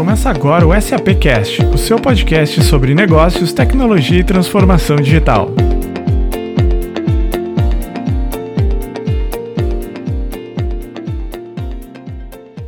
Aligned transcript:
Começa 0.00 0.30
agora 0.30 0.66
o 0.66 0.80
SAP 0.80 1.08
Cast, 1.20 1.62
o 1.62 1.76
seu 1.76 2.00
podcast 2.00 2.62
sobre 2.62 2.94
negócios, 2.94 3.52
tecnologia 3.52 4.20
e 4.20 4.24
transformação 4.24 4.96
digital. 4.96 5.50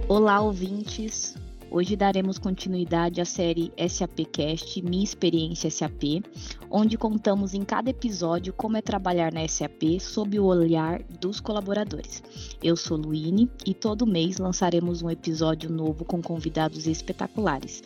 Olá, 0.06 0.42
ouvintes. 0.42 1.34
Hoje 1.70 1.96
daremos 1.96 2.38
continuidade 2.38 3.18
à 3.18 3.24
série 3.24 3.72
SAPcast 3.88 4.82
Minha 4.82 5.02
Experiência 5.02 5.70
SAP, 5.70 6.22
onde 6.74 6.96
contamos 6.96 7.52
em 7.52 7.62
cada 7.62 7.90
episódio 7.90 8.50
como 8.54 8.78
é 8.78 8.80
trabalhar 8.80 9.30
na 9.30 9.46
SAP 9.46 10.00
sob 10.00 10.40
o 10.40 10.46
olhar 10.46 11.02
dos 11.20 11.38
colaboradores. 11.38 12.22
Eu 12.62 12.76
sou 12.76 12.96
Luine 12.96 13.50
e 13.66 13.74
todo 13.74 14.06
mês 14.06 14.38
lançaremos 14.38 15.02
um 15.02 15.10
episódio 15.10 15.70
novo 15.70 16.02
com 16.02 16.22
convidados 16.22 16.86
espetaculares 16.86 17.82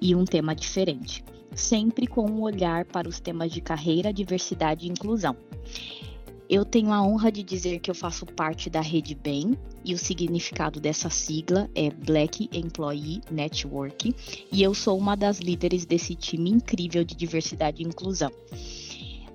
e 0.00 0.14
um 0.14 0.24
tema 0.24 0.54
diferente, 0.54 1.24
sempre 1.52 2.06
com 2.06 2.30
um 2.30 2.42
olhar 2.42 2.84
para 2.84 3.08
os 3.08 3.18
temas 3.18 3.50
de 3.50 3.60
carreira, 3.60 4.12
diversidade 4.12 4.86
e 4.86 4.90
inclusão. 4.90 5.36
Eu 6.48 6.64
tenho 6.64 6.92
a 6.92 7.02
honra 7.02 7.30
de 7.30 7.42
dizer 7.42 7.78
que 7.78 7.90
eu 7.90 7.94
faço 7.94 8.24
parte 8.24 8.70
da 8.70 8.80
Rede 8.80 9.14
BEM 9.14 9.54
e 9.84 9.92
o 9.92 9.98
significado 9.98 10.80
dessa 10.80 11.10
sigla 11.10 11.68
é 11.74 11.90
Black 11.90 12.48
Employee 12.50 13.20
Network 13.30 14.14
e 14.50 14.62
eu 14.62 14.72
sou 14.72 14.96
uma 14.96 15.14
das 15.14 15.40
líderes 15.40 15.84
desse 15.84 16.14
time 16.14 16.48
incrível 16.48 17.04
de 17.04 17.14
diversidade 17.14 17.82
e 17.82 17.86
inclusão. 17.86 18.32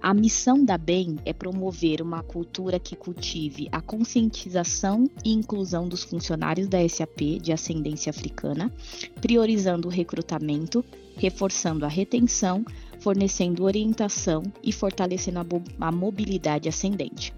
A 0.02 0.12
missão 0.12 0.66
da 0.66 0.76
BEM 0.76 1.18
é 1.23 1.31
promover 1.31 2.02
uma 2.02 2.23
cultura 2.23 2.80
que 2.80 2.95
cultive 2.95 3.70
a 3.71 3.80
conscientização 3.80 5.07
e 5.23 5.32
inclusão 5.32 5.88
dos 5.88 6.04
funcionários 6.04 6.68
da 6.68 6.85
SAP 6.90 7.40
de 7.40 7.54
ascendência 7.54 8.10
africana, 8.10 8.73
priorizando 9.21 9.88
o 9.88 9.91
recrutamento, 9.91 10.84
reforçando 11.16 11.85
a 11.85 11.88
retenção, 11.88 12.66
fornecendo 13.04 13.65
orientação 13.65 14.41
e 14.63 14.71
fortalecendo 14.71 15.40
a, 15.40 15.87
a 15.87 15.91
mobilidade 15.91 16.70
ascendente. 16.70 17.34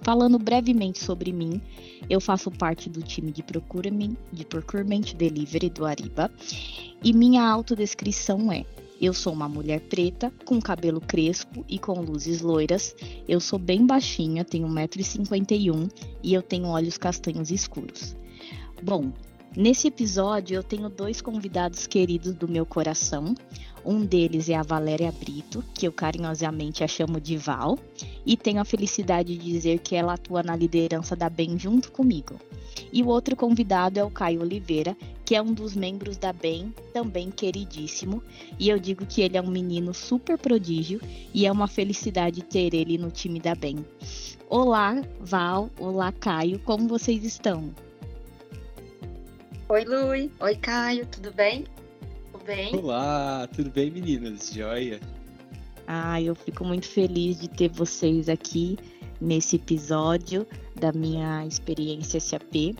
Falando 0.00 0.38
brevemente 0.38 0.98
sobre 0.98 1.30
mim, 1.30 1.60
eu 2.08 2.20
faço 2.20 2.50
parte 2.50 2.88
do 2.88 3.02
time 3.02 3.30
de 3.30 3.42
Procurement, 3.42 4.16
de 4.32 4.46
Procurement 4.46 5.14
Delivery 5.14 5.68
do 5.68 5.84
Ariba 5.84 6.30
e 7.04 7.12
minha 7.12 7.46
autodescrição 7.46 8.50
é: 8.50 8.64
eu 8.98 9.12
sou 9.12 9.34
uma 9.34 9.48
mulher 9.48 9.80
preta, 9.80 10.32
com 10.46 10.58
cabelo 10.58 11.02
crespo 11.02 11.62
e 11.68 11.78
com 11.78 12.00
luzes 12.00 12.40
loiras. 12.40 12.96
Eu 13.28 13.40
sou 13.40 13.58
bem 13.58 13.86
baixinha, 13.86 14.44
tenho 14.44 14.66
1,51m 14.66 15.90
e 16.22 16.32
eu 16.32 16.42
tenho 16.42 16.68
olhos 16.68 16.96
castanhos 16.96 17.50
escuros. 17.50 18.16
Bom, 18.82 19.12
nesse 19.58 19.88
episódio 19.88 20.54
eu 20.54 20.62
tenho 20.62 20.88
dois 20.88 21.20
convidados 21.20 21.84
queridos 21.88 22.32
do 22.32 22.46
meu 22.46 22.64
coração. 22.64 23.34
Um 23.84 24.04
deles 24.04 24.48
é 24.48 24.54
a 24.54 24.62
Valéria 24.62 25.10
Brito, 25.10 25.64
que 25.74 25.88
eu 25.88 25.92
carinhosamente 25.92 26.84
a 26.84 26.88
chamo 26.88 27.20
de 27.20 27.36
Val, 27.36 27.76
e 28.24 28.36
tenho 28.36 28.60
a 28.60 28.64
felicidade 28.64 29.36
de 29.36 29.44
dizer 29.44 29.80
que 29.80 29.96
ela 29.96 30.14
atua 30.14 30.44
na 30.44 30.54
liderança 30.54 31.16
da 31.16 31.28
BEM 31.28 31.58
junto 31.58 31.90
comigo. 31.90 32.36
E 32.92 33.02
o 33.02 33.08
outro 33.08 33.34
convidado 33.34 33.98
é 33.98 34.04
o 34.04 34.10
Caio 34.10 34.42
Oliveira, 34.42 34.96
que 35.24 35.34
é 35.34 35.42
um 35.42 35.52
dos 35.52 35.74
membros 35.74 36.16
da 36.16 36.32
BEM, 36.32 36.72
também 36.92 37.30
queridíssimo, 37.30 38.22
e 38.58 38.68
eu 38.68 38.78
digo 38.78 39.04
que 39.06 39.22
ele 39.22 39.36
é 39.36 39.42
um 39.42 39.50
menino 39.50 39.92
super 39.92 40.38
prodígio 40.38 41.00
e 41.34 41.46
é 41.46 41.50
uma 41.50 41.66
felicidade 41.66 42.42
ter 42.42 42.74
ele 42.74 42.96
no 42.96 43.10
time 43.10 43.40
da 43.40 43.54
BEM. 43.56 43.84
Olá, 44.48 45.02
Val, 45.20 45.68
olá, 45.80 46.12
Caio, 46.12 46.60
como 46.60 46.86
vocês 46.86 47.24
estão? 47.24 47.74
Oi, 49.70 49.84
Lui. 49.84 50.30
Oi, 50.40 50.56
Caio, 50.56 51.04
tudo 51.04 51.30
bem? 51.30 51.66
bem? 52.46 52.74
Olá, 52.74 53.46
tudo 53.54 53.68
bem, 53.68 53.90
meninas? 53.90 54.50
Joia? 54.50 54.98
Ah, 55.86 56.18
eu 56.22 56.34
fico 56.34 56.64
muito 56.64 56.86
feliz 56.86 57.38
de 57.38 57.48
ter 57.48 57.68
vocês 57.68 58.30
aqui 58.30 58.78
nesse 59.20 59.56
episódio 59.56 60.46
da 60.74 60.90
minha 60.90 61.46
experiência 61.46 62.18
SAP. 62.18 62.78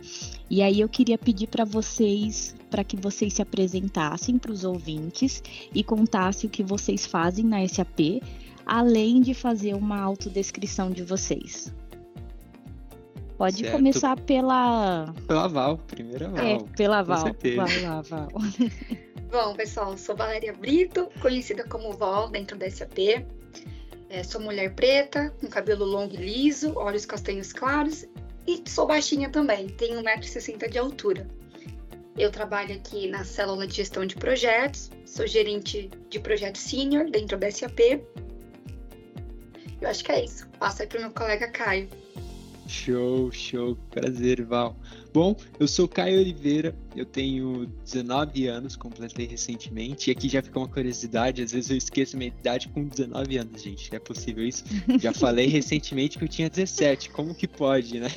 E 0.49 0.63
aí 0.63 0.81
eu 0.81 0.89
queria 0.89 1.19
pedir 1.19 1.49
para 1.49 1.67
vocês, 1.67 2.57
para 2.71 2.83
que 2.83 2.97
vocês 2.97 3.35
se 3.35 3.43
apresentassem 3.43 4.39
para 4.39 4.51
os 4.51 4.65
ouvintes 4.65 5.43
e 5.75 5.85
contassem 5.85 6.49
o 6.49 6.51
que 6.51 6.63
vocês 6.63 7.05
fazem 7.05 7.45
na 7.45 7.69
SAP, 7.69 8.23
além 8.65 9.21
de 9.21 9.35
fazer 9.35 9.75
uma 9.75 10.01
autodescrição 10.01 10.91
de 10.91 11.03
vocês. 11.03 11.71
Pode 13.39 13.59
certo. 13.59 13.73
começar 13.73 14.21
pela. 14.21 15.15
Pela 15.29 15.47
Val, 15.47 15.79
primeira 15.79 16.29
Val. 16.29 16.45
É, 16.45 16.59
pela 16.77 17.03
Val. 17.03 17.25
Lá, 17.85 18.03
Val. 18.03 18.29
Bom, 19.31 19.55
pessoal, 19.55 19.97
sou 19.97 20.17
Valéria 20.17 20.53
Brito, 20.53 21.09
conhecida 21.21 21.63
como 21.65 21.93
Val 21.93 22.29
dentro 22.29 22.59
da 22.59 22.69
SAP. 22.69 22.99
É, 24.11 24.25
sou 24.25 24.41
mulher 24.41 24.75
preta, 24.75 25.33
com 25.41 25.47
cabelo 25.49 25.85
longo 25.85 26.15
e 26.15 26.17
liso, 26.17 26.73
olhos 26.77 27.07
castanhos 27.07 27.53
claros 27.53 28.07
e 28.47 28.63
sou 28.67 28.87
baixinha 28.87 29.29
também, 29.29 29.69
tenho 29.69 30.03
1,60m 30.03 30.71
de 30.71 30.79
altura. 30.79 31.29
Eu 32.17 32.33
trabalho 32.33 32.75
aqui 32.75 33.07
na 33.07 33.23
célula 33.23 33.67
de 33.67 33.75
gestão 33.75 34.05
de 34.05 34.17
projetos, 34.17 34.91
sou 35.05 35.27
gerente 35.27 35.91
de 36.09 36.19
projeto 36.19 36.57
sênior 36.57 37.11
dentro 37.11 37.39
da 37.39 37.51
SAP. 37.51 37.79
Eu 39.81 39.89
acho 39.89 40.03
que 40.03 40.11
é 40.11 40.25
isso. 40.25 40.49
Passo 40.59 40.83
aí 40.83 40.89
para 40.89 40.99
o 40.99 41.03
meu 41.03 41.11
colega 41.13 41.49
Caio. 41.49 41.89
Show, 42.69 43.33
show. 43.33 43.77
Prazer, 43.91 44.45
Val. 44.45 44.77
Bom, 45.13 45.35
eu 45.59 45.67
sou 45.67 45.89
Caio 45.89 46.21
Oliveira, 46.21 46.77
eu 46.95 47.07
tenho 47.07 47.67
19 47.83 48.47
anos, 48.47 48.77
completei 48.77 49.27
recentemente. 49.27 50.11
E 50.11 50.13
aqui 50.13 50.29
já 50.29 50.43
fica 50.43 50.59
uma 50.59 50.69
curiosidade: 50.69 51.43
às 51.43 51.53
vezes 51.53 51.71
eu 51.71 51.79
esqueço 51.79 52.17
minha 52.17 52.29
idade 52.29 52.69
com 52.69 52.85
19 52.85 53.39
anos, 53.39 53.63
gente. 53.63 53.95
É 53.95 53.99
possível 53.99 54.47
isso? 54.47 54.65
Já 55.01 55.13
falei 55.15 55.47
recentemente 55.47 56.19
que 56.19 56.25
eu 56.25 56.29
tinha 56.29 56.51
17. 56.51 57.11
Como 57.11 57.35
que 57.35 57.49
pode, 57.49 57.99
né? 57.99 58.09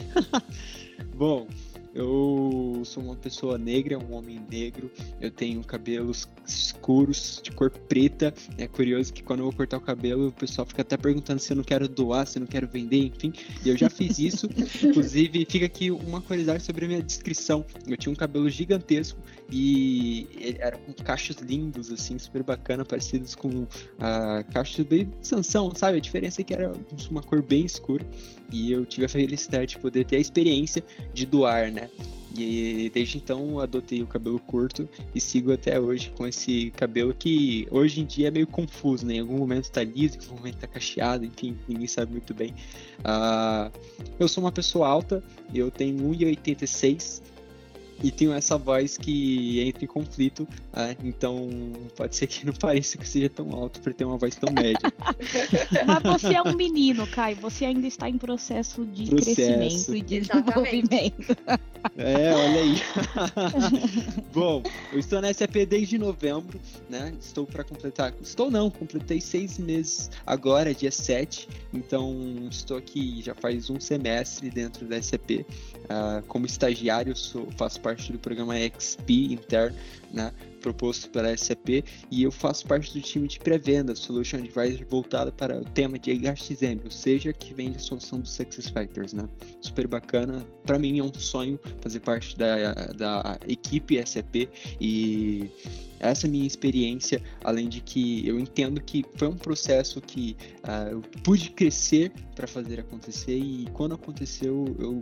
Bom, 1.16 1.48
eu 1.94 2.82
sou 2.86 3.04
uma 3.04 3.16
pessoa 3.16 3.58
negra, 3.58 3.98
um 4.00 4.14
homem 4.14 4.42
negro. 4.50 4.90
Eu 5.20 5.30
tenho 5.30 5.62
cabelos 5.64 6.28
escuros, 6.48 7.42
de 7.44 7.52
cor 7.52 7.70
preta. 7.70 8.34
É 8.58 8.68
curioso 8.68 9.12
que 9.14 9.22
quando 9.22 9.40
eu 9.40 9.46
vou 9.46 9.54
cortar 9.54 9.78
o 9.78 9.82
cabelo, 9.82 10.28
o 10.28 10.32
pessoal 10.32 10.66
fica 10.66 10.82
até 10.82 10.96
perguntando 10.96 11.40
se 11.40 11.52
eu 11.52 11.58
não 11.58 11.64
quero 11.64 11.88
doar, 11.88 12.26
se 12.26 12.38
eu 12.38 12.42
não 12.42 12.48
quero 12.48 12.68
vender, 12.68 13.08
enfim. 13.08 13.34
E 13.66 13.70
eu 13.70 13.78
já 13.78 13.90
fiz 13.90 14.20
isso. 14.20 14.48
Inclusive, 14.84 15.46
fica 15.50 15.66
aqui 15.66 15.92
uma 15.92 16.22
curiosidade 16.22 16.64
sobre 16.64 16.86
a 16.86 16.88
minha 16.88 17.04
descrição. 17.04 17.66
Eu 17.86 17.98
tinha 17.98 18.12
um 18.12 18.16
cabelo 18.16 18.50
gigantesco 18.50 19.20
e 19.52 20.28
eram 20.60 20.80
cachos 21.04 21.38
lindos, 21.38 21.92
assim, 21.92 22.18
super 22.18 22.44
bacana, 22.44 22.86
parecidos 22.86 23.36
com 23.36 23.50
uh, 23.50 23.68
cachos 24.54 24.86
de 24.86 25.08
Sansão, 25.22 25.74
sabe? 25.76 25.98
A 25.98 26.02
diferença 26.02 26.42
é 26.42 26.44
que 26.44 26.54
era 26.54 26.72
uma 27.10 27.22
cor 27.22 27.42
bem 27.42 27.66
escura. 27.66 28.06
E 28.52 28.72
eu 28.72 28.86
tive 28.86 29.06
a 29.06 29.10
felicidade 29.10 29.72
de 29.72 29.80
poder 29.80 30.06
ter 30.06 30.18
a 30.18 30.20
experiência 30.20 30.84
de 31.14 31.26
doar, 31.26 31.72
né? 31.72 31.90
E 32.38 32.90
desde 32.94 33.18
então 33.18 33.60
adotei 33.60 34.02
o 34.02 34.08
cabelo 34.08 34.40
curto 34.40 34.88
e 35.14 35.20
sigo 35.20 35.52
até 35.52 35.80
hoje 35.80 36.14
com 36.16 36.26
esse 36.26 36.72
cabelo 36.72 37.14
que 37.14 37.68
hoje 37.70 38.02
em 38.02 38.06
dia 38.06 38.30
é 38.30 38.32
meio 38.32 38.48
confuso, 38.48 39.06
né? 39.06 39.16
Em 39.16 39.20
algum 39.20 39.38
momento 39.38 39.70
tá 39.70 39.84
liso, 39.84 40.18
em 40.18 40.24
algum 40.24 40.38
momento 40.38 40.58
tá 40.58 40.68
cacheado, 40.68 41.26
enfim, 41.26 41.58
ninguém 41.68 41.88
sabe 41.88 42.12
muito 42.12 42.34
bem. 42.34 42.54
Uh, 43.00 43.72
eu 44.18 44.28
sou 44.30 44.44
uma 44.44 44.52
pessoa 44.52 44.88
alta, 44.88 45.22
eu 45.54 45.70
tenho 45.70 45.98
1,86 45.98 47.22
e 48.04 48.12
tenho 48.12 48.34
essa 48.34 48.58
voz 48.58 48.98
que 48.98 49.62
entra 49.62 49.84
em 49.84 49.88
conflito, 49.88 50.48
né? 50.74 50.96
então 51.04 51.50
pode 51.96 52.16
ser 52.16 52.28
que 52.28 52.46
não 52.46 52.54
pareça 52.54 52.98
que 52.98 53.08
seja 53.08 53.30
tão 53.30 53.52
alto 53.54 53.80
para 53.82 53.94
ter 53.94 54.06
uma 54.06 54.18
voz 54.18 54.36
tão 54.36 54.52
média. 54.54 54.80
Mas 55.86 56.22
você 56.22 56.36
é 56.36 56.42
um 56.42 56.56
menino, 56.56 57.06
Caio, 57.08 57.38
você 57.38 57.66
ainda 57.66 57.88
está 57.88 58.10
em 58.10 58.18
processo 58.18 58.86
de 58.86 59.06
processo. 59.10 59.36
crescimento 59.36 59.96
e 59.96 60.02
de 60.02 60.20
desenvolvimento. 60.22 61.38
É, 61.98 62.34
olha 62.34 62.62
aí. 62.62 62.82
Bom, 64.34 64.64
eu 64.92 65.00
estou 65.00 65.22
na 65.22 65.34
SAP 65.34 65.66
desde 65.68 65.98
novembro, 65.98 66.60
né? 66.90 67.14
Estou 67.20 67.46
para 67.46 67.64
completar. 67.64 68.14
Estou 68.22 68.52
não, 68.52 68.70
completei 68.70 69.20
seis 69.20 69.58
meses 69.58 70.10
agora, 70.26 70.74
dia 70.74 70.92
7. 70.92 71.48
Então 71.74 72.48
estou 72.50 72.78
aqui 72.78 73.22
já 73.22 73.34
faz 73.34 73.70
um 73.70 73.80
semestre 73.80 74.50
dentro 74.50 74.86
da 74.86 75.02
SAP. 75.02 75.32
Uh, 75.32 75.46
ah, 75.90 76.24
como 76.28 76.46
estagiário, 76.46 77.16
sou, 77.16 77.48
faço 77.58 77.80
parte 77.82 77.91
do 77.96 78.20
programa 78.20 78.56
XP 78.58 79.34
interno, 79.34 79.78
né? 80.14 80.32
proposto 80.62 81.10
pela 81.10 81.36
SAP 81.36 81.84
e 82.10 82.24
eu 82.24 82.32
faço 82.32 82.66
parte 82.66 82.94
do 82.94 83.02
time 83.02 83.28
de 83.28 83.40
pré-venda, 83.40 83.96
Solution 83.96 84.38
Advisor, 84.38 84.86
voltado 84.88 85.32
para 85.34 85.60
o 85.60 85.66
tema 85.66 85.98
de 85.98 86.12
HXM, 86.12 86.86
ou 86.86 86.92
seja, 86.92 87.34
que 87.34 87.54
vende 87.54 87.78
a 87.78 87.80
solução 87.80 88.20
dos 88.20 88.32
Success 88.32 88.70
Factors, 88.70 89.12
né? 89.12 89.28
Super 89.60 89.88
bacana. 89.88 90.46
Para 90.64 90.78
mim 90.78 91.00
é 91.00 91.04
um 91.04 91.14
sonho 91.14 91.60
fazer 91.82 92.00
parte 92.00 92.38
da, 92.38 92.74
da 92.96 93.40
equipe 93.48 94.00
SAP 94.06 94.48
e 94.80 95.50
essa 96.00 96.26
é 96.26 96.30
minha 96.30 96.48
experiência, 96.48 97.22
além 97.44 97.68
de 97.70 97.82
que 97.82 98.28
eu 98.28 98.40
entendo 98.40 98.82
que 98.82 99.06
foi 99.16 99.28
um 99.28 99.36
processo 99.36 100.02
que 100.02 100.36
uh, 100.64 100.92
eu 100.92 101.02
pude 101.24 101.52
crescer 101.52 102.12
para 102.36 102.48
fazer 102.48 102.80
acontecer 102.80 103.38
e 103.38 103.68
quando 103.74 103.94
aconteceu 103.94 104.66
eu 104.80 105.02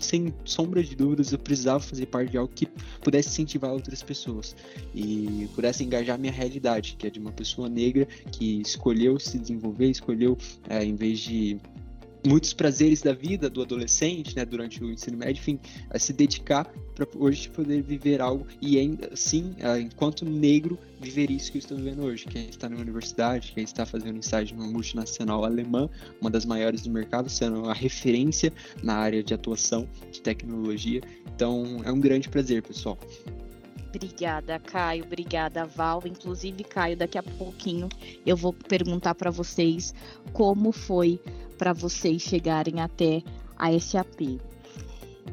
sem 0.00 0.32
sombra 0.44 0.82
de 0.82 0.94
dúvidas, 0.94 1.32
eu 1.32 1.38
precisava 1.38 1.80
fazer 1.80 2.06
parte 2.06 2.30
de 2.30 2.38
algo 2.38 2.52
que 2.52 2.66
pudesse 3.00 3.28
incentivar 3.30 3.72
outras 3.72 4.02
pessoas 4.02 4.54
e 4.94 5.48
pudesse 5.54 5.84
engajar 5.84 6.18
minha 6.18 6.32
realidade, 6.32 6.96
que 6.98 7.06
é 7.06 7.10
de 7.10 7.18
uma 7.18 7.32
pessoa 7.32 7.68
negra 7.68 8.06
que 8.30 8.60
escolheu 8.60 9.18
se 9.18 9.38
desenvolver, 9.38 9.90
escolheu, 9.90 10.36
é, 10.68 10.84
em 10.84 10.94
vez 10.94 11.20
de 11.20 11.58
muitos 12.26 12.52
prazeres 12.52 13.02
da 13.02 13.12
vida 13.12 13.50
do 13.50 13.62
adolescente, 13.62 14.36
né, 14.36 14.44
durante 14.44 14.82
o 14.82 14.90
ensino 14.90 15.16
médio, 15.16 15.40
enfim, 15.40 15.58
a 15.90 15.98
se 15.98 16.12
dedicar 16.12 16.72
para 16.94 17.06
hoje 17.16 17.48
poder 17.48 17.82
viver 17.82 18.20
algo 18.20 18.46
e 18.60 18.78
ainda 18.78 19.10
assim, 19.12 19.54
enquanto 19.80 20.24
negro, 20.24 20.78
viver 21.00 21.30
isso 21.30 21.50
que 21.50 21.58
eu 21.58 21.60
estou 21.60 21.76
vivendo 21.76 22.02
hoje, 22.02 22.24
que 22.26 22.38
é 22.38 22.42
estar 22.42 22.68
na 22.68 22.76
universidade, 22.76 23.52
que 23.52 23.60
é 23.60 23.62
estar 23.62 23.86
fazendo 23.86 24.20
estágio 24.20 24.56
numa 24.56 24.70
multinacional 24.70 25.44
alemã, 25.44 25.88
uma 26.20 26.30
das 26.30 26.44
maiores 26.44 26.82
do 26.82 26.90
mercado, 26.90 27.28
sendo 27.28 27.68
a 27.68 27.72
referência 27.72 28.52
na 28.82 28.94
área 28.94 29.22
de 29.22 29.34
atuação 29.34 29.88
de 30.10 30.20
tecnologia. 30.20 31.00
Então, 31.34 31.80
é 31.84 31.90
um 31.90 31.98
grande 31.98 32.28
prazer, 32.28 32.62
pessoal. 32.62 32.98
Obrigada, 33.94 34.58
Caio. 34.58 35.04
Obrigada, 35.04 35.66
Val. 35.66 36.02
Inclusive, 36.06 36.64
Caio, 36.64 36.96
daqui 36.96 37.18
a 37.18 37.22
pouquinho 37.22 37.90
eu 38.24 38.36
vou 38.36 38.52
perguntar 38.54 39.14
para 39.14 39.30
vocês 39.30 39.94
como 40.32 40.72
foi 40.72 41.20
para 41.58 41.74
vocês 41.74 42.22
chegarem 42.22 42.80
até 42.80 43.22
a 43.56 43.78
SAP. 43.78 44.40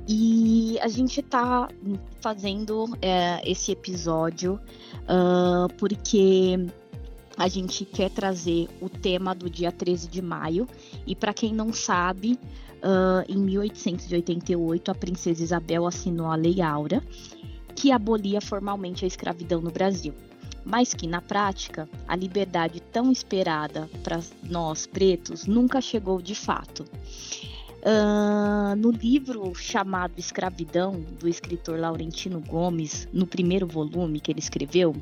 E 0.07 0.77
a 0.81 0.87
gente 0.89 1.21
está 1.21 1.69
fazendo 2.19 2.85
é, 3.01 3.41
esse 3.49 3.71
episódio 3.71 4.59
uh, 5.03 5.73
porque 5.77 6.67
a 7.37 7.47
gente 7.47 7.85
quer 7.85 8.09
trazer 8.09 8.67
o 8.81 8.89
tema 8.89 9.33
do 9.33 9.49
dia 9.49 9.71
13 9.71 10.09
de 10.09 10.21
maio. 10.21 10.67
E 11.07 11.15
para 11.15 11.33
quem 11.33 11.53
não 11.53 11.71
sabe, 11.71 12.37
uh, 12.83 13.23
em 13.29 13.37
1888 13.37 14.91
a 14.91 14.95
princesa 14.95 15.43
Isabel 15.43 15.87
assinou 15.87 16.27
a 16.27 16.35
Lei 16.35 16.61
Áurea, 16.61 17.01
que 17.79 17.93
abolia 17.93 18.41
formalmente 18.41 19.05
a 19.05 19.07
escravidão 19.07 19.61
no 19.61 19.71
Brasil 19.71 20.13
mas 20.65 20.93
que 20.93 21.07
na 21.07 21.21
prática 21.21 21.89
a 22.05 22.15
liberdade 22.15 22.79
tão 22.79 23.11
esperada 23.11 23.89
para 24.03 24.19
nós 24.43 24.85
pretos 24.85 25.47
nunca 25.47 25.79
chegou 25.79 26.21
de 26.21 26.35
fato. 26.35 26.85
Uh, 27.79 28.75
no 28.75 28.91
livro 28.91 29.55
chamado 29.55 30.11
Escravidão, 30.17 31.01
do 31.17 31.29
escritor 31.29 31.79
Laurentino 31.79 32.41
Gomes, 32.41 33.07
no 33.13 33.25
primeiro 33.25 33.65
volume 33.65 34.19
que 34.19 34.31
ele 34.31 34.39
escreveu, 34.39 34.93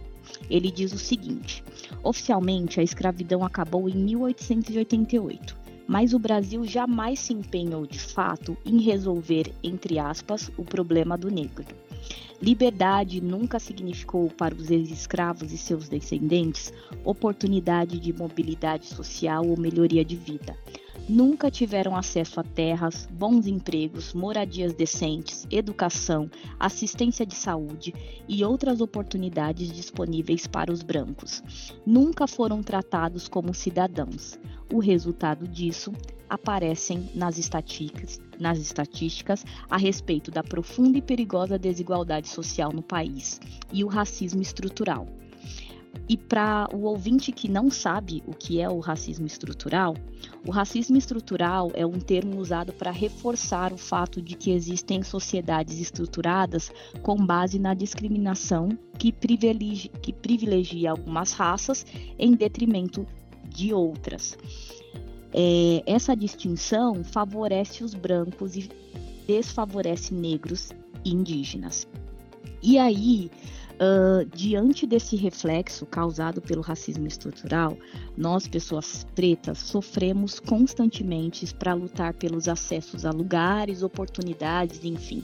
ele 0.48 0.72
diz 0.72 0.94
o 0.94 1.00
seguinte: 1.00 1.64
oficialmente 2.04 2.80
a 2.80 2.84
escravidão 2.84 3.44
acabou 3.44 3.90
em 3.90 3.96
1888, 3.96 5.58
mas 5.88 6.14
o 6.14 6.20
Brasil 6.20 6.64
jamais 6.66 7.20
se 7.20 7.34
empenhou 7.34 7.88
de 7.88 8.00
fato 8.00 8.56
em 8.64 8.80
resolver, 8.80 9.52
entre 9.64 9.98
aspas, 9.98 10.52
o 10.56 10.64
problema 10.64 11.18
do 11.18 11.32
negro. 11.32 11.66
Liberdade 12.42 13.20
nunca 13.20 13.60
significou 13.60 14.30
para 14.30 14.54
os 14.54 14.70
ex-escravos 14.70 15.52
e 15.52 15.58
seus 15.58 15.90
descendentes 15.90 16.72
oportunidade 17.04 18.00
de 18.00 18.14
mobilidade 18.14 18.86
social 18.86 19.46
ou 19.48 19.58
melhoria 19.58 20.06
de 20.06 20.16
vida. 20.16 20.56
Nunca 21.10 21.50
tiveram 21.50 21.96
acesso 21.96 22.38
a 22.40 22.44
terras, 22.44 23.08
bons 23.10 23.48
empregos, 23.48 24.14
moradias 24.14 24.74
decentes, 24.74 25.48
educação, 25.50 26.30
assistência 26.60 27.26
de 27.26 27.34
saúde 27.34 27.94
e 28.28 28.44
outras 28.44 28.82
oportunidades 28.82 29.72
disponíveis 29.72 30.48
para 30.48 30.72
os 30.72 30.84
brancos. 30.84 31.42
Nunca 31.86 32.28
foram 32.28 32.62
tratados 32.62 33.30
como 33.30 33.54
cidadãos. 33.54 34.38
O 34.72 34.80
resultado 34.80 35.48
disso 35.48 35.94
aparecem 36.30 37.10
nas 37.14 37.38
estatísticas, 37.38 38.20
nas 38.40 38.60
estatísticas 38.60 39.46
a 39.70 39.78
respeito 39.78 40.32
da 40.32 40.44
profunda 40.44 40.98
e 40.98 41.02
perigosa 41.02 41.58
desigualdade 41.58 42.28
social 42.28 42.72
no 42.72 42.82
país 42.82 43.40
e 43.72 43.84
o 43.84 43.88
racismo 43.88 44.42
estrutural. 44.42 45.08
E 46.10 46.16
para 46.16 46.70
o 46.74 46.84
ouvinte 46.84 47.32
que 47.32 47.50
não 47.50 47.70
sabe 47.70 48.24
o 48.26 48.34
que 48.34 48.62
é 48.62 48.70
o 48.70 48.80
racismo 48.80 49.26
estrutural, 49.26 49.94
o 50.46 50.52
racismo 50.52 50.96
estrutural 50.98 51.72
é 51.74 51.86
um 51.86 52.00
termo 52.00 52.40
usado 52.40 52.72
para 52.72 52.92
reforçar 52.92 53.74
o 53.74 53.78
fato 53.78 54.22
de 54.22 54.36
que 54.36 54.52
existem 54.52 55.04
sociedades 55.04 55.80
estruturadas 55.80 56.72
com 57.02 57.18
base 57.18 57.60
na 57.60 57.74
discriminação 57.74 58.70
que 58.98 59.12
privilegia, 59.12 59.92
que 60.02 60.14
privilegia 60.14 60.92
algumas 60.92 61.34
raças 61.34 61.86
em 62.18 62.34
detrimento 62.34 63.06
de 63.44 63.74
outras. 63.74 64.38
É, 65.34 65.84
essa 65.86 66.16
distinção 66.16 67.04
favorece 67.04 67.84
os 67.84 67.94
brancos 67.94 68.56
e 68.56 68.70
desfavorece 69.28 70.14
negros 70.14 70.72
e 71.04 71.12
indígenas. 71.12 71.88
E 72.62 72.78
aí, 72.78 73.30
uh, 73.76 74.26
diante 74.36 74.88
desse 74.88 75.16
reflexo 75.16 75.86
causado 75.86 76.42
pelo 76.42 76.62
racismo 76.62 77.08
estrutural, 77.08 77.78
nós, 78.16 78.48
pessoas 78.48 79.06
pretas, 79.16 79.60
sofremos 79.60 80.40
constantemente 80.40 81.54
para 81.54 81.74
lutar 81.74 82.14
pelos 82.14 82.48
acessos 82.48 83.06
a 83.06 83.12
lugares, 83.12 83.84
oportunidades, 83.84 84.84
enfim. 84.84 85.24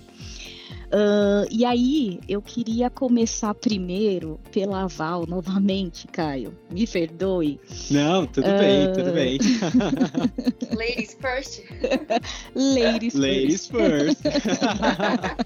Uh, 0.94 1.50
e 1.50 1.66
aí, 1.66 2.20
eu 2.30 2.40
queria 2.40 2.88
começar 2.88 3.56
primeiro 3.56 4.40
pela 4.52 4.86
Val, 4.86 5.26
novamente, 5.26 6.06
Caio. 6.06 6.56
Me 6.70 6.86
perdoe. 6.86 7.60
Não, 7.90 8.28
tudo 8.28 8.48
uh... 8.48 8.60
bem, 8.60 8.94
tudo 8.94 9.12
bem. 9.12 9.40
Ladies 10.78 11.18
first. 11.20 11.64
Ladies, 12.54 13.16
Ladies 13.16 13.66
first. 13.66 14.22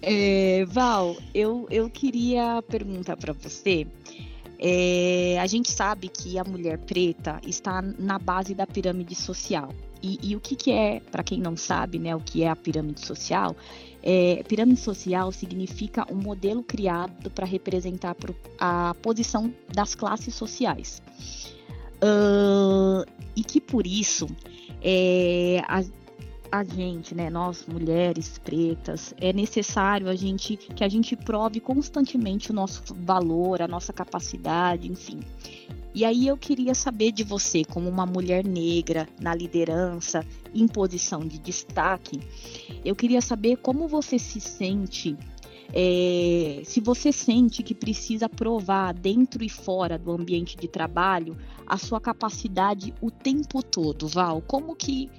é, 0.00 0.64
Val, 0.64 1.14
eu, 1.34 1.66
eu 1.70 1.90
queria 1.90 2.62
perguntar 2.62 3.18
para 3.18 3.34
você. 3.34 3.86
É, 4.58 5.36
a 5.38 5.46
gente 5.46 5.70
sabe 5.70 6.08
que 6.08 6.38
a 6.38 6.44
mulher 6.44 6.78
preta 6.78 7.38
está 7.46 7.82
na 7.82 8.18
base 8.18 8.54
da 8.54 8.66
pirâmide 8.66 9.14
social. 9.14 9.68
E, 10.02 10.18
e 10.22 10.36
o 10.36 10.40
que, 10.40 10.56
que 10.56 10.72
é, 10.72 11.00
para 11.00 11.22
quem 11.22 11.38
não 11.38 11.56
sabe, 11.56 11.98
né, 11.98 12.14
o 12.14 12.20
que 12.20 12.42
é 12.42 12.48
a 12.48 12.56
pirâmide 12.56 13.06
social? 13.06 13.54
É, 14.02 14.42
pirâmide 14.48 14.80
social 14.80 15.30
significa 15.30 16.04
um 16.12 16.16
modelo 16.16 16.62
criado 16.62 17.30
para 17.30 17.46
representar 17.46 18.16
a 18.58 18.94
posição 19.00 19.54
das 19.72 19.94
classes 19.94 20.34
sociais. 20.34 21.00
Uh, 22.02 23.08
e 23.36 23.44
que 23.44 23.60
por 23.60 23.86
isso 23.86 24.26
é, 24.82 25.62
a, 25.68 25.84
a 26.50 26.64
gente, 26.64 27.14
né, 27.14 27.30
nós 27.30 27.64
mulheres 27.64 28.38
pretas, 28.38 29.14
é 29.20 29.32
necessário 29.32 30.08
a 30.08 30.14
gente 30.16 30.56
que 30.56 30.82
a 30.82 30.88
gente 30.88 31.14
prove 31.14 31.60
constantemente 31.60 32.50
o 32.50 32.54
nosso 32.54 32.82
valor, 32.92 33.62
a 33.62 33.68
nossa 33.68 33.92
capacidade, 33.92 34.90
enfim. 34.90 35.20
E 35.94 36.04
aí 36.04 36.26
eu 36.26 36.36
queria 36.38 36.74
saber 36.74 37.12
de 37.12 37.22
você, 37.22 37.64
como 37.64 37.88
uma 37.88 38.06
mulher 38.06 38.44
negra 38.44 39.06
na 39.20 39.34
liderança, 39.34 40.24
em 40.54 40.66
posição 40.66 41.20
de 41.20 41.38
destaque, 41.38 42.18
eu 42.84 42.96
queria 42.96 43.20
saber 43.20 43.56
como 43.58 43.86
você 43.86 44.18
se 44.18 44.40
sente, 44.40 45.16
é, 45.74 46.62
se 46.64 46.80
você 46.80 47.10
sente 47.10 47.62
que 47.62 47.74
precisa 47.74 48.28
provar 48.28 48.92
dentro 48.92 49.42
e 49.42 49.48
fora 49.48 49.98
do 49.98 50.12
ambiente 50.12 50.56
de 50.56 50.68
trabalho 50.68 51.36
a 51.66 51.78
sua 51.78 52.00
capacidade 52.00 52.92
o 53.00 53.10
tempo 53.10 53.62
todo, 53.62 54.06
Val. 54.06 54.42
Como 54.42 54.76
que, 54.76 55.10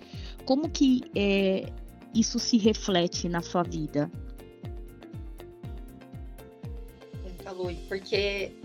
como 0.46 0.70
que 0.70 1.02
é, 1.16 1.72
isso 2.14 2.38
se 2.38 2.58
reflete 2.58 3.28
na 3.28 3.42
sua 3.42 3.64
vida? 3.64 4.12
Falou, 7.44 7.72
porque 7.88 8.56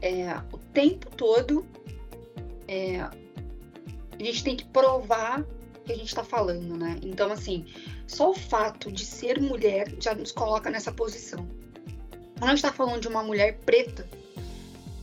é, 0.00 0.32
o 0.52 0.58
tempo 0.76 1.08
todo 1.16 1.66
é, 2.68 3.00
a 3.00 3.10
gente 4.18 4.44
tem 4.44 4.54
que 4.54 4.64
provar 4.66 5.42
que 5.86 5.92
a 5.92 5.96
gente 5.96 6.08
está 6.08 6.22
falando, 6.22 6.76
né? 6.76 6.98
Então, 7.02 7.32
assim, 7.32 7.64
só 8.06 8.30
o 8.30 8.34
fato 8.34 8.92
de 8.92 9.02
ser 9.02 9.40
mulher 9.40 9.94
já 9.98 10.14
nos 10.14 10.32
coloca 10.32 10.68
nessa 10.68 10.92
posição. 10.92 11.48
Quando 12.38 12.42
a 12.42 12.48
gente 12.48 12.58
está 12.58 12.72
falando 12.72 13.00
de 13.00 13.08
uma 13.08 13.22
mulher 13.22 13.58
preta, 13.64 14.06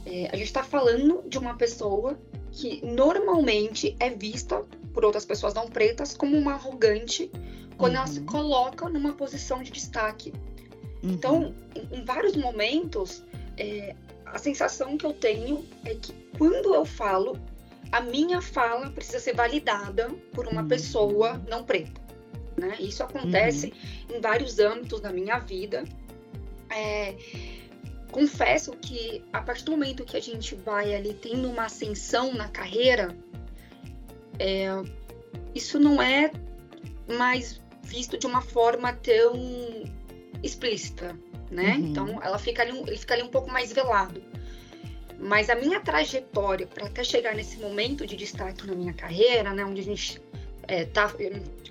é, 0.06 0.30
a 0.32 0.36
gente 0.36 0.48
está 0.48 0.64
falando 0.64 1.24
de 1.28 1.40
uma 1.40 1.56
pessoa 1.56 2.20
que 2.52 2.86
normalmente 2.86 3.96
é 4.00 4.12
vista 4.12 4.64
por 4.94 5.04
outras 5.04 5.26
pessoas 5.26 5.56
não 5.56 5.68
pretas 5.68 6.16
como 6.16 6.38
uma 6.38 6.54
arrogante 6.54 7.32
quando 7.78 7.94
uhum. 7.94 7.98
ela 8.00 8.08
se 8.08 8.20
uhum. 8.20 8.26
coloca 8.28 8.88
numa 8.90 9.14
posição 9.14 9.64
de 9.64 9.72
destaque. 9.72 10.32
Uhum. 11.02 11.12
Então, 11.12 11.56
em, 11.76 12.00
em, 12.00 12.06
vários 12.06 12.36
momentos, 12.36 13.24
é, 13.58 13.96
a 14.34 14.40
sensação 14.40 14.98
que 14.98 15.06
eu 15.06 15.14
tenho 15.14 15.64
é 15.86 15.94
que 15.94 16.12
quando 16.38 16.74
eu 16.74 16.84
falo, 16.84 17.40
a 17.92 18.02
minha 18.02 18.42
fala 18.42 18.90
precisa 18.90 19.20
ser 19.20 19.36
validada 19.36 20.10
por 20.32 20.48
uma 20.48 20.64
uhum. 20.64 20.68
pessoa 20.68 21.40
não 21.48 21.64
preta. 21.64 22.02
Né? 22.58 22.76
Isso 22.80 23.04
acontece 23.04 23.72
uhum. 24.10 24.18
em 24.18 24.20
vários 24.20 24.58
âmbitos 24.58 25.00
da 25.00 25.14
minha 25.14 25.38
vida. 25.38 25.84
É, 26.72 27.16
confesso 28.12 28.72
que 28.72 29.24
a 29.32 29.40
partir 29.40 29.66
do 29.66 29.72
momento 29.72 30.04
que 30.04 30.18
a 30.18 30.22
gente 30.22 30.56
vai 30.56 30.96
ali 30.96 31.14
tendo 31.14 31.48
uma 31.48 31.66
ascensão 31.66 32.34
na 32.34 32.50
carreira, 32.50 33.16
é, 34.40 34.70
isso 35.54 35.80
não 35.80 36.02
é 36.02 36.32
mais 37.08 37.62
visto 37.84 38.18
de 38.18 38.26
uma 38.26 38.42
forma 38.42 38.94
tão 38.94 39.36
explícita, 40.42 41.16
né? 41.54 41.76
Uhum. 41.76 41.88
Então 41.88 42.20
ela 42.22 42.38
fica 42.38 42.62
ali, 42.62 42.78
ele 42.78 42.98
fica 42.98 43.14
ali 43.14 43.24
um 43.24 43.30
pouco 43.30 43.52
mais 43.52 43.72
velado. 43.72 44.22
Mas 45.20 45.50
a 45.50 45.56
minha 45.56 45.80
trajetória 45.80 46.68
para 46.68 46.88
até 46.88 47.04
chegar 47.04 47.34
nesse 47.34 47.58
momento 47.58 48.06
de 48.06 48.16
destaque 48.16 48.68
na 48.68 48.76
minha 48.76 48.94
carreira, 48.94 49.54
né, 49.54 49.64
onde 49.64 49.80
a 49.80 49.84
gente 49.84 50.22
é, 50.68 50.86
tá, 50.86 51.14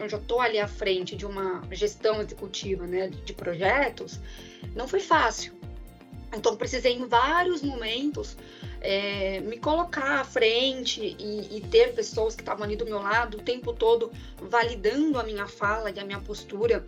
onde 0.00 0.14
eu 0.14 0.18
estou 0.18 0.40
ali 0.40 0.58
à 0.58 0.68
frente 0.68 1.14
de 1.16 1.26
uma 1.26 1.62
gestão 1.70 2.20
executiva, 2.22 2.86
né, 2.86 3.08
de 3.08 3.32
projetos, 3.32 4.18
não 4.74 4.88
foi 4.88 5.00
fácil. 5.00 5.52
Então 6.34 6.56
precisei 6.56 6.94
em 6.94 7.06
vários 7.06 7.62
momentos 7.62 8.36
é, 8.80 9.40
me 9.40 9.58
colocar 9.58 10.20
à 10.20 10.24
frente 10.24 11.14
e, 11.18 11.58
e 11.58 11.60
ter 11.60 11.94
pessoas 11.94 12.34
que 12.34 12.42
estavam 12.42 12.64
ali 12.64 12.74
do 12.74 12.86
meu 12.86 13.00
lado 13.00 13.38
o 13.38 13.42
tempo 13.42 13.72
todo 13.72 14.10
validando 14.40 15.20
a 15.20 15.24
minha 15.24 15.46
fala 15.46 15.90
e 15.90 16.00
a 16.00 16.04
minha 16.04 16.20
postura, 16.20 16.86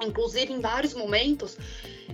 inclusive 0.00 0.52
em 0.52 0.60
vários 0.60 0.94
momentos 0.94 1.58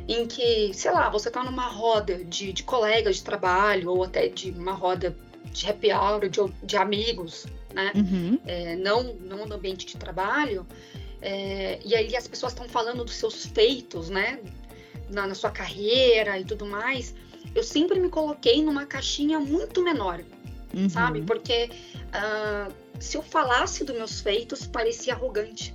em 0.08 0.26
que, 0.26 0.72
sei 0.74 0.90
lá, 0.90 1.08
você 1.08 1.28
está 1.28 1.42
numa 1.42 1.66
roda 1.68 2.22
de, 2.24 2.52
de, 2.52 2.62
colegas 2.62 3.16
de 3.16 3.24
trabalho 3.24 3.90
ou 3.90 4.04
até 4.04 4.28
de 4.28 4.50
uma 4.50 4.72
roda 4.72 5.16
de 5.50 5.68
happy 5.68 5.92
hour, 5.92 6.28
de, 6.28 6.40
de 6.62 6.76
amigos, 6.76 7.46
né? 7.72 7.92
Uhum. 7.94 8.38
É, 8.46 8.76
não, 8.76 9.14
não 9.14 9.46
no 9.46 9.54
ambiente 9.54 9.86
de 9.86 9.96
trabalho. 9.96 10.66
É, 11.22 11.78
e 11.84 11.94
aí 11.94 12.14
as 12.16 12.28
pessoas 12.28 12.52
estão 12.52 12.68
falando 12.68 13.04
dos 13.04 13.14
seus 13.14 13.46
feitos, 13.46 14.10
né? 14.10 14.40
Na, 15.10 15.26
na, 15.26 15.34
sua 15.34 15.50
carreira 15.50 16.38
e 16.38 16.44
tudo 16.44 16.66
mais. 16.66 17.14
Eu 17.54 17.62
sempre 17.62 17.98
me 17.98 18.08
coloquei 18.08 18.62
numa 18.62 18.84
caixinha 18.84 19.38
muito 19.38 19.82
menor, 19.82 20.22
uhum. 20.74 20.88
sabe? 20.88 21.22
Porque 21.22 21.70
uh, 22.08 22.72
se 22.98 23.16
eu 23.16 23.22
falasse 23.22 23.84
dos 23.84 23.96
meus 23.96 24.20
feitos, 24.20 24.66
parecia 24.66 25.14
arrogante. 25.14 25.74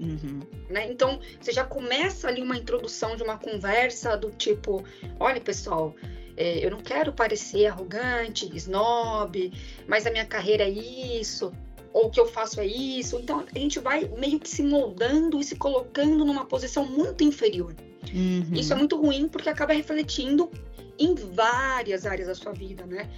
Uhum. 0.00 0.40
Né? 0.68 0.90
Então, 0.90 1.20
você 1.40 1.52
já 1.52 1.64
começa 1.64 2.28
ali 2.28 2.42
uma 2.42 2.56
introdução 2.56 3.16
de 3.16 3.22
uma 3.22 3.38
conversa 3.38 4.16
do 4.16 4.30
tipo: 4.30 4.84
olha, 5.18 5.40
pessoal, 5.40 5.94
é, 6.36 6.64
eu 6.64 6.70
não 6.70 6.80
quero 6.80 7.12
parecer 7.12 7.66
arrogante, 7.66 8.50
snob, 8.56 9.52
mas 9.86 10.06
a 10.06 10.10
minha 10.10 10.26
carreira 10.26 10.64
é 10.64 10.70
isso, 10.70 11.52
ou 11.92 12.06
o 12.06 12.10
que 12.10 12.20
eu 12.20 12.26
faço 12.26 12.60
é 12.60 12.66
isso. 12.66 13.18
Então, 13.18 13.44
a 13.54 13.58
gente 13.58 13.78
vai 13.78 14.08
meio 14.18 14.38
que 14.38 14.48
se 14.48 14.62
moldando 14.62 15.40
e 15.40 15.44
se 15.44 15.56
colocando 15.56 16.24
numa 16.24 16.44
posição 16.44 16.84
muito 16.84 17.24
inferior. 17.24 17.74
Uhum. 18.12 18.54
Isso 18.54 18.72
é 18.72 18.76
muito 18.76 19.00
ruim 19.00 19.28
porque 19.28 19.48
acaba 19.48 19.72
refletindo 19.72 20.50
em 20.98 21.14
várias 21.14 22.06
áreas 22.06 22.28
da 22.28 22.34
sua 22.34 22.52
vida, 22.52 22.86
né? 22.86 23.08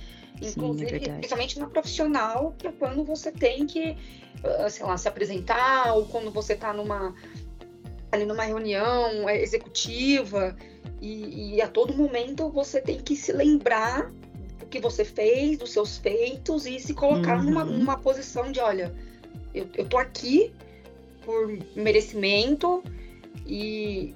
Inclusive, 0.40 0.98
Sim, 0.98 1.10
é 1.10 1.14
principalmente 1.14 1.58
na 1.58 1.66
profissional, 1.66 2.54
que 2.56 2.66
é 2.66 2.72
quando 2.72 3.04
você 3.04 3.32
tem 3.32 3.66
que 3.66 3.96
sei 4.70 4.84
lá, 4.84 4.96
se 4.96 5.08
apresentar, 5.08 5.94
ou 5.94 6.06
quando 6.06 6.30
você 6.30 6.52
está 6.52 6.72
numa, 6.72 7.14
ali 8.12 8.24
numa 8.24 8.44
reunião 8.44 9.28
executiva, 9.28 10.56
e, 11.00 11.56
e, 11.56 11.62
a 11.62 11.68
todo 11.68 11.94
momento 11.94 12.48
você 12.50 12.80
tem 12.80 12.98
que 12.98 13.16
se 13.16 13.32
lembrar 13.32 14.10
do 14.58 14.66
que 14.66 14.80
você 14.80 15.04
fez, 15.04 15.58
dos 15.58 15.72
seus 15.72 15.98
feitos, 15.98 16.66
e 16.66 16.78
se 16.80 16.94
colocar 16.94 17.38
uhum. 17.38 17.44
numa, 17.44 17.64
numa 17.64 17.98
posição 17.98 18.50
de, 18.50 18.60
olha, 18.60 18.94
eu, 19.54 19.66
eu 19.76 19.86
tô 19.86 19.98
aqui 19.98 20.52
por 21.24 21.48
merecimento, 21.76 22.82
e, 23.46 24.14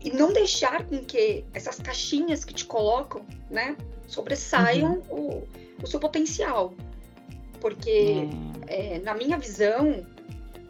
e 0.00 0.10
não 0.10 0.32
deixar 0.32 0.84
com 0.86 1.04
que 1.04 1.44
essas 1.52 1.78
caixinhas 1.78 2.44
que 2.44 2.54
te 2.54 2.64
colocam, 2.64 3.24
né, 3.50 3.76
sobressaiam 4.12 5.02
uhum. 5.10 5.16
o, 5.18 5.48
o 5.82 5.86
seu 5.86 5.98
potencial. 5.98 6.74
Porque, 7.60 8.28
é, 8.66 8.98
na 8.98 9.14
minha 9.14 9.38
visão, 9.38 10.04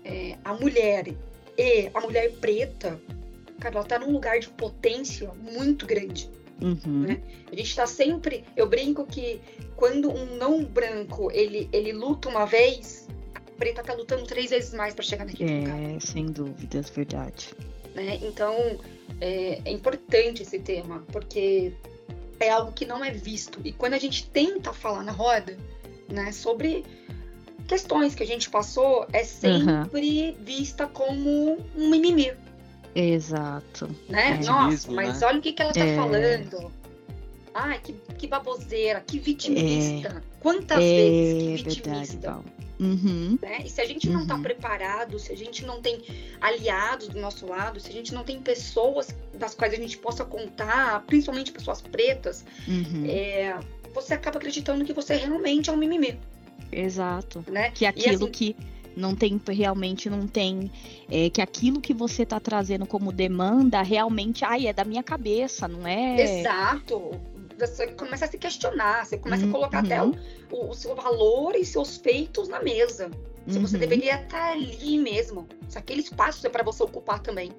é, 0.05 0.37
a 0.45 0.55
mulher 0.55 1.15
e 1.57 1.91
a 1.93 2.01
mulher 2.01 2.31
preta, 2.33 3.01
cara, 3.59 3.77
ela 3.77 3.85
tá 3.85 3.99
num 3.99 4.13
lugar 4.13 4.39
de 4.39 4.49
potência 4.51 5.31
muito 5.35 5.87
grande. 5.87 6.31
Uhum. 6.61 7.07
Né? 7.07 7.23
A 7.51 7.57
gente 7.57 7.75
tá 7.75 7.87
sempre. 7.87 8.45
Eu 8.57 8.69
brinco 8.69 9.05
que 9.07 9.41
quando 9.75 10.11
um 10.11 10.37
não 10.37 10.65
branco 10.65 11.31
ele, 11.33 11.69
ele 11.73 11.93
luta 11.93 12.29
uma 12.29 12.45
vez, 12.45 13.09
a 13.35 13.41
preta 13.59 13.83
tá 13.83 13.95
lutando 13.95 14.25
três 14.27 14.51
vezes 14.51 14.73
mais 14.73 14.95
para 14.95 15.03
chegar 15.03 15.25
naquele 15.25 15.51
é, 15.51 15.61
lugar. 15.61 15.97
É, 15.97 16.01
sem 16.01 16.27
dúvidas, 16.27 16.91
verdade. 16.91 17.55
Né? 17.95 18.21
Então, 18.23 18.55
é, 19.21 19.61
é 19.65 19.73
importante 19.73 20.43
esse 20.43 20.59
tema, 20.61 21.05
porque 21.11 21.73
é 22.41 22.51
algo 22.51 22.73
que 22.73 22.85
não 22.85 23.05
é 23.05 23.11
visto. 23.11 23.61
E 23.65 23.73
quando 23.73 23.95
a 23.95 23.99
gente 23.99 24.27
tenta 24.29 24.73
falar 24.73 25.03
na 25.03 25.13
roda, 25.13 25.57
né, 26.09 26.33
sobre 26.33 26.85
questões 27.67 28.15
que 28.15 28.23
a 28.23 28.27
gente 28.27 28.51
passou, 28.51 29.07
é 29.13 29.25
sempre 29.25 30.37
uhum. 30.37 30.45
vista 30.45 30.87
como 30.87 31.59
um 31.77 31.89
mimimi. 31.89 32.33
Exato. 32.95 33.89
Né? 34.09 34.41
É. 34.41 34.45
Nossa, 34.45 34.69
Mesmo, 34.69 34.95
mas 34.95 35.21
né? 35.21 35.27
olha 35.27 35.39
o 35.39 35.43
que, 35.43 35.53
que 35.53 35.63
ela 35.63 35.73
tá 35.73 35.81
É. 35.85 35.97
falando. 35.97 36.73
Ai, 37.55 37.81
que, 37.81 37.93
que 38.19 38.27
baboseira, 38.27 39.01
que 39.01 39.19
vitimista. 39.19 40.23
Quantas 40.41 40.79
É 40.79 40.81
vezes 40.81 41.63
que 41.63 41.81
verdade, 41.81 42.01
vitimista. 42.01 42.31
Val. 42.31 42.45
Uhum. 42.83 43.39
Né? 43.41 43.63
E 43.65 43.71
se 43.71 43.81
a 43.81 43.85
gente 43.87 44.09
não 44.11 44.23
está 44.23 44.35
Uhum. 44.35 44.43
preparado, 44.43 45.19
se 45.19 45.33
a 45.33 45.37
gente 45.37 45.65
não 45.65 45.81
tem 45.81 46.03
aliados 46.41 47.09
do 47.09 47.21
nosso 47.21 47.47
lado, 47.47 47.79
se 47.79 47.89
a 47.89 47.93
gente 47.93 48.13
não 48.13 48.25
tem 48.25 48.41
pessoas 48.41 49.15
das 49.35 49.55
quais 49.55 49.73
a 49.73 49.77
gente 49.77 49.97
possa 49.99 50.25
contar, 50.25 51.03
principalmente 51.07 51.53
pessoas 51.53 51.81
pretas, 51.81 52.45
Uhum. 52.67 53.05
é, 53.07 53.57
você 53.95 54.15
acaba 54.15 54.39
acreditando 54.39 54.85
que 54.85 54.93
você 54.93 55.15
realmente 55.17 55.71
é 55.71 55.73
um 55.73 55.77
mimimi, 55.77 56.19
Exato. 56.71 57.45
né? 57.49 57.71
Que 57.71 57.87
aquilo 57.87 58.25
assim- 58.25 58.31
que 58.31 58.57
não 58.97 59.15
tem, 59.15 59.41
realmente 59.49 60.11
não 60.11 60.27
tem, 60.27 60.71
é, 61.11 61.31
que 61.31 61.41
aquilo 61.41 61.81
que 61.81 61.95
você 61.95 62.27
tá 62.27 62.39
trazendo 62.39 62.85
como 62.87 63.11
demanda 63.13 63.81
realmente, 63.83 64.45
ai, 64.45 64.67
é 64.67 64.73
da 64.73 64.85
minha 64.85 65.03
cabeça, 65.03 65.67
não 65.69 65.87
é? 65.87 66.41
Exato. 66.41 67.11
Você 67.67 67.87
começa 67.89 68.25
a 68.25 68.29
se 68.29 68.39
questionar, 68.39 69.05
você 69.07 69.17
começa 69.19 69.45
Uhum. 69.45 69.51
a 69.51 69.53
colocar 69.53 69.79
até 69.81 70.03
o, 70.03 70.13
o- 70.51 70.71
o 70.71 70.75
seu 70.75 70.95
valor 70.95 71.55
e 71.55 71.65
seus 71.65 71.97
feitos 71.97 72.49
na 72.49 72.61
mesa. 72.63 73.11
Se 73.49 73.59
você 73.59 73.75
Uhum. 73.75 73.81
deveria 73.81 74.23
estar 74.23 74.53
ali 74.53 74.99
mesmo. 74.99 75.49
Se 75.69 75.77
aquele 75.79 76.01
espaço 76.01 76.47
é 76.47 76.51
para 76.51 76.63
você 76.63 76.83
ocupar 76.83 77.19
também. 77.21 77.51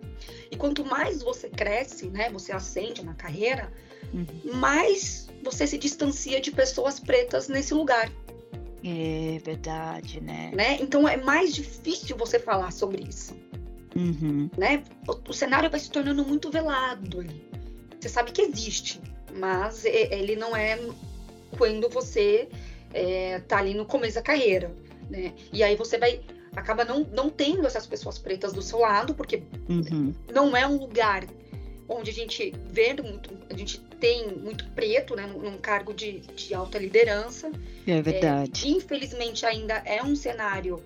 E 0.49 0.55
quanto 0.55 0.85
mais 0.85 1.21
você 1.21 1.49
cresce, 1.49 2.07
né, 2.07 2.29
você 2.29 2.51
ascende 2.53 3.03
na 3.03 3.13
carreira, 3.13 3.71
Uhum. 4.13 4.25
mais 4.55 5.27
você 5.43 5.67
se 5.67 5.77
distancia 5.77 6.39
de 6.39 6.51
pessoas 6.51 6.99
pretas 6.99 7.47
nesse 7.49 7.73
lugar, 7.73 8.09
É 8.85 9.39
verdade, 9.43 10.19
né? 10.21 10.51
né? 10.53 10.77
Então 10.81 11.07
é 11.07 11.15
mais 11.17 11.53
difícil 11.55 12.17
você 12.17 12.37
falar 12.37 12.71
sobre 12.71 13.03
isso, 13.07 13.33
Uhum. 13.95 14.49
né? 14.57 14.83
O, 15.07 15.31
o 15.31 15.33
cenário 15.33 15.69
vai 15.69 15.79
se 15.79 15.89
tornando 15.89 16.25
muito 16.25 16.49
velado 16.51 17.21
ali. 17.21 17.43
Você 17.99 18.09
sabe 18.09 18.31
que 18.33 18.41
existe, 18.41 18.99
mas 19.35 19.85
e- 19.85 19.89
ele 20.11 20.35
não 20.35 20.55
é 20.55 20.79
quando 21.57 21.89
você 21.89 22.47
é, 22.93 23.39
tá 23.39 23.57
ali 23.57 23.73
no 23.73 23.85
começo 23.85 24.15
da 24.15 24.21
carreira, 24.21 24.71
né? 25.09 25.33
E 25.51 25.63
aí 25.63 25.75
você 25.75 25.97
vai 25.97 26.21
acaba 26.55 26.85
não, 26.85 26.99
não 27.11 27.29
tendo 27.29 27.65
essas 27.65 27.87
pessoas 27.87 28.19
pretas 28.19 28.53
do 28.53 28.61
seu 28.61 28.79
lado, 28.79 29.15
porque 29.15 29.41
Uhum. 29.67 30.13
não 30.31 30.55
é 30.55 30.67
um 30.67 30.77
lugar 30.77 31.25
onde 31.89 32.11
a 32.11 32.13
gente 32.13 32.53
vê 32.69 32.93
muito, 32.93 33.31
a 33.49 33.57
gente 33.57 33.79
tem 33.99 34.27
muito 34.27 34.69
preto, 34.71 35.15
né, 35.15 35.25
num 35.25 35.57
cargo 35.57 35.93
de, 35.93 36.19
de 36.19 36.53
alta 36.53 36.77
liderança. 36.77 37.51
É 37.87 38.01
verdade. 38.01 38.69
Infelizmente 38.69 39.45
ainda 39.45 39.81
é 39.85 40.03
um 40.03 40.15
cenário 40.15 40.81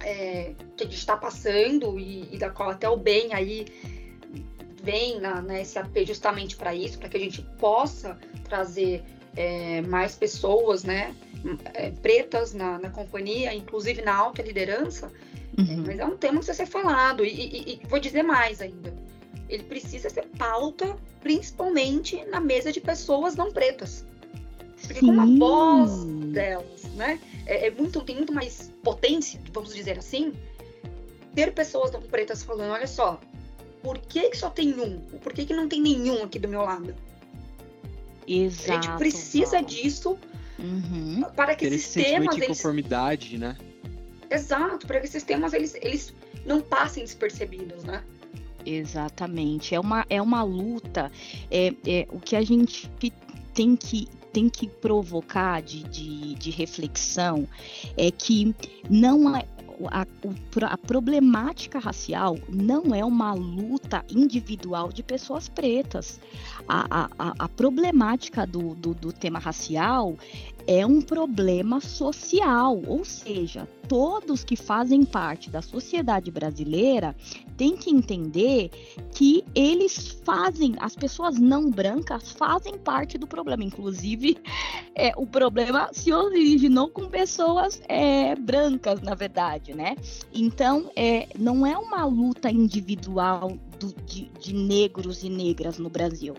é, 0.00 0.52
que 0.76 0.84
a 0.84 0.86
gente 0.86 0.98
está 0.98 1.16
passando 1.16 1.98
e, 1.98 2.28
e 2.32 2.38
da 2.38 2.50
qual 2.50 2.70
até 2.70 2.88
o 2.88 2.96
bem 2.96 3.32
aí 3.32 3.66
vem 4.84 5.20
na, 5.20 5.40
na 5.40 5.64
SAP 5.64 5.96
justamente 6.06 6.56
para 6.56 6.74
isso, 6.74 6.98
para 6.98 7.08
que 7.08 7.16
a 7.16 7.20
gente 7.20 7.42
possa 7.58 8.16
trazer 8.44 9.02
é, 9.36 9.80
mais 9.82 10.14
pessoas, 10.14 10.84
né, 10.84 11.14
é, 11.72 11.90
pretas 11.90 12.52
na, 12.52 12.78
na 12.78 12.90
companhia, 12.90 13.52
inclusive 13.54 14.02
na 14.02 14.14
alta 14.14 14.42
liderança. 14.42 15.10
É, 15.56 15.60
Uhum. 15.60 15.84
mas 15.86 15.98
é 16.00 16.04
um 16.04 16.16
tema 16.16 16.40
que 16.40 16.46
precisa 16.46 16.64
ser 16.64 16.66
falado. 16.66 17.24
E, 17.24 17.28
e- 17.30 17.72
e 17.74 17.86
vou 17.88 18.00
dizer 18.00 18.24
mais 18.24 18.60
ainda. 18.60 18.92
Ele 19.48 19.62
precisa 19.62 20.10
ser 20.10 20.26
pauta, 20.36 20.96
principalmente 21.20 22.24
na 22.24 22.40
mesa 22.40 22.72
de 22.72 22.80
pessoas 22.80 23.36
não 23.36 23.52
pretas. 23.52 24.04
Porque 24.84 24.98
como 25.00 25.20
a 25.20 25.26
Sim. 25.26 25.38
voz 25.38 26.04
delas, 26.32 26.82
né? 26.96 27.20
É, 27.46 27.68
é 27.68 27.70
muito, 27.70 28.02
tem 28.02 28.16
muito 28.16 28.32
mais 28.32 28.72
potência, 28.82 29.40
vamos 29.52 29.72
dizer 29.72 29.96
assim, 29.96 30.32
ter 31.36 31.52
pessoas 31.54 31.92
não 31.92 32.02
pretas 32.02 32.42
falando, 32.42 32.72
olha 32.72 32.86
só, 32.88 33.20
por 33.84 33.98
que, 33.98 34.30
que 34.30 34.36
só 34.36 34.48
tem 34.48 34.72
um? 34.80 34.98
Por 34.98 35.32
que, 35.34 35.44
que 35.44 35.54
não 35.54 35.68
tem 35.68 35.80
nenhum 35.80 36.24
aqui 36.24 36.38
do 36.38 36.48
meu 36.48 36.62
lado? 36.62 36.94
Exato. 38.26 38.72
a 38.72 38.74
gente 38.74 38.98
precisa 38.98 39.62
disso 39.62 40.18
Uhum. 40.58 41.24
para 41.34 41.54
que 41.54 41.68
Ter 41.68 41.74
esses 41.74 41.92
temas, 41.92 42.36
de 42.36 42.42
eles, 42.42 42.56
conformidade, 42.56 43.36
né? 43.36 43.56
exato, 44.30 44.86
para 44.86 45.00
que 45.00 45.06
esses 45.06 45.22
temas 45.24 45.52
eles, 45.52 45.74
eles 45.74 46.14
não 46.46 46.60
passem 46.60 47.02
despercebidos, 47.02 47.84
né? 47.84 48.02
Exatamente. 48.64 49.74
É 49.74 49.80
uma, 49.80 50.06
é 50.08 50.22
uma 50.22 50.42
luta. 50.42 51.10
É, 51.50 51.74
é 51.86 52.06
o 52.10 52.18
que 52.18 52.34
a 52.36 52.42
gente 52.42 52.90
tem 53.52 53.76
que, 53.76 54.08
tem 54.32 54.48
que 54.48 54.68
provocar 54.68 55.60
de, 55.60 55.82
de, 55.84 56.34
de 56.34 56.50
reflexão 56.50 57.46
é 57.96 58.10
que 58.10 58.54
não 58.88 59.36
é. 59.36 59.44
A, 59.90 60.06
a, 60.66 60.78
problemática 60.78 61.78
racial 61.78 62.38
não 62.48 62.94
é 62.94 63.04
uma 63.04 63.32
luta 63.34 64.04
individual 64.08 64.92
de 64.92 65.02
pessoas 65.02 65.48
pretas. 65.48 66.20
A, 66.68 67.08
a, 67.18 67.34
a 67.38 67.48
problemática 67.48 68.46
do, 68.46 68.74
do, 68.74 68.94
do 68.94 69.12
tema 69.12 69.38
racial 69.38 70.16
é 70.66 70.84
um 70.86 71.00
problema 71.00 71.80
social, 71.80 72.80
ou 72.86 73.04
seja, 73.04 73.68
todos 73.88 74.44
que 74.44 74.56
fazem 74.56 75.04
parte 75.04 75.50
da 75.50 75.60
sociedade 75.60 76.30
brasileira 76.30 77.14
têm 77.56 77.76
que 77.76 77.90
entender 77.90 78.70
que 79.12 79.44
eles 79.54 80.18
fazem, 80.24 80.74
as 80.78 80.96
pessoas 80.96 81.38
não 81.38 81.70
brancas 81.70 82.30
fazem 82.32 82.78
parte 82.78 83.18
do 83.18 83.26
problema. 83.26 83.62
Inclusive, 83.62 84.38
é, 84.94 85.12
o 85.16 85.26
problema 85.26 85.90
se 85.92 86.12
originou 86.12 86.88
com 86.88 87.08
pessoas 87.08 87.80
é, 87.88 88.34
brancas, 88.34 89.00
na 89.02 89.14
verdade, 89.14 89.74
né? 89.74 89.96
Então, 90.32 90.90
é, 90.96 91.28
não 91.38 91.66
é 91.66 91.76
uma 91.76 92.04
luta 92.06 92.50
individual 92.50 93.58
do, 93.78 93.94
de, 94.06 94.30
de, 94.40 94.54
negros 94.54 95.22
e 95.22 95.28
negras 95.28 95.78
no 95.78 95.90
Brasil, 95.90 96.34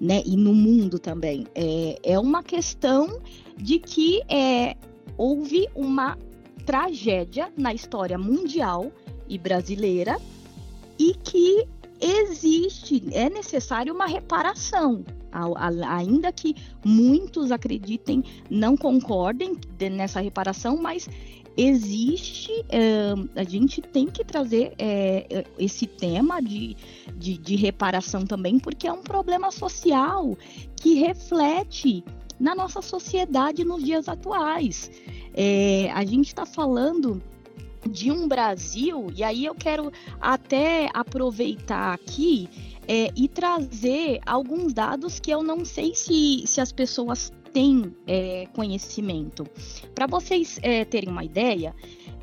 né? 0.00 0.22
E 0.24 0.36
no 0.36 0.54
mundo 0.54 0.98
também. 0.98 1.46
É, 1.54 1.98
é 2.02 2.18
uma 2.18 2.42
questão 2.42 3.20
de 3.56 3.78
que 3.78 4.22
é, 4.28 4.76
houve 5.16 5.68
uma 5.74 6.18
tragédia 6.64 7.52
na 7.56 7.72
história 7.74 8.18
mundial 8.18 8.90
e 9.28 9.38
brasileira 9.38 10.18
e 10.98 11.14
que 11.14 11.66
existe, 12.00 13.02
é 13.12 13.30
necessário 13.30 13.94
uma 13.94 14.06
reparação. 14.06 15.04
Ainda 15.88 16.30
que 16.30 16.54
muitos 16.84 17.50
acreditem, 17.50 18.22
não 18.48 18.76
concordem 18.76 19.56
nessa 19.90 20.20
reparação, 20.20 20.76
mas 20.76 21.08
existe, 21.56 22.52
é, 22.68 23.14
a 23.34 23.44
gente 23.44 23.80
tem 23.80 24.06
que 24.06 24.24
trazer 24.24 24.74
é, 24.78 25.44
esse 25.58 25.86
tema 25.86 26.40
de, 26.40 26.76
de, 27.16 27.38
de 27.38 27.56
reparação 27.56 28.24
também, 28.24 28.58
porque 28.58 28.86
é 28.86 28.92
um 28.92 29.02
problema 29.02 29.50
social 29.50 30.36
que 30.76 30.94
reflete 30.94 32.04
na 32.38 32.54
nossa 32.54 32.82
sociedade 32.82 33.64
nos 33.64 33.82
dias 33.82 34.08
atuais. 34.08 34.90
É, 35.32 35.90
a 35.92 36.04
gente 36.04 36.28
está 36.28 36.46
falando 36.46 37.22
de 37.88 38.10
um 38.10 38.26
Brasil, 38.26 39.08
e 39.14 39.22
aí 39.22 39.44
eu 39.44 39.54
quero 39.54 39.92
até 40.20 40.88
aproveitar 40.94 41.92
aqui 41.92 42.48
é, 42.88 43.10
e 43.14 43.28
trazer 43.28 44.20
alguns 44.24 44.72
dados 44.72 45.20
que 45.20 45.30
eu 45.30 45.42
não 45.42 45.64
sei 45.64 45.94
se, 45.94 46.44
se 46.46 46.60
as 46.60 46.72
pessoas 46.72 47.32
têm 47.52 47.94
é, 48.06 48.46
conhecimento. 48.52 49.46
Para 49.94 50.06
vocês 50.06 50.58
é, 50.62 50.84
terem 50.84 51.10
uma 51.10 51.24
ideia, 51.24 51.74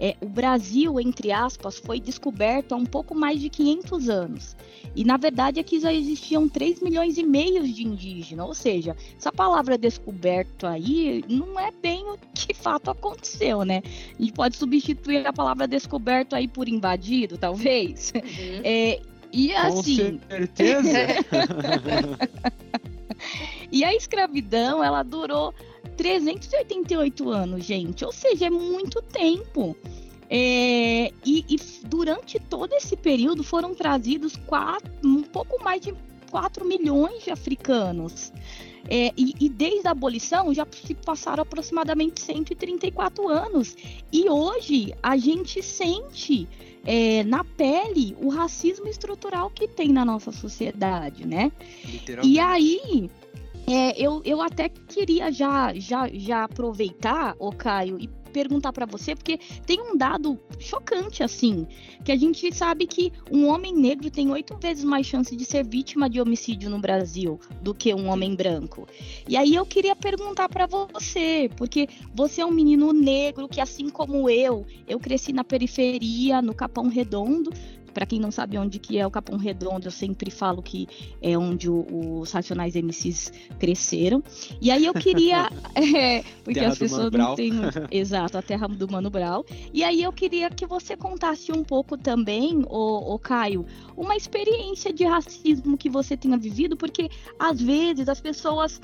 é, 0.02 0.16
o 0.20 0.28
Brasil, 0.28 1.00
entre 1.00 1.32
aspas, 1.32 1.78
foi 1.78 2.00
descoberto 2.00 2.72
há 2.72 2.76
um 2.76 2.88
pouco 2.88 3.14
mais 3.14 3.40
de 3.40 3.50
500 3.50 4.10
anos. 4.10 4.58
E 4.96 5.06
na 5.06 5.16
verdade 5.16 5.60
aqui 5.60 5.80
já 5.80 5.94
existiam 5.94 6.50
3 6.50 6.82
milhões 6.82 7.20
e 7.20 7.24
meio 7.24 7.62
de 7.72 7.86
indígenas, 7.86 8.48
ou 8.48 8.56
seja, 8.56 8.98
essa 9.16 9.32
palavra 9.32 9.78
descoberto 9.78 10.66
aí 10.66 11.24
não 11.30 11.60
é 11.60 11.70
bem 11.72 12.04
o 12.10 12.18
que 12.34 12.52
fato 12.52 12.90
aconteceu, 12.90 13.64
né? 13.64 13.84
A 14.18 14.22
gente 14.22 14.34
pode 14.34 14.58
substituir 14.58 15.28
a 15.28 15.32
palavra 15.32 15.68
descoberto 15.68 16.36
aí 16.36 16.48
por 16.48 16.68
invadido, 16.68 17.38
talvez. 17.38 18.12
Uhum. 18.16 18.62
É, 18.64 19.00
e 19.32 19.54
assim. 19.54 20.18
Com 20.18 20.30
certeza! 20.30 20.98
e 23.72 23.84
a 23.84 23.94
escravidão, 23.94 24.84
ela 24.84 25.04
durou 25.04 25.54
388 25.98 27.30
anos, 27.30 27.64
gente. 27.64 28.04
Ou 28.06 28.12
seja, 28.12 28.48
é 28.48 28.50
muito 28.50 29.02
tempo. 29.02 29.76
É, 30.30 31.12
e, 31.26 31.46
e, 31.50 31.60
durante 31.84 32.40
todo 32.40 32.74
esse 32.74 32.96
período 32.96 33.44
foram 33.44 33.76
trazidos 33.76 34.38
quatro, 34.46 34.90
um 35.04 35.24
pouco 35.24 35.62
mais 35.62 35.82
de 35.82 35.94
4 36.30 36.66
milhões 36.66 37.24
de 37.24 37.32
africanos. 37.32 38.32
É, 38.90 39.12
e, 39.16 39.36
e, 39.40 39.50
desde 39.50 39.88
a 39.88 39.92
abolição 39.92 40.54
já 40.54 40.66
se 40.72 40.96
passaram 40.96 41.44
aproximadamente 41.44 42.22
134 42.22 43.28
anos. 43.28 43.76
E 44.12 44.30
hoje 44.30 44.94
a 45.04 45.18
gente 45.18 45.62
sente 45.62 46.48
é, 46.86 47.24
na 47.24 47.44
pele 47.44 48.16
o 48.20 48.30
racismo 48.30 48.88
estrutural 48.88 49.50
que 49.50 49.68
tem 49.68 49.90
na 49.90 50.04
nossa 50.04 50.32
sociedade, 50.32 51.28
né? 51.28 51.52
E 52.24 52.40
aí. 52.40 53.10
É, 53.72 53.94
eu, 53.98 54.22
eu 54.26 54.42
até 54.42 54.68
queria 54.68 55.32
já, 55.32 55.74
já, 55.74 56.10
já 56.12 56.44
aproveitar, 56.44 57.38
o 57.40 57.54
Caio, 57.54 57.98
e 57.98 58.10
perguntar 58.32 58.74
para 58.74 58.86
você, 58.86 59.16
porque 59.16 59.40
tem 59.66 59.80
um 59.80 59.96
dado 59.96 60.38
chocante, 60.60 61.24
assim, 61.24 61.66
que 62.04 62.12
a 62.12 62.18
gente 62.18 62.54
sabe 62.54 62.86
que 62.86 63.14
um 63.32 63.48
homem 63.48 63.74
negro 63.74 64.12
tem 64.12 64.30
oito 64.30 64.58
vezes 64.58 64.84
mais 64.84 65.08
chance 65.08 65.34
de 65.36 65.46
ser 65.46 65.66
vítima 65.66 66.10
de 66.10 66.20
homicídio 66.20 66.70
no 66.70 66.80
Brasil 66.80 67.40
do 67.62 67.74
que 67.74 67.94
um 67.94 68.10
homem 68.10 68.36
branco. 68.36 68.88
E 69.26 69.38
aí 69.38 69.56
eu 69.56 69.66
queria 69.66 69.96
perguntar 69.96 70.50
para 70.50 70.66
você, 70.66 71.50
porque 71.56 71.88
você 72.14 72.42
é 72.42 72.46
um 72.46 72.52
menino 72.52 72.92
negro 72.92 73.48
que, 73.48 73.62
assim 73.62 73.90
como 73.90 74.30
eu, 74.30 74.66
eu 74.86 75.00
cresci 75.00 75.32
na 75.32 75.46
periferia, 75.46 76.42
no 76.42 76.54
Capão 76.54 76.90
Redondo, 76.90 77.52
para 77.94 78.06
quem 78.06 78.20
não 78.20 78.32
sabe 78.32 78.58
onde 78.58 78.80
que 78.80 78.98
é 78.98 79.06
o 79.06 79.12
Capão 79.12 79.38
Redondo, 79.38 79.88
eu 79.88 79.92
sempre 79.92 80.32
falo 80.32 80.62
que 80.62 80.88
é 81.22 81.38
onde 81.38 81.70
o, 81.70 82.20
os 82.20 82.32
Racionais 82.32 82.76
MCs 82.76 83.32
cresceram. 83.60 84.24
E 84.62 84.72
aí 84.72 84.86
eu 84.86 84.94
queria, 84.94 85.50
é, 85.76 86.24
porque 86.44 86.60
terra 86.60 86.72
as 86.72 86.78
pessoas 86.78 87.12
não 87.12 87.36
têm, 87.36 87.52
exato, 87.92 88.38
a 88.38 88.42
terra 88.42 88.68
do 88.68 88.90
Mano 88.90 89.10
Brau. 89.10 89.46
E 89.74 89.84
aí 89.84 90.02
eu 90.02 90.12
queria 90.12 90.50
que 90.50 90.66
você 90.66 90.96
contasse 90.96 91.52
um 91.52 91.64
pouco 91.64 91.98
também, 91.98 92.64
o 92.68 93.20
Caio, 93.20 93.66
uma 93.96 94.16
experiência 94.16 94.94
de 94.94 95.04
racismo 95.04 95.78
que 95.78 95.90
você 95.90 96.16
tenha 96.16 96.38
vivido, 96.38 96.76
porque 96.76 97.10
às 97.38 97.62
vezes 97.62 98.08
as 98.08 98.20
pessoas 98.20 98.80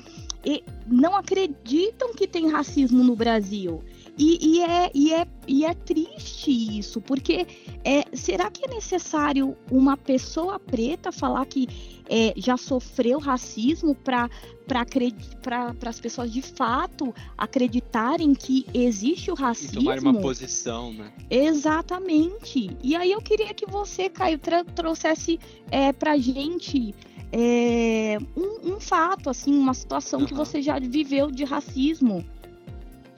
não 0.86 1.16
acreditam 1.16 2.14
que 2.14 2.26
tem 2.26 2.48
racismo 2.50 3.02
no 3.02 3.14
Brasil. 3.14 3.82
E, 4.18 4.56
e, 4.56 4.62
é, 4.62 4.90
e, 4.92 5.14
é, 5.14 5.26
e 5.46 5.64
é 5.64 5.72
triste 5.72 6.50
isso, 6.50 7.00
porque 7.00 7.46
é, 7.84 8.04
será 8.16 8.50
que 8.50 8.64
é 8.64 8.68
necessário 8.68 9.56
uma 9.70 9.96
pessoa 9.96 10.58
preta 10.58 11.12
falar 11.12 11.46
que 11.46 11.68
é, 12.10 12.34
já 12.36 12.56
sofreu 12.56 13.20
racismo 13.20 13.94
para 13.94 14.28
para 14.68 15.72
as 15.86 15.98
pessoas 15.98 16.30
de 16.30 16.42
fato 16.42 17.14
acreditarem 17.38 18.34
que 18.34 18.66
existe 18.74 19.30
o 19.30 19.34
racismo. 19.34 19.80
E 19.80 19.84
tomar 19.84 19.98
uma 19.98 20.20
posição, 20.20 20.92
né? 20.92 21.10
Exatamente. 21.30 22.76
E 22.82 22.94
aí 22.94 23.12
eu 23.12 23.22
queria 23.22 23.54
que 23.54 23.64
você, 23.64 24.10
Caio, 24.10 24.38
trouxesse 24.74 25.40
é, 25.70 25.90
para 25.90 26.18
gente 26.18 26.94
é, 27.32 28.18
um, 28.36 28.74
um, 28.74 28.80
fato, 28.80 29.30
assim, 29.30 29.56
uma 29.56 29.72
situação 29.72 30.20
uhum. 30.20 30.26
que 30.26 30.34
você 30.34 30.60
já 30.60 30.78
viveu 30.78 31.30
de 31.30 31.44
racismo. 31.44 32.22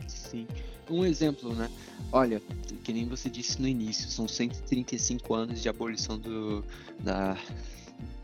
Sim 0.07 0.47
um 0.91 1.05
exemplo, 1.05 1.55
né? 1.55 1.71
Olha, 2.13 2.43
que 2.83 2.93
nem 2.93 3.07
você 3.07 3.31
disse 3.31 3.61
no 3.61 3.69
início, 3.69 4.09
são 4.11 4.27
135 4.27 5.35
anos 5.35 5.63
de 5.63 5.69
abolição 5.69 6.19
do, 6.19 6.65
da, 6.99 7.39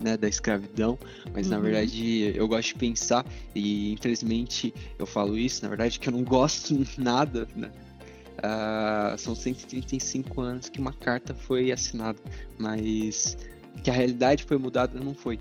né, 0.00 0.16
da 0.16 0.28
escravidão, 0.28 0.98
mas 1.32 1.46
uhum. 1.46 1.52
na 1.52 1.58
verdade 1.60 2.32
eu 2.34 2.48
gosto 2.48 2.68
de 2.68 2.74
pensar, 2.74 3.24
e 3.54 3.92
infelizmente 3.92 4.74
eu 4.98 5.06
falo 5.06 5.38
isso, 5.38 5.62
na 5.62 5.68
verdade, 5.68 5.98
que 5.98 6.08
eu 6.08 6.12
não 6.12 6.24
gosto 6.24 6.86
nada, 6.98 7.48
né? 7.54 7.70
Uh, 8.36 9.16
são 9.16 9.34
135 9.34 10.42
anos 10.42 10.68
que 10.68 10.78
uma 10.78 10.92
carta 10.92 11.34
foi 11.34 11.72
assinada, 11.72 12.18
mas 12.58 13.36
que 13.82 13.90
a 13.90 13.92
realidade 13.92 14.44
foi 14.44 14.58
mudada 14.58 14.98
não 15.00 15.14
foi. 15.14 15.38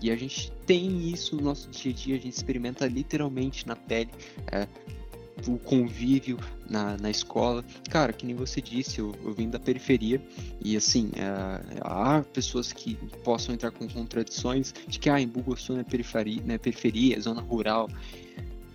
E 0.00 0.10
a 0.10 0.16
gente 0.16 0.50
tem 0.66 1.10
isso 1.10 1.36
no 1.36 1.42
nosso 1.42 1.68
dia 1.68 1.92
a 1.92 1.94
dia, 1.94 2.16
a 2.16 2.18
gente 2.18 2.34
experimenta 2.34 2.86
literalmente 2.86 3.66
na 3.66 3.76
pele. 3.76 4.10
É, 4.50 4.66
o 5.46 5.58
convívio 5.58 6.38
na, 6.68 6.96
na 6.96 7.10
escola. 7.10 7.64
Cara, 7.90 8.12
que 8.12 8.26
nem 8.26 8.34
você 8.34 8.60
disse, 8.60 8.98
eu, 8.98 9.14
eu 9.24 9.32
vim 9.32 9.48
da 9.48 9.58
periferia 9.58 10.20
e 10.62 10.76
assim, 10.76 11.10
é, 11.16 11.80
há 11.82 12.22
pessoas 12.32 12.72
que 12.72 12.96
possam 13.22 13.54
entrar 13.54 13.70
com 13.70 13.88
contradições 13.88 14.74
de 14.86 14.98
que 14.98 15.08
ah, 15.08 15.20
em 15.20 15.26
Bugosu 15.26 15.72
não 15.72 15.80
é 15.80 15.84
periferia, 15.84 16.42
não 16.44 16.54
é 16.54 16.58
periferia, 16.58 17.16
é 17.16 17.20
zona 17.20 17.40
rural. 17.40 17.88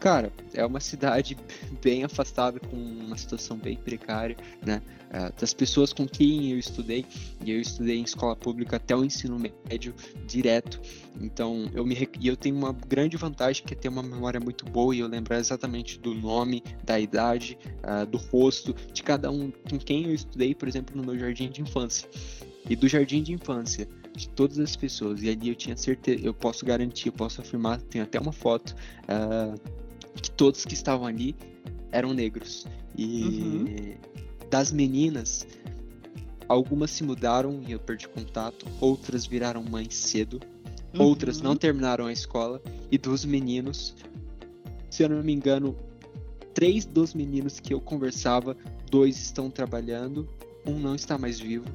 Cara, 0.03 0.33
é 0.53 0.65
uma 0.65 0.81
cidade 0.81 1.37
bem 1.81 2.03
afastada, 2.03 2.59
com 2.59 2.75
uma 2.75 3.17
situação 3.17 3.55
bem 3.55 3.77
precária, 3.77 4.35
né? 4.61 4.81
É, 5.09 5.31
das 5.39 5.53
pessoas 5.53 5.93
com 5.93 6.05
quem 6.05 6.51
eu 6.51 6.59
estudei, 6.59 7.05
e 7.41 7.51
eu 7.51 7.61
estudei 7.61 7.99
em 7.99 8.03
escola 8.03 8.35
pública 8.35 8.75
até 8.75 8.93
o 8.93 9.05
ensino 9.05 9.39
médio 9.39 9.95
direto. 10.27 10.81
Então, 11.21 11.71
eu 11.73 11.85
me 11.85 11.95
e 12.19 12.27
eu 12.27 12.35
tenho 12.35 12.57
uma 12.57 12.73
grande 12.73 13.15
vantagem 13.15 13.63
que 13.63 13.73
é 13.73 13.77
ter 13.77 13.87
uma 13.87 14.03
memória 14.03 14.41
muito 14.41 14.65
boa 14.65 14.93
e 14.93 14.99
eu 14.99 15.07
lembrar 15.07 15.39
exatamente 15.39 15.97
do 15.97 16.13
nome, 16.13 16.61
da 16.83 16.99
idade, 16.99 17.57
uh, 17.77 18.05
do 18.05 18.17
rosto 18.17 18.75
de 18.91 19.03
cada 19.03 19.31
um 19.31 19.53
com 19.69 19.79
quem 19.79 20.07
eu 20.07 20.13
estudei, 20.13 20.53
por 20.53 20.67
exemplo, 20.67 20.97
no 20.97 21.03
meu 21.03 21.17
jardim 21.17 21.49
de 21.49 21.61
infância. 21.61 22.09
E 22.69 22.75
do 22.75 22.89
jardim 22.89 23.23
de 23.23 23.31
infância 23.31 23.87
de 24.13 24.27
todas 24.27 24.59
as 24.59 24.75
pessoas. 24.75 25.23
E 25.23 25.29
ali 25.29 25.47
eu 25.47 25.55
tinha 25.55 25.77
certeza, 25.77 26.25
eu 26.25 26.33
posso 26.33 26.65
garantir, 26.65 27.07
eu 27.07 27.13
posso 27.13 27.39
afirmar, 27.39 27.79
tenho 27.83 28.03
até 28.03 28.19
uma 28.19 28.33
foto. 28.33 28.75
Uh, 29.03 29.83
que 30.21 30.32
todos 30.32 30.65
que 30.65 30.73
estavam 30.73 31.06
ali 31.06 31.36
eram 31.91 32.13
negros. 32.13 32.65
E 32.95 33.23
uhum. 33.23 33.95
das 34.49 34.71
meninas, 34.71 35.47
algumas 36.47 36.91
se 36.91 37.04
mudaram 37.04 37.62
e 37.67 37.71
eu 37.71 37.80
perdi 37.80 38.08
contato, 38.08 38.65
outras 38.80 39.26
viraram 39.26 39.63
mães 39.63 39.95
cedo, 39.95 40.39
uhum. 40.93 41.02
outras 41.02 41.41
não 41.41 41.56
terminaram 41.56 42.06
a 42.06 42.13
escola, 42.13 42.62
e 42.91 42.97
dos 42.97 43.26
meninos, 43.26 43.95
se 44.89 45.04
eu 45.04 45.10
não 45.10 45.23
me 45.23 45.34
engano, 45.34 45.76
três 46.54 46.86
dos 46.86 47.13
meninos 47.13 47.60
que 47.60 47.73
eu 47.73 47.82
conversava, 47.82 48.56
dois 48.89 49.17
estão 49.17 49.49
trabalhando, 49.49 50.30
um 50.65 50.80
não 50.80 50.95
está 50.95 51.17
mais 51.17 51.39
vivo. 51.39 51.65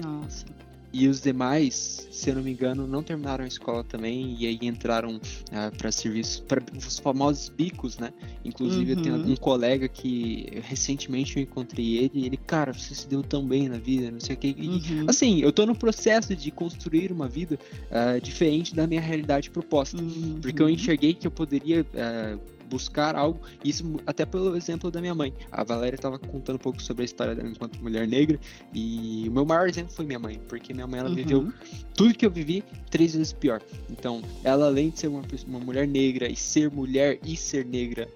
Nossa. 0.00 0.46
E 0.92 1.06
os 1.06 1.20
demais, 1.20 2.08
se 2.10 2.30
eu 2.30 2.34
não 2.34 2.42
me 2.42 2.50
engano, 2.50 2.86
não 2.86 3.02
terminaram 3.02 3.44
a 3.44 3.48
escola 3.48 3.84
também 3.84 4.36
e 4.38 4.46
aí 4.46 4.58
entraram 4.62 5.20
ah, 5.52 5.70
para 5.76 5.92
serviços, 5.92 6.40
para 6.40 6.62
os 6.76 6.98
famosos 6.98 7.48
bicos, 7.48 7.96
né? 7.98 8.12
Inclusive, 8.44 8.92
uhum. 8.92 8.98
eu 8.98 9.02
tenho 9.02 9.14
uhum. 9.16 9.32
um 9.32 9.36
colega 9.36 9.88
que 9.88 10.48
recentemente 10.62 11.36
eu 11.36 11.42
encontrei 11.42 11.98
ele 11.98 12.10
e 12.14 12.26
ele, 12.26 12.36
cara, 12.36 12.72
você 12.72 12.94
se 12.94 13.06
deu 13.06 13.22
tão 13.22 13.46
bem 13.46 13.68
na 13.68 13.78
vida, 13.78 14.10
não 14.10 14.20
sei 14.20 14.34
o 14.34 14.38
que. 14.38 14.56
Uhum. 14.58 15.06
assim, 15.08 15.40
eu 15.40 15.52
tô 15.52 15.64
no 15.64 15.76
processo 15.76 16.34
de 16.34 16.50
construir 16.50 17.12
uma 17.12 17.28
vida 17.28 17.58
uh, 17.90 18.20
diferente 18.20 18.74
da 18.74 18.86
minha 18.86 19.00
realidade 19.00 19.48
proposta, 19.50 19.96
uhum. 19.96 20.38
porque 20.42 20.60
eu 20.60 20.68
enxerguei 20.68 21.14
que 21.14 21.26
eu 21.26 21.30
poderia. 21.30 21.82
Uh, 21.82 22.59
buscar 22.70 23.16
algo, 23.16 23.40
isso 23.64 23.84
até 24.06 24.24
pelo 24.24 24.56
exemplo 24.56 24.90
da 24.90 25.00
minha 25.00 25.14
mãe. 25.14 25.34
A 25.50 25.64
Valéria 25.64 25.96
estava 25.96 26.18
contando 26.18 26.56
um 26.56 26.60
pouco 26.60 26.80
sobre 26.80 27.02
a 27.02 27.04
história 27.04 27.34
dela 27.34 27.48
enquanto 27.48 27.82
mulher 27.82 28.06
negra, 28.06 28.38
e 28.72 29.26
o 29.28 29.32
meu 29.32 29.44
maior 29.44 29.68
exemplo 29.68 29.92
foi 29.92 30.06
minha 30.06 30.18
mãe, 30.18 30.40
porque 30.48 30.72
minha 30.72 30.86
mãe 30.86 31.00
ela 31.00 31.08
uhum. 31.08 31.14
viveu 31.14 31.52
tudo 31.94 32.14
que 32.14 32.24
eu 32.24 32.30
vivi 32.30 32.64
três 32.90 33.14
vezes 33.14 33.32
pior. 33.32 33.60
Então, 33.90 34.22
ela 34.44 34.66
além 34.66 34.90
de 34.90 35.00
ser 35.00 35.08
uma, 35.08 35.22
uma 35.46 35.58
mulher 35.58 35.86
negra 35.86 36.30
e 36.30 36.36
ser 36.36 36.70
mulher 36.70 37.18
e 37.24 37.36
ser 37.36 37.66
negra 37.66 38.08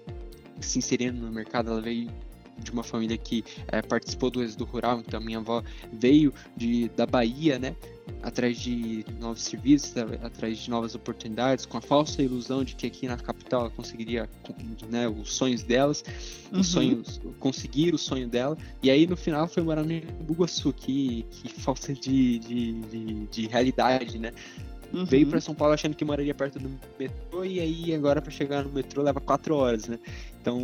se 0.61 0.79
inserindo 0.79 1.19
no 1.21 1.31
mercado, 1.31 1.69
ela 1.69 1.81
veio 1.81 2.09
de 2.57 2.71
uma 2.71 2.83
família 2.83 3.17
que 3.17 3.43
é, 3.67 3.81
participou 3.81 4.29
do 4.29 4.43
êxodo 4.43 4.65
rural, 4.65 5.01
então 5.05 5.19
minha 5.19 5.39
avó 5.39 5.63
veio 5.91 6.33
de, 6.55 6.89
da 6.89 7.05
Bahia, 7.05 7.59
né? 7.59 7.75
Atrás 8.21 8.59
de 8.59 9.03
novos 9.19 9.41
serviços, 9.41 9.95
atrás 10.21 10.59
de 10.59 10.69
novas 10.69 10.93
oportunidades, 10.93 11.65
com 11.65 11.77
a 11.77 11.81
falsa 11.81 12.21
ilusão 12.21 12.63
de 12.63 12.75
que 12.75 12.85
aqui 12.85 13.07
na 13.07 13.17
capital 13.17 13.61
ela 13.61 13.69
conseguiria 13.71 14.29
né, 14.89 15.07
os 15.07 15.33
sonhos 15.33 15.63
delas, 15.63 16.03
uhum. 16.51 16.59
os 16.59 16.67
sonhos, 16.67 17.21
conseguir 17.39 17.95
o 17.95 17.97
sonho 17.97 18.27
dela, 18.27 18.57
e 18.83 18.91
aí 18.91 19.07
no 19.07 19.17
final 19.17 19.47
foi 19.47 19.63
morar 19.63 19.83
no 19.83 20.01
Bugaçu, 20.23 20.71
que, 20.71 21.25
que 21.31 21.49
falta 21.59 21.93
de, 21.93 22.39
de, 22.39 22.73
de, 22.73 23.27
de 23.27 23.47
realidade, 23.47 24.19
né? 24.19 24.31
Uhum. 24.93 25.03
Veio 25.03 25.27
para 25.27 25.41
São 25.41 25.55
Paulo 25.55 25.73
achando 25.73 25.95
que 25.95 26.05
moraria 26.05 26.33
perto 26.33 26.59
do 26.59 26.69
metrô 26.97 27.43
e 27.43 27.59
aí 27.59 27.93
agora 27.93 28.21
para 28.21 28.31
chegar 28.31 28.63
no 28.63 28.71
metrô 28.71 29.01
leva 29.01 29.19
quatro 29.19 29.55
horas, 29.55 29.87
né? 29.87 29.99
Então 30.39 30.57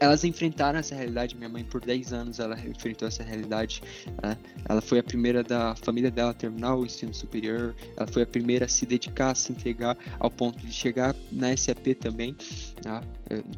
elas 0.00 0.24
enfrentaram 0.24 0.78
essa 0.78 0.94
realidade. 0.94 1.36
Minha 1.36 1.48
mãe, 1.48 1.64
por 1.64 1.80
10 1.80 2.12
anos, 2.12 2.38
ela 2.38 2.58
enfrentou 2.60 3.08
essa 3.08 3.22
realidade. 3.22 3.82
Né? 4.22 4.36
Ela 4.68 4.80
foi 4.80 4.98
a 4.98 5.02
primeira 5.02 5.42
da 5.42 5.74
família 5.76 6.10
dela 6.10 6.30
a 6.30 6.34
terminar 6.34 6.74
o 6.74 6.84
ensino 6.84 7.14
superior. 7.14 7.74
Ela 7.96 8.06
foi 8.06 8.22
a 8.22 8.26
primeira 8.26 8.66
a 8.66 8.68
se 8.68 8.86
dedicar, 8.86 9.30
a 9.30 9.34
se 9.34 9.52
entregar 9.52 9.96
ao 10.18 10.30
ponto 10.30 10.58
de 10.58 10.72
chegar 10.72 11.14
na 11.30 11.56
SAP 11.56 11.94
também. 12.00 12.36
Tá? 12.82 13.02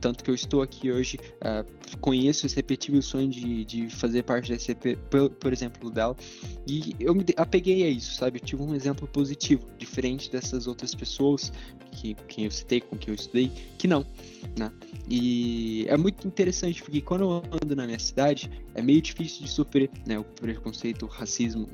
Tanto 0.01 0.25
que 0.25 0.31
eu 0.31 0.35
estou 0.35 0.63
aqui 0.63 0.91
hoje, 0.91 1.19
uh, 1.37 1.99
conheço 1.99 2.47
esse 2.47 2.57
repetível 2.57 3.03
sonho 3.03 3.29
de, 3.29 3.65
de 3.65 3.91
fazer 3.91 4.23
parte 4.23 4.53
da 4.53 4.59
SAP, 4.59 4.97
por, 5.11 5.31
por 5.31 5.53
exemplo, 5.53 5.91
dela. 5.91 6.17
E 6.67 6.95
eu 7.01 7.15
me 7.15 7.25
apeguei 7.37 7.85
a 7.85 7.89
isso, 7.89 8.15
sabe? 8.15 8.39
Eu 8.39 8.45
tive 8.45 8.63
um 8.63 8.75
exemplo 8.75 9.07
positivo, 9.09 9.67
diferente 9.79 10.31
dessas 10.31 10.67
outras 10.67 10.95
pessoas 10.95 11.53
que 11.93 12.15
quem 12.29 12.45
eu 12.45 12.51
citei, 12.51 12.81
com 12.81 12.97
quem 12.97 13.13
eu 13.13 13.15
estudei, 13.15 13.51
que 13.79 13.87
não, 13.89 14.05
né? 14.59 14.71
E 15.09 15.87
é 15.89 15.97
muito 15.97 16.27
interessante 16.27 16.83
porque 16.83 17.01
quando 17.01 17.23
eu 17.23 17.43
ando 17.63 17.75
na 17.75 17.87
minha 17.87 17.99
cidade, 17.99 18.51
é 18.77 18.83
meio 18.83 19.01
difícil 19.01 19.43
de 19.43 19.51
sofrer, 19.51 19.91
né, 20.07 20.19
o 20.19 20.25
preconceito, 20.25 21.07
o 21.07 21.09
racismo, 21.09 21.67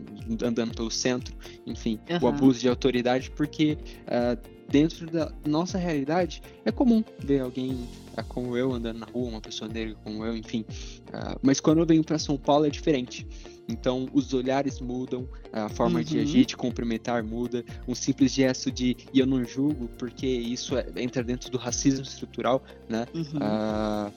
andando 0.43 0.73
pelo 0.73 0.91
centro, 0.91 1.35
enfim, 1.67 1.99
uhum. 2.09 2.19
o 2.23 2.27
abuso 2.29 2.61
de 2.61 2.69
autoridade, 2.69 3.29
porque 3.33 3.77
uh, 4.07 4.39
dentro 4.69 5.11
da 5.11 5.33
nossa 5.45 5.77
realidade 5.79 6.41
é 6.65 6.71
comum 6.71 7.03
ver 7.19 7.41
alguém 7.41 7.73
uh, 7.73 8.25
como 8.29 8.57
eu 8.57 8.73
andando 8.73 9.01
na 9.01 9.07
rua, 9.07 9.31
uma 9.31 9.41
pessoa 9.41 9.69
negra 9.69 9.97
como 10.05 10.25
eu, 10.25 10.37
enfim. 10.37 10.65
Uh, 11.09 11.39
mas 11.43 11.59
quando 11.59 11.79
eu 11.79 11.87
venho 11.87 12.05
para 12.05 12.19
São 12.21 12.37
Paulo 12.39 12.67
é 12.67 12.71
diferente. 12.71 13.27
Então, 13.69 14.09
os 14.13 14.35
olhares 14.35 14.81
mudam, 14.81 15.27
a 15.53 15.69
forma 15.69 16.01
uhum. 16.01 16.05
de 16.05 16.19
agir, 16.19 16.45
de 16.45 16.57
cumprimentar 16.57 17.23
muda. 17.25 17.65
Um 17.87 17.95
simples 17.95 18.33
gesto 18.33 18.71
de 18.71 18.97
e 19.13 19.19
eu 19.19 19.27
não 19.27 19.45
julgo, 19.45 19.89
porque 19.99 20.27
isso 20.27 20.77
é, 20.77 20.87
entra 20.97 21.23
dentro 21.23 21.51
do 21.51 21.59
racismo 21.59 22.03
estrutural, 22.03 22.63
né? 22.89 23.07
Uhum. 23.15 23.23
Uh, 23.23 24.13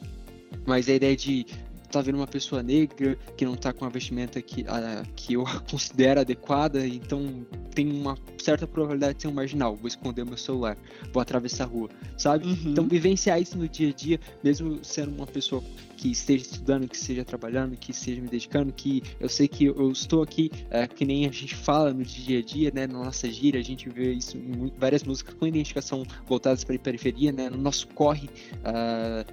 mas 0.66 0.90
a 0.90 0.94
ideia 0.94 1.16
de 1.16 1.46
tá 1.88 2.02
vendo 2.02 2.16
uma 2.16 2.28
pessoa 2.28 2.62
negra 2.62 3.18
que 3.38 3.46
não 3.46 3.56
tá 3.56 3.74
com 3.74 3.86
a 3.86 3.90
vestimenta 3.90 4.42
que, 4.42 4.62
uh, 4.62 5.06
que 5.16 5.34
eu 5.34 5.44
considero 5.70 6.22
adequada, 6.22 6.86
então 6.86 7.46
tem 7.74 7.92
uma 7.92 8.18
certa 8.38 8.68
probabilidade 8.68 9.16
de 9.16 9.22
ser 9.24 9.28
um 9.28 9.34
marginal. 9.34 9.76
Vou 9.76 9.88
esconder 9.88 10.26
meu 10.26 10.38
celular, 10.38 10.78
vou 11.12 11.22
atravessar 11.22 11.66
a 11.66 11.68
rua, 11.68 11.90
sabe? 12.18 12.46
Uhum. 12.46 12.72
Então, 12.72 12.88
vivenciar 12.88 13.42
isso 13.42 13.58
no 13.58 13.68
dia 13.68 13.90
a 13.90 13.94
dia, 13.94 14.20
mesmo 14.44 14.84
sendo 14.84 15.16
uma 15.16 15.28
pessoa 15.28 15.64
que 15.98 16.12
esteja 16.12 16.44
estudando, 16.44 16.88
que 16.88 16.96
esteja 16.96 17.24
trabalhando, 17.24 17.76
que 17.76 17.92
esteja 17.92 18.22
me 18.22 18.28
dedicando, 18.28 18.72
que 18.72 19.02
eu 19.20 19.30
sei 19.30 19.48
que 19.48 19.66
eu 19.66 19.92
estou 19.92 20.22
aqui, 20.22 20.52
é, 20.70 20.88
que 20.88 21.06
nem 21.06 21.26
a 21.26 21.32
gente 21.32 21.56
fala 21.56 21.94
no 21.94 22.04
dia 22.04 22.40
a 22.40 22.42
dia, 22.42 22.72
né? 22.74 22.88
Na 22.88 23.04
nossa 23.06 23.30
gira, 23.30 23.60
a 23.60 23.64
gente 23.64 23.90
vê 23.90 24.14
isso 24.14 24.38
em 24.38 24.72
várias 24.78 25.04
músicas 25.04 25.34
com 25.36 25.48
identificação 25.48 26.06
voltadas 26.28 26.64
para 26.64 26.76
a 26.76 26.80
periferia, 26.80 27.32
né? 27.32 27.50
No 27.50 27.58
nosso 27.58 27.88
corre. 27.88 28.30
Uh, 28.56 29.26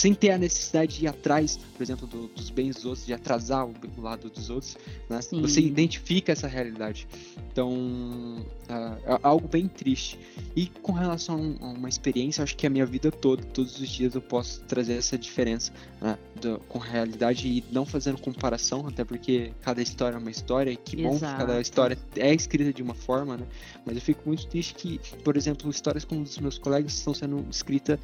sem 0.00 0.14
ter 0.14 0.30
a 0.30 0.38
necessidade 0.38 0.96
de 0.96 1.04
ir 1.04 1.08
atrás, 1.08 1.58
por 1.76 1.82
exemplo, 1.82 2.06
do, 2.06 2.26
dos 2.28 2.48
bens 2.48 2.76
dos 2.76 2.86
outros, 2.86 3.04
de 3.04 3.12
atrasar 3.12 3.66
o, 3.66 3.74
o 3.98 4.00
lado 4.00 4.30
dos 4.30 4.48
outros, 4.48 4.78
né? 5.10 5.20
Você 5.42 5.60
identifica 5.60 6.32
essa 6.32 6.48
realidade. 6.48 7.06
Então, 7.52 7.70
uh, 7.70 8.98
é 9.04 9.18
algo 9.22 9.46
bem 9.46 9.68
triste. 9.68 10.18
E 10.56 10.68
com 10.68 10.92
relação 10.92 11.54
a 11.60 11.66
uma 11.66 11.86
experiência, 11.86 12.42
acho 12.42 12.56
que 12.56 12.66
a 12.66 12.70
minha 12.70 12.86
vida 12.86 13.12
toda, 13.12 13.42
todos 13.42 13.78
os 13.78 13.90
dias 13.90 14.14
eu 14.14 14.22
posso 14.22 14.62
trazer 14.62 14.94
essa 14.94 15.18
diferença 15.18 15.70
né, 16.00 16.16
do, 16.40 16.58
com 16.60 16.78
a 16.78 16.84
realidade 16.84 17.46
e 17.46 17.62
não 17.70 17.84
fazendo 17.84 18.18
comparação, 18.22 18.86
até 18.86 19.04
porque 19.04 19.52
cada 19.60 19.82
história 19.82 20.16
é 20.16 20.18
uma 20.18 20.30
história, 20.30 20.70
e 20.70 20.78
que 20.78 20.98
Exato. 20.98 21.12
bom 21.12 21.18
que 21.18 21.36
cada 21.36 21.60
história 21.60 21.98
é 22.16 22.32
escrita 22.32 22.72
de 22.72 22.82
uma 22.82 22.94
forma, 22.94 23.36
né? 23.36 23.46
Mas 23.84 23.96
eu 23.96 24.00
fico 24.00 24.22
muito 24.24 24.46
triste 24.46 24.72
que, 24.72 24.98
por 25.22 25.36
exemplo, 25.36 25.68
histórias 25.68 26.06
como 26.06 26.22
dos 26.24 26.38
meus 26.38 26.56
colegas 26.56 26.94
estão 26.94 27.12
sendo 27.12 27.44
escritas 27.50 27.98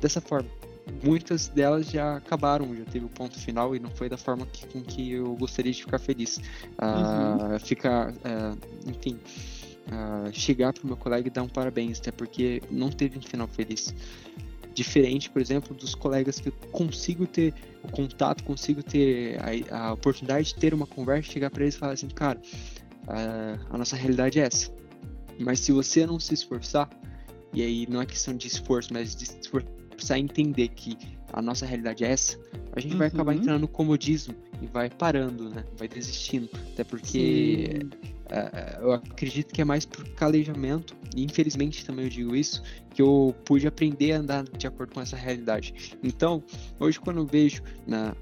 dessa 0.00 0.20
forma 0.20 0.48
muitas 1.02 1.48
delas 1.48 1.90
já 1.90 2.16
acabaram, 2.16 2.74
já 2.74 2.84
teve 2.84 3.04
o 3.04 3.08
ponto 3.08 3.38
final 3.38 3.74
e 3.74 3.78
não 3.78 3.90
foi 3.90 4.08
da 4.08 4.16
forma 4.16 4.46
que, 4.46 4.66
com 4.66 4.82
que 4.82 5.12
eu 5.12 5.34
gostaria 5.36 5.72
de 5.72 5.82
ficar 5.82 5.98
feliz. 5.98 6.36
Uh, 6.36 7.52
uhum. 7.52 7.58
Ficar, 7.58 8.10
uh, 8.10 8.58
enfim, 8.86 9.18
uh, 9.86 10.32
chegar 10.32 10.72
para 10.72 10.84
o 10.84 10.86
meu 10.86 10.96
colega 10.96 11.28
e 11.28 11.30
dar 11.30 11.42
um 11.42 11.48
parabéns, 11.48 11.98
até 12.00 12.10
porque 12.10 12.62
não 12.70 12.90
teve 12.90 13.18
um 13.18 13.22
final 13.22 13.48
feliz. 13.48 13.94
Diferente, 14.72 15.28
por 15.28 15.42
exemplo, 15.42 15.74
dos 15.74 15.94
colegas 15.94 16.38
que 16.38 16.48
eu 16.48 16.52
consigo 16.70 17.26
ter 17.26 17.52
o 17.82 17.90
contato, 17.90 18.44
consigo 18.44 18.82
ter 18.82 19.36
a, 19.70 19.88
a 19.88 19.92
oportunidade 19.92 20.48
de 20.48 20.54
ter 20.54 20.72
uma 20.72 20.86
conversa, 20.86 21.30
chegar 21.30 21.50
para 21.50 21.62
eles 21.62 21.74
e 21.74 21.78
falar 21.78 21.92
assim, 21.92 22.08
cara, 22.08 22.40
a 23.68 23.76
nossa 23.76 23.96
realidade 23.96 24.38
é 24.38 24.46
essa. 24.46 24.70
Mas 25.40 25.58
se 25.60 25.72
você 25.72 26.06
não 26.06 26.20
se 26.20 26.34
esforçar, 26.34 26.88
e 27.52 27.62
aí 27.62 27.86
não 27.90 28.00
é 28.00 28.06
questão 28.06 28.34
de 28.34 28.46
esforço, 28.46 28.92
mas 28.92 29.16
de 29.16 29.24
esforço 29.24 29.66
precisar 30.00 30.18
entender 30.18 30.68
que 30.68 30.96
a 31.32 31.42
nossa 31.42 31.66
realidade 31.66 32.04
é 32.04 32.10
essa, 32.10 32.38
a 32.74 32.80
gente 32.80 32.92
uhum. 32.92 32.98
vai 32.98 33.08
acabar 33.08 33.34
uhum. 33.34 33.40
entrando 33.40 33.60
no 33.60 33.68
comodismo 33.68 34.34
e 34.60 34.66
vai 34.66 34.88
parando, 34.88 35.50
né? 35.50 35.64
Vai 35.76 35.86
desistindo. 35.86 36.48
Até 36.72 36.82
porque 36.82 37.80
uh, 38.26 38.82
eu 38.82 38.92
acredito 38.92 39.52
que 39.52 39.60
é 39.60 39.64
mais 39.64 39.84
por 39.84 40.04
calejamento, 40.10 40.96
e 41.14 41.22
infelizmente 41.22 41.84
também 41.84 42.06
eu 42.06 42.10
digo 42.10 42.34
isso, 42.34 42.62
que 42.94 43.02
eu 43.02 43.34
pude 43.44 43.66
aprender 43.66 44.12
a 44.12 44.18
andar 44.18 44.44
de 44.44 44.66
acordo 44.66 44.94
com 44.94 45.00
essa 45.00 45.16
realidade. 45.16 45.98
Então, 46.02 46.42
hoje 46.78 46.98
quando 46.98 47.18
eu 47.18 47.26
vejo 47.26 47.62
na, 47.86 48.16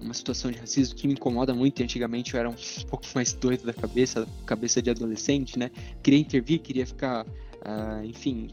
uma 0.00 0.14
situação 0.14 0.50
de 0.50 0.58
racismo 0.58 0.94
que 0.94 1.06
me 1.06 1.14
incomoda 1.14 1.54
muito, 1.54 1.80
e 1.80 1.82
antigamente 1.82 2.34
eu 2.34 2.40
era 2.40 2.50
um 2.50 2.56
pouco 2.88 3.06
mais 3.14 3.32
doido 3.32 3.64
da 3.64 3.72
cabeça, 3.72 4.28
cabeça 4.46 4.82
de 4.82 4.90
adolescente, 4.90 5.58
né? 5.58 5.70
Queria 6.02 6.20
intervir, 6.20 6.60
queria 6.60 6.86
ficar, 6.86 7.26
uh, 7.26 8.04
enfim, 8.04 8.50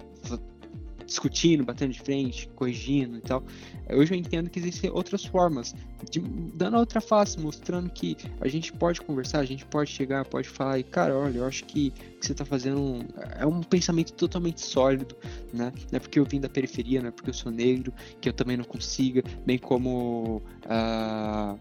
discutindo, 1.12 1.66
batendo 1.66 1.92
de 1.92 2.00
frente, 2.00 2.48
corrigindo 2.56 3.18
e 3.18 3.22
tal. 3.22 3.44
Hoje 3.90 4.14
eu 4.14 4.18
entendo 4.18 4.50
que 4.50 4.58
existem 4.60 4.90
outras 4.90 5.26
formas, 5.26 5.76
de, 6.10 6.22
dando 6.22 6.78
outra 6.78 7.02
face, 7.02 7.38
mostrando 7.38 7.90
que 7.90 8.16
a 8.40 8.48
gente 8.48 8.72
pode 8.72 9.02
conversar, 9.02 9.40
a 9.40 9.46
gente 9.46 9.66
pode 9.66 9.92
chegar, 9.92 10.24
pode 10.24 10.48
falar, 10.48 10.80
e 10.80 10.84
cara, 10.84 11.14
olha, 11.14 11.40
eu 11.40 11.46
acho 11.46 11.66
que 11.66 11.90
o 12.16 12.20
que 12.20 12.26
você 12.26 12.32
está 12.32 12.46
fazendo 12.46 12.80
um, 12.80 13.02
é 13.38 13.46
um 13.46 13.62
pensamento 13.62 14.14
totalmente 14.14 14.62
sólido, 14.62 15.14
né? 15.54 15.74
Não 15.92 15.98
é 15.98 16.00
porque 16.00 16.18
eu 16.18 16.24
vim 16.24 16.40
da 16.40 16.48
periferia, 16.48 17.02
não 17.02 17.10
é 17.10 17.12
porque 17.12 17.30
eu 17.30 17.34
sou 17.34 17.52
negro, 17.52 17.94
que 18.22 18.30
eu 18.30 18.34
também 18.34 18.56
não 18.56 18.66
consiga, 18.66 19.22
bem 19.46 19.58
como. 19.58 20.42
Uh, 20.64 21.60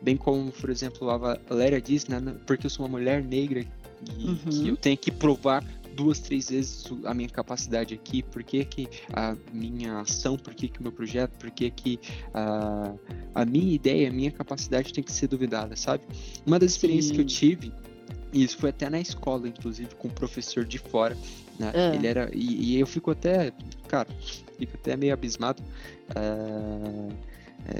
bem 0.00 0.16
como, 0.16 0.50
por 0.52 0.70
exemplo, 0.70 1.10
a 1.10 1.18
Valéria 1.18 1.80
diz, 1.82 2.06
né? 2.06 2.18
Porque 2.46 2.66
eu 2.66 2.70
sou 2.70 2.86
uma 2.86 2.98
mulher 2.98 3.22
negra 3.22 3.60
e 4.18 4.26
uhum. 4.26 4.36
que 4.36 4.68
eu 4.68 4.76
tenho 4.76 4.96
que 4.96 5.10
provar 5.10 5.62
duas, 5.96 6.20
três 6.20 6.50
vezes 6.50 6.84
a 7.04 7.14
minha 7.14 7.28
capacidade 7.28 7.94
aqui, 7.94 8.22
por 8.22 8.44
que, 8.44 8.64
que 8.64 8.88
a 9.12 9.34
minha 9.52 10.00
ação, 10.00 10.36
por 10.36 10.54
que, 10.54 10.68
que 10.68 10.78
o 10.78 10.82
meu 10.82 10.92
projeto, 10.92 11.32
por 11.38 11.50
que, 11.50 11.70
que 11.70 11.98
a, 12.34 12.94
a 13.34 13.44
minha 13.44 13.74
ideia, 13.74 14.08
a 14.08 14.12
minha 14.12 14.30
capacidade 14.30 14.92
tem 14.92 15.02
que 15.02 15.12
ser 15.12 15.26
duvidada, 15.26 15.74
sabe? 15.74 16.04
Uma 16.46 16.58
das 16.58 16.72
experiências 16.72 17.08
Sim. 17.08 17.14
que 17.14 17.20
eu 17.20 17.26
tive, 17.26 17.72
e 18.32 18.44
isso 18.44 18.58
foi 18.58 18.70
até 18.70 18.90
na 18.90 19.00
escola, 19.00 19.48
inclusive, 19.48 19.94
com 19.94 20.08
um 20.08 20.10
professor 20.10 20.64
de 20.64 20.78
fora, 20.78 21.16
né? 21.58 21.72
Ah. 21.74 21.94
Ele 21.94 22.06
era. 22.06 22.30
E, 22.34 22.74
e, 22.74 22.80
eu 22.80 22.86
fico 22.86 23.10
até. 23.10 23.52
Cara, 23.88 24.08
fico 24.58 24.76
até 24.76 24.96
meio 24.96 25.14
abismado. 25.14 25.62
Uh, 26.10 27.12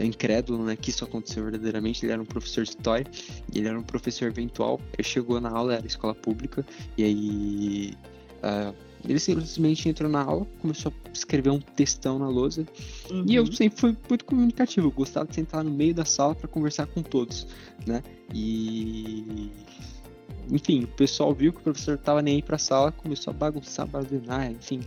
incrédulo, 0.00 0.64
né, 0.64 0.76
que 0.76 0.90
isso 0.90 1.04
aconteceu 1.04 1.44
verdadeiramente. 1.44 2.04
Ele 2.04 2.12
era 2.12 2.22
um 2.22 2.26
professor 2.26 2.64
de 2.64 2.70
história, 2.70 3.06
ele 3.54 3.68
era 3.68 3.78
um 3.78 3.82
professor 3.82 4.26
eventual. 4.28 4.80
Ele 4.96 5.06
chegou 5.06 5.40
na 5.40 5.50
aula, 5.50 5.74
era 5.74 5.86
escola 5.86 6.14
pública, 6.14 6.64
e 6.96 7.04
aí 7.04 7.94
uh, 8.42 8.74
ele 9.08 9.18
simplesmente 9.18 9.88
entrou 9.88 10.10
na 10.10 10.22
aula, 10.22 10.46
começou 10.60 10.92
a 11.04 11.10
escrever 11.12 11.50
um 11.50 11.60
textão 11.60 12.18
na 12.18 12.28
lousa, 12.28 12.66
uhum. 13.10 13.24
e 13.26 13.34
eu 13.34 13.44
uhum. 13.44 13.52
sempre 13.52 13.78
fui 13.78 13.96
muito 14.08 14.24
comunicativo. 14.24 14.88
Eu 14.88 14.92
gostava 14.92 15.26
de 15.26 15.34
sentar 15.34 15.62
no 15.62 15.70
meio 15.70 15.94
da 15.94 16.04
sala 16.04 16.34
para 16.34 16.48
conversar 16.48 16.86
com 16.86 17.02
todos, 17.02 17.46
né? 17.86 18.02
E 18.34 19.50
enfim, 20.50 20.84
o 20.84 20.88
pessoal 20.88 21.34
viu 21.34 21.52
que 21.52 21.58
o 21.58 21.62
professor 21.62 21.94
estava 21.94 22.22
nem 22.22 22.36
aí 22.36 22.42
para 22.42 22.56
a 22.56 22.58
sala, 22.58 22.92
começou 22.92 23.32
a 23.32 23.34
bagunçar, 23.34 23.86
barulhar, 23.86 24.50
enfim, 24.50 24.80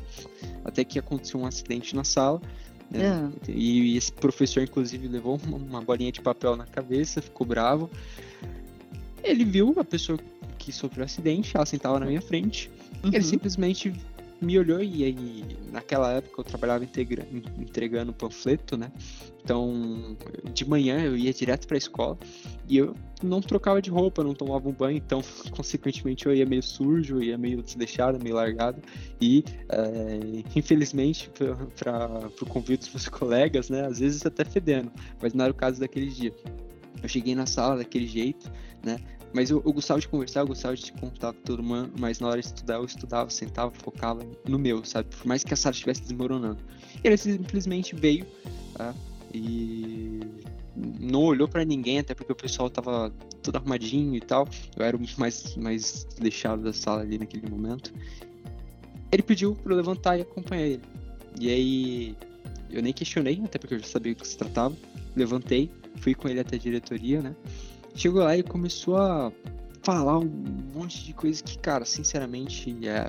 até 0.63 0.83
que 0.83 0.97
aconteceu 0.97 1.39
um 1.39 1.45
acidente 1.45 1.95
na 1.95 2.03
sala. 2.03 2.41
Né? 2.89 3.31
É. 3.47 3.51
E, 3.51 3.95
esse 3.95 4.11
professor, 4.11 4.63
inclusive, 4.63 5.07
levou 5.07 5.39
uma, 5.45 5.81
bolinha 5.81 6.11
de 6.11 6.21
papel 6.21 6.55
na 6.55 6.65
cabeça, 6.65 7.21
ficou 7.21 7.45
bravo. 7.45 7.89
Ele 9.23 9.45
viu 9.45 9.75
a 9.77 9.83
pessoa 9.83 10.17
que 10.57 10.71
sofreu 10.71 11.03
o 11.03 11.05
acidente, 11.05 11.55
ela 11.55 11.65
sentava 11.65 11.99
na 11.99 12.05
minha 12.05 12.21
frente. 12.21 12.71
Uhum. 13.03 13.11
Ele 13.13 13.23
simplesmente 13.23 13.93
me 14.41 14.57
olhou 14.57 14.81
e 14.81 15.03
aí 15.03 15.43
naquela 15.71 16.13
época 16.13 16.41
eu 16.41 16.43
trabalhava 16.43 16.83
integra, 16.83 17.27
entregando 17.57 18.13
panfleto, 18.13 18.77
né? 18.77 18.91
Então, 19.43 20.15
de 20.53 20.67
manhã 20.67 20.99
eu 21.01 21.17
ia 21.17 21.33
direto 21.33 21.67
para 21.67 21.75
a 21.75 21.79
escola 21.79 22.17
e 22.67 22.77
eu 22.77 22.95
não 23.23 23.41
trocava 23.41 23.81
de 23.81 23.89
roupa, 23.89 24.23
não 24.23 24.33
tomava 24.33 24.69
um 24.69 24.71
banho, 24.71 24.97
então, 24.97 25.21
consequentemente, 25.51 26.25
eu 26.25 26.33
ia 26.33 26.45
meio 26.45 26.61
sujo, 26.61 27.21
ia 27.21 27.37
meio 27.37 27.61
desleixado, 27.61 28.21
meio 28.21 28.35
largado 28.35 28.81
e, 29.19 29.43
é, 29.69 30.43
infelizmente, 30.55 31.29
para 31.75 32.29
o 32.41 32.45
convite 32.45 32.81
dos 32.81 32.89
meus 32.89 33.09
colegas, 33.09 33.69
né? 33.69 33.85
Às 33.85 33.99
vezes 33.99 34.25
até 34.25 34.45
fedendo, 34.45 34.91
mas 35.21 35.33
não 35.33 35.45
era 35.45 35.51
o 35.51 35.55
caso 35.55 35.79
daquele 35.79 36.07
dia. 36.07 36.33
Eu 37.01 37.07
cheguei 37.07 37.33
na 37.33 37.45
sala 37.45 37.77
daquele 37.77 38.05
jeito, 38.05 38.51
né? 38.83 38.97
Mas 39.33 39.51
eu, 39.51 39.61
eu, 39.63 39.71
gostava 39.71 39.99
de 39.99 40.07
conversar, 40.07 40.41
eu 40.41 40.47
gostava 40.47 40.75
de 40.75 40.91
contar 40.93 41.33
com 41.33 41.41
todo 41.41 41.61
mundo, 41.61 41.91
mas 41.99 42.19
na 42.19 42.27
hora 42.27 42.41
de 42.41 42.47
estudar, 42.47 42.75
eu 42.75 42.85
estudava, 42.85 43.29
sentava, 43.29 43.71
focava 43.71 44.25
no 44.47 44.57
meu, 44.57 44.83
sabe? 44.83 45.09
Por 45.15 45.27
mais 45.27 45.43
que 45.43 45.53
a 45.53 45.57
sala 45.57 45.73
estivesse 45.73 46.01
desmoronando. 46.01 46.57
Ele 47.03 47.15
simplesmente 47.15 47.95
veio 47.95 48.25
tá? 48.73 48.93
e 49.33 50.19
não 50.75 51.23
olhou 51.23 51.47
para 51.47 51.63
ninguém, 51.63 51.99
até 51.99 52.15
porque 52.15 52.31
o 52.31 52.35
pessoal 52.35 52.69
tava 52.69 53.11
todo 53.43 53.55
arrumadinho 53.55 54.15
e 54.15 54.21
tal. 54.21 54.47
Eu 54.75 54.85
era 54.85 54.97
o 54.97 55.01
mais, 55.17 55.55
mais 55.55 56.05
deixado 56.19 56.63
da 56.63 56.73
sala 56.73 57.01
ali 57.01 57.17
naquele 57.17 57.49
momento. 57.49 57.93
Ele 59.11 59.23
pediu 59.23 59.55
para 59.55 59.73
eu 59.73 59.77
levantar 59.77 60.17
e 60.17 60.21
acompanhar 60.21 60.65
ele. 60.65 60.83
E 61.39 61.49
aí 61.49 62.15
eu 62.69 62.81
nem 62.81 62.93
questionei, 62.93 63.41
até 63.43 63.57
porque 63.57 63.75
eu 63.75 63.79
já 63.79 63.85
sabia 63.85 64.13
do 64.13 64.21
que 64.21 64.27
se 64.27 64.37
tratava. 64.37 64.75
Levantei, 65.15 65.69
fui 65.97 66.13
com 66.13 66.27
ele 66.27 66.39
até 66.39 66.55
a 66.55 66.59
diretoria, 66.59 67.21
né? 67.21 67.35
Chegou 67.95 68.23
lá 68.23 68.37
e 68.37 68.43
começou 68.43 68.97
a 68.97 69.31
falar 69.81 70.19
um 70.19 70.29
monte 70.73 71.03
de 71.03 71.13
coisas 71.13 71.41
que, 71.41 71.57
cara, 71.57 71.85
sinceramente, 71.85 72.75
é, 72.87 73.07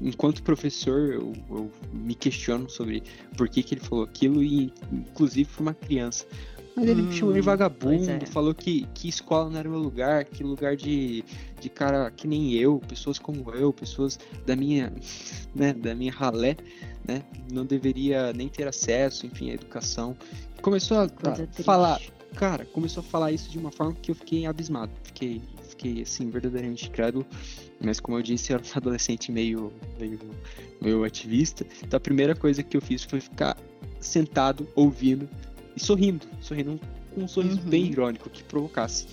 enquanto 0.00 0.42
professor, 0.42 1.12
eu, 1.12 1.32
eu, 1.50 1.70
me 1.92 2.14
questiono 2.14 2.68
sobre 2.68 3.02
por 3.36 3.48
que, 3.48 3.62
que 3.62 3.74
ele 3.74 3.80
falou 3.80 4.04
aquilo, 4.04 4.42
e 4.42 4.72
inclusive 4.92 5.48
foi 5.48 5.66
uma 5.66 5.74
criança. 5.74 6.26
Mas 6.74 6.88
ele 6.88 7.00
hum, 7.00 7.06
me 7.06 7.12
chamou 7.14 7.32
de 7.32 7.40
hum, 7.40 7.42
vagabundo, 7.42 8.10
é. 8.10 8.26
falou 8.26 8.54
que, 8.54 8.86
que 8.92 9.08
escola 9.08 9.48
não 9.48 9.58
era 9.58 9.68
meu 9.68 9.78
lugar, 9.78 10.24
que 10.24 10.42
lugar 10.42 10.76
de, 10.76 11.24
de 11.58 11.70
cara 11.70 12.10
que 12.10 12.28
nem 12.28 12.52
eu, 12.54 12.78
pessoas 12.86 13.18
como 13.18 13.50
eu, 13.52 13.72
pessoas 13.72 14.18
da 14.44 14.54
minha, 14.54 14.92
né, 15.54 15.72
da 15.72 15.94
minha 15.94 16.12
ralé, 16.12 16.56
né, 17.06 17.22
não 17.50 17.64
deveria 17.64 18.32
nem 18.32 18.48
ter 18.48 18.68
acesso, 18.68 19.26
enfim, 19.26 19.50
à 19.50 19.54
educação. 19.54 20.14
Começou 20.60 20.98
a, 20.98 21.04
a 21.04 21.62
falar, 21.62 22.00
cara, 22.34 22.64
começou 22.66 23.00
a 23.00 23.04
falar 23.04 23.32
isso 23.32 23.50
de 23.50 23.58
uma 23.58 23.70
forma 23.70 23.94
que 23.94 24.10
eu 24.10 24.14
fiquei 24.14 24.46
abismado. 24.46 24.92
Fiquei, 25.02 25.40
fiquei 25.68 26.02
assim, 26.02 26.30
verdadeiramente 26.30 26.88
incrédulo. 26.88 27.26
Mas 27.80 28.00
como 28.00 28.18
eu 28.18 28.22
disse, 28.22 28.52
eu 28.52 28.58
era 28.58 28.66
um 28.66 28.70
adolescente 28.76 29.30
meio, 29.30 29.72
meio, 29.98 30.18
meio 30.80 31.04
ativista. 31.04 31.66
Então 31.82 31.96
a 31.96 32.00
primeira 32.00 32.34
coisa 32.34 32.62
que 32.62 32.76
eu 32.76 32.80
fiz 32.80 33.04
foi 33.04 33.20
ficar 33.20 33.56
sentado, 34.00 34.68
ouvindo 34.74 35.28
e 35.76 35.80
sorrindo. 35.80 36.26
Sorrindo 36.40 36.80
com 37.14 37.24
um 37.24 37.28
sorriso 37.28 37.60
uhum. 37.60 37.70
bem 37.70 37.86
irônico 37.86 38.28
que 38.28 38.44
provocasse. 38.44 39.06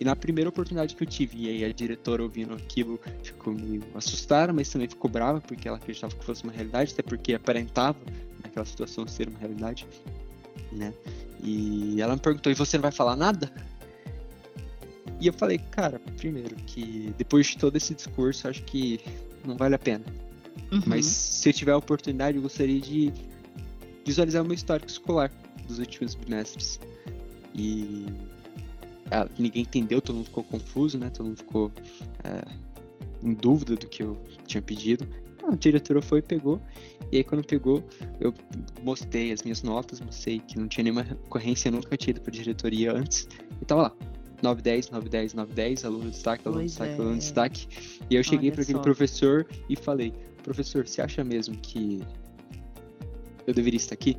E 0.00 0.04
na 0.04 0.16
primeira 0.16 0.48
oportunidade 0.48 0.96
que 0.96 1.02
eu 1.02 1.06
tive, 1.06 1.44
e 1.44 1.48
aí 1.50 1.64
a 1.64 1.72
diretora 1.72 2.22
ouvindo 2.22 2.54
aquilo 2.54 2.98
ficou 3.22 3.52
meio 3.52 3.82
assustada, 3.94 4.50
mas 4.50 4.70
também 4.70 4.88
ficou 4.88 5.10
brava, 5.10 5.42
porque 5.42 5.68
ela 5.68 5.76
acreditava 5.76 6.14
que 6.14 6.24
fosse 6.24 6.42
uma 6.42 6.52
realidade, 6.52 6.94
até 6.94 7.02
porque 7.02 7.34
aparentava 7.34 7.98
naquela 8.42 8.64
situação 8.64 9.06
ser 9.06 9.28
uma 9.28 9.38
realidade, 9.38 9.86
né? 10.72 10.94
E 11.42 12.00
ela 12.00 12.14
me 12.14 12.20
perguntou: 12.20 12.50
e 12.50 12.54
você 12.54 12.76
não 12.76 12.82
vai 12.82 12.92
falar 12.92 13.16
nada? 13.16 13.52
E 15.20 15.26
eu 15.26 15.32
falei, 15.32 15.58
cara, 15.70 16.00
primeiro 16.16 16.56
que 16.66 17.12
depois 17.18 17.46
de 17.46 17.58
todo 17.58 17.76
esse 17.76 17.94
discurso, 17.94 18.48
acho 18.48 18.62
que 18.62 19.00
não 19.44 19.56
vale 19.56 19.74
a 19.74 19.78
pena. 19.78 20.04
Uhum. 20.72 20.82
Mas 20.86 21.06
se 21.06 21.48
eu 21.48 21.52
tiver 21.52 21.72
a 21.72 21.76
oportunidade, 21.76 22.36
eu 22.36 22.42
gostaria 22.42 22.80
de 22.80 23.12
visualizar 24.04 24.42
o 24.42 24.44
meu 24.46 24.54
histórico 24.54 24.88
escolar 24.88 25.30
dos 25.66 25.78
últimos 25.78 26.14
bimestres. 26.14 26.80
E 27.54 28.06
ah, 29.10 29.28
ninguém 29.38 29.62
entendeu, 29.62 30.00
todo 30.00 30.16
mundo 30.16 30.26
ficou 30.26 30.44
confuso, 30.44 30.98
né? 30.98 31.10
Todo 31.10 31.26
mundo 31.26 31.36
ficou 31.36 31.72
é, 32.24 32.42
em 33.22 33.34
dúvida 33.34 33.76
do 33.76 33.86
que 33.86 34.02
eu 34.02 34.16
tinha 34.46 34.62
pedido. 34.62 35.06
A 35.42 35.54
diretora 35.56 36.02
foi, 36.02 36.20
pegou, 36.20 36.60
e 37.10 37.18
aí 37.18 37.24
quando 37.24 37.44
pegou, 37.44 37.82
eu 38.20 38.32
mostrei 38.82 39.32
as 39.32 39.42
minhas 39.42 39.62
notas, 39.62 40.00
mostrei 40.00 40.38
que 40.38 40.58
não 40.58 40.68
tinha 40.68 40.84
nenhuma 40.84 41.02
recorrência, 41.02 41.70
nunca 41.70 41.96
tinha 41.96 42.12
ido 42.12 42.20
pra 42.20 42.30
diretoria 42.30 42.92
antes, 42.92 43.26
e 43.60 43.64
tava 43.64 43.82
lá. 43.82 43.96
910, 44.42 44.90
910, 44.90 45.34
910, 45.34 45.84
aluno 45.84 46.04
de 46.04 46.10
destaque, 46.10 46.48
aluno 46.48 46.62
de 46.62 46.68
destaque, 46.68 46.90
é. 46.90 46.94
aluno 46.94 47.12
de 47.12 47.18
destaque. 47.18 47.68
E 48.08 48.14
eu 48.14 48.24
cheguei 48.24 48.50
para 48.50 48.62
aquele 48.62 48.78
só. 48.78 48.82
professor 48.82 49.46
e 49.68 49.76
falei: 49.76 50.14
Professor, 50.42 50.86
você 50.86 51.02
acha 51.02 51.22
mesmo 51.22 51.56
que 51.58 52.00
eu 53.46 53.52
deveria 53.52 53.76
estar 53.76 53.94
aqui? 53.94 54.16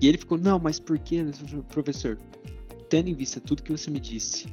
E 0.00 0.08
ele 0.08 0.18
ficou: 0.18 0.38
Não, 0.38 0.58
mas 0.58 0.78
por 0.78 0.98
quê, 0.98 1.24
professor? 1.68 2.18
Tendo 2.88 3.08
em 3.08 3.14
vista 3.14 3.40
tudo 3.40 3.62
que 3.62 3.72
você 3.72 3.90
me 3.90 3.98
disse 3.98 4.46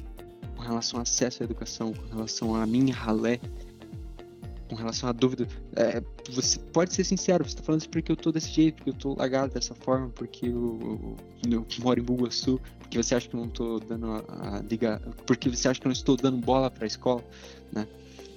com 0.56 0.62
relação 0.62 0.98
ao 0.98 1.02
acesso 1.02 1.42
à 1.42 1.44
educação, 1.44 1.92
com 1.92 2.06
relação 2.14 2.54
à 2.54 2.66
minha 2.66 2.94
ralé, 2.94 3.38
com 4.72 4.78
relação 4.78 5.06
à 5.06 5.12
dúvida, 5.12 5.46
é, 5.76 6.02
você 6.30 6.58
pode 6.58 6.94
ser 6.94 7.04
sincero, 7.04 7.44
você 7.44 7.56
tá 7.56 7.62
falando 7.62 7.82
isso 7.82 7.90
porque 7.90 8.10
eu 8.10 8.16
tô 8.16 8.32
desse 8.32 8.50
jeito, 8.50 8.76
porque 8.76 8.90
eu 8.90 8.94
tô 8.94 9.14
lagado 9.14 9.52
dessa 9.52 9.74
forma, 9.74 10.08
porque 10.08 10.46
eu, 10.46 11.16
eu, 11.44 11.52
eu 11.52 11.66
moro 11.80 12.00
em 12.00 12.02
Bugaçu, 12.02 12.58
porque 12.78 12.96
você 12.96 13.14
acha 13.14 13.28
que 13.28 13.36
eu 13.36 13.40
não 13.40 13.48
tô 13.48 13.78
dando 13.80 14.12
a, 14.12 14.56
a 14.56 14.62
liga, 14.62 14.98
porque 15.26 15.50
você 15.50 15.68
acha 15.68 15.78
que 15.78 15.86
eu 15.86 15.90
não 15.90 15.94
estou 15.94 16.16
dando 16.16 16.38
bola 16.38 16.70
para 16.70 16.84
a 16.84 16.86
escola, 16.86 17.22
né? 17.70 17.86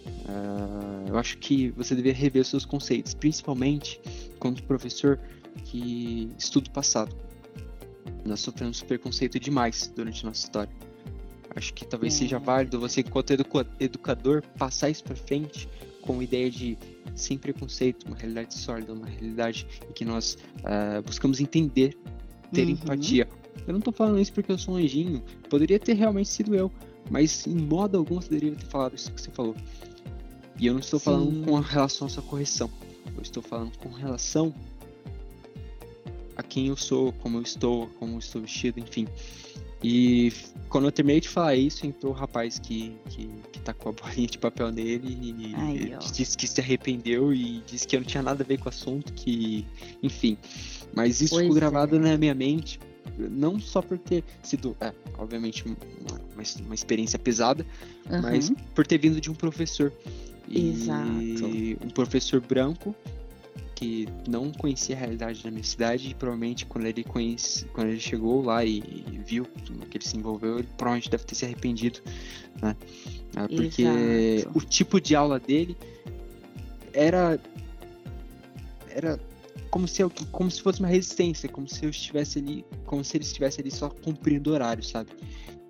Uh, 0.05 1.07
eu 1.07 1.17
acho 1.17 1.37
que 1.37 1.69
você 1.71 1.95
deveria 1.95 2.19
rever 2.19 2.41
os 2.41 2.49
seus 2.49 2.65
conceitos, 2.65 3.13
principalmente 3.13 3.99
quando 4.37 4.61
professor 4.63 5.17
que 5.63 6.29
estuda 6.37 6.69
o 6.69 6.71
passado. 6.71 7.15
Nós 8.25 8.41
sofremos 8.41 8.83
preconceito 8.83 9.39
demais 9.39 9.91
durante 9.95 10.25
nossa 10.25 10.43
história. 10.43 10.71
Acho 11.55 11.73
que 11.73 11.85
talvez 11.85 12.13
é. 12.15 12.17
seja 12.17 12.37
válido 12.37 12.79
você, 12.79 12.99
enquanto 13.01 13.31
educador, 13.79 14.43
passar 14.57 14.89
isso 14.89 15.03
para 15.03 15.15
frente 15.15 15.69
com 16.05 16.19
a 16.19 16.23
ideia 16.23 16.49
de 16.49 16.77
sem 17.15 17.37
preconceito, 17.37 18.05
uma 18.07 18.15
realidade 18.15 18.53
sólida, 18.53 18.93
uma 18.93 19.07
realidade 19.07 19.67
em 19.89 19.93
que 19.93 20.05
nós 20.05 20.37
uh, 20.59 21.01
buscamos 21.03 21.39
entender, 21.39 21.97
ter 22.53 22.65
uhum. 22.65 22.71
empatia. 22.71 23.27
Eu 23.65 23.73
não 23.73 23.81
tô 23.81 23.91
falando 23.91 24.19
isso 24.19 24.33
porque 24.33 24.51
eu 24.51 24.57
sou 24.57 24.75
um 24.75 24.77
anjinho, 24.77 25.23
poderia 25.49 25.79
ter 25.79 25.93
realmente 25.93 26.29
sido 26.29 26.53
eu, 26.55 26.71
mas 27.09 27.47
em 27.47 27.55
modo 27.55 27.97
algum 27.97 28.21
você 28.21 28.29
deveria 28.29 28.55
ter 28.55 28.65
falado 28.65 28.95
isso 28.95 29.11
que 29.11 29.21
você 29.21 29.31
falou. 29.31 29.55
E 30.59 30.67
eu 30.67 30.73
não 30.73 30.79
estou 30.79 30.99
Sim. 30.99 31.05
falando 31.05 31.45
com 31.45 31.59
relação 31.59 32.07
à 32.07 32.09
sua 32.09 32.23
correção, 32.23 32.69
eu 33.15 33.21
estou 33.21 33.41
falando 33.41 33.77
com 33.77 33.89
relação 33.89 34.53
a 36.35 36.43
quem 36.43 36.67
eu 36.67 36.75
sou, 36.75 37.13
como 37.13 37.37
eu 37.37 37.41
estou, 37.41 37.87
como 37.99 38.15
eu 38.15 38.19
estou 38.19 38.41
vestido, 38.41 38.79
enfim. 38.79 39.07
E 39.83 40.31
quando 40.69 40.85
eu 40.85 40.91
terminei 40.91 41.21
de 41.21 41.29
falar 41.29 41.55
isso, 41.55 41.85
entrou 41.85 42.11
o 42.11 42.15
rapaz 42.15 42.57
que, 42.57 42.95
que, 43.09 43.29
que 43.51 43.59
tá 43.59 43.73
com 43.73 43.89
a 43.89 43.91
bolinha 43.91 44.27
de 44.27 44.37
papel 44.37 44.71
nele 44.71 45.17
e 45.21 45.53
Ai, 45.55 45.97
disse 46.11 46.37
que 46.37 46.47
se 46.47 46.59
arrependeu 46.59 47.33
e 47.33 47.61
disse 47.67 47.87
que 47.87 47.95
eu 47.95 47.99
não 47.99 48.07
tinha 48.07 48.23
nada 48.23 48.43
a 48.43 48.45
ver 48.45 48.57
com 48.57 48.65
o 48.65 48.69
assunto, 48.69 49.13
que. 49.13 49.65
Enfim. 50.01 50.37
Mas 50.93 51.21
isso 51.21 51.35
pois 51.35 51.43
ficou 51.43 51.55
gravado 51.55 51.97
é. 51.97 51.99
na 51.99 52.17
minha 52.17 52.33
mente, 52.33 52.79
não 53.17 53.59
só 53.59 53.81
por 53.81 53.97
ter 53.97 54.23
sido, 54.41 54.75
é, 54.79 54.93
obviamente, 55.17 55.65
uma, 55.65 55.77
uma, 56.63 56.75
experiência 56.75 57.19
pesada, 57.19 57.65
uhum. 58.09 58.21
mas 58.21 58.51
por 58.73 58.87
ter 58.87 58.97
vindo 58.97 59.19
de 59.19 59.29
um 59.29 59.35
professor. 59.35 59.91
E 60.47 60.69
Exato. 60.69 61.09
um 61.83 61.89
professor 61.89 62.39
branco 62.39 62.95
que 63.75 64.07
não 64.27 64.51
conhecia 64.51 64.95
a 64.95 64.99
realidade 64.99 65.43
da 65.43 65.51
minha 65.51 65.63
cidade 65.63 66.09
e 66.09 66.13
provavelmente 66.13 66.65
quando 66.65 66.85
ele 66.85 67.03
conhece, 67.03 67.65
quando 67.65 67.89
ele 67.89 67.99
chegou 67.99 68.41
lá 68.41 68.63
e, 68.63 68.77
e 68.79 69.21
viu 69.25 69.45
que 69.89 69.97
ele 69.97 70.05
se 70.05 70.17
envolveu, 70.17 70.59
ele 70.59 70.67
provavelmente 70.77 71.09
deve 71.09 71.25
ter 71.25 71.35
se 71.35 71.45
arrependido, 71.45 71.99
né? 72.61 72.75
Ah, 73.35 73.47
Porque 73.47 73.83
Exato. 73.83 74.57
o 74.57 74.61
tipo 74.61 74.99
de 75.01 75.15
aula 75.15 75.39
dele 75.39 75.77
era 76.93 77.39
era 78.89 79.19
como 79.69 79.89
se 79.89 80.01
eu, 80.01 80.09
como 80.31 80.49
se 80.49 80.61
fosse 80.61 80.79
uma 80.79 80.87
resistência, 80.87 81.49
como 81.49 81.67
se 81.67 81.83
eu 81.83 81.89
estivesse 81.89 82.39
ali, 82.39 82.65
como 82.85 83.03
se 83.03 83.17
ele 83.17 83.25
estivesse 83.25 83.59
ali 83.59 83.69
só 83.69 83.89
cumprindo 83.89 84.53
horário, 84.53 84.81
sabe? 84.81 85.11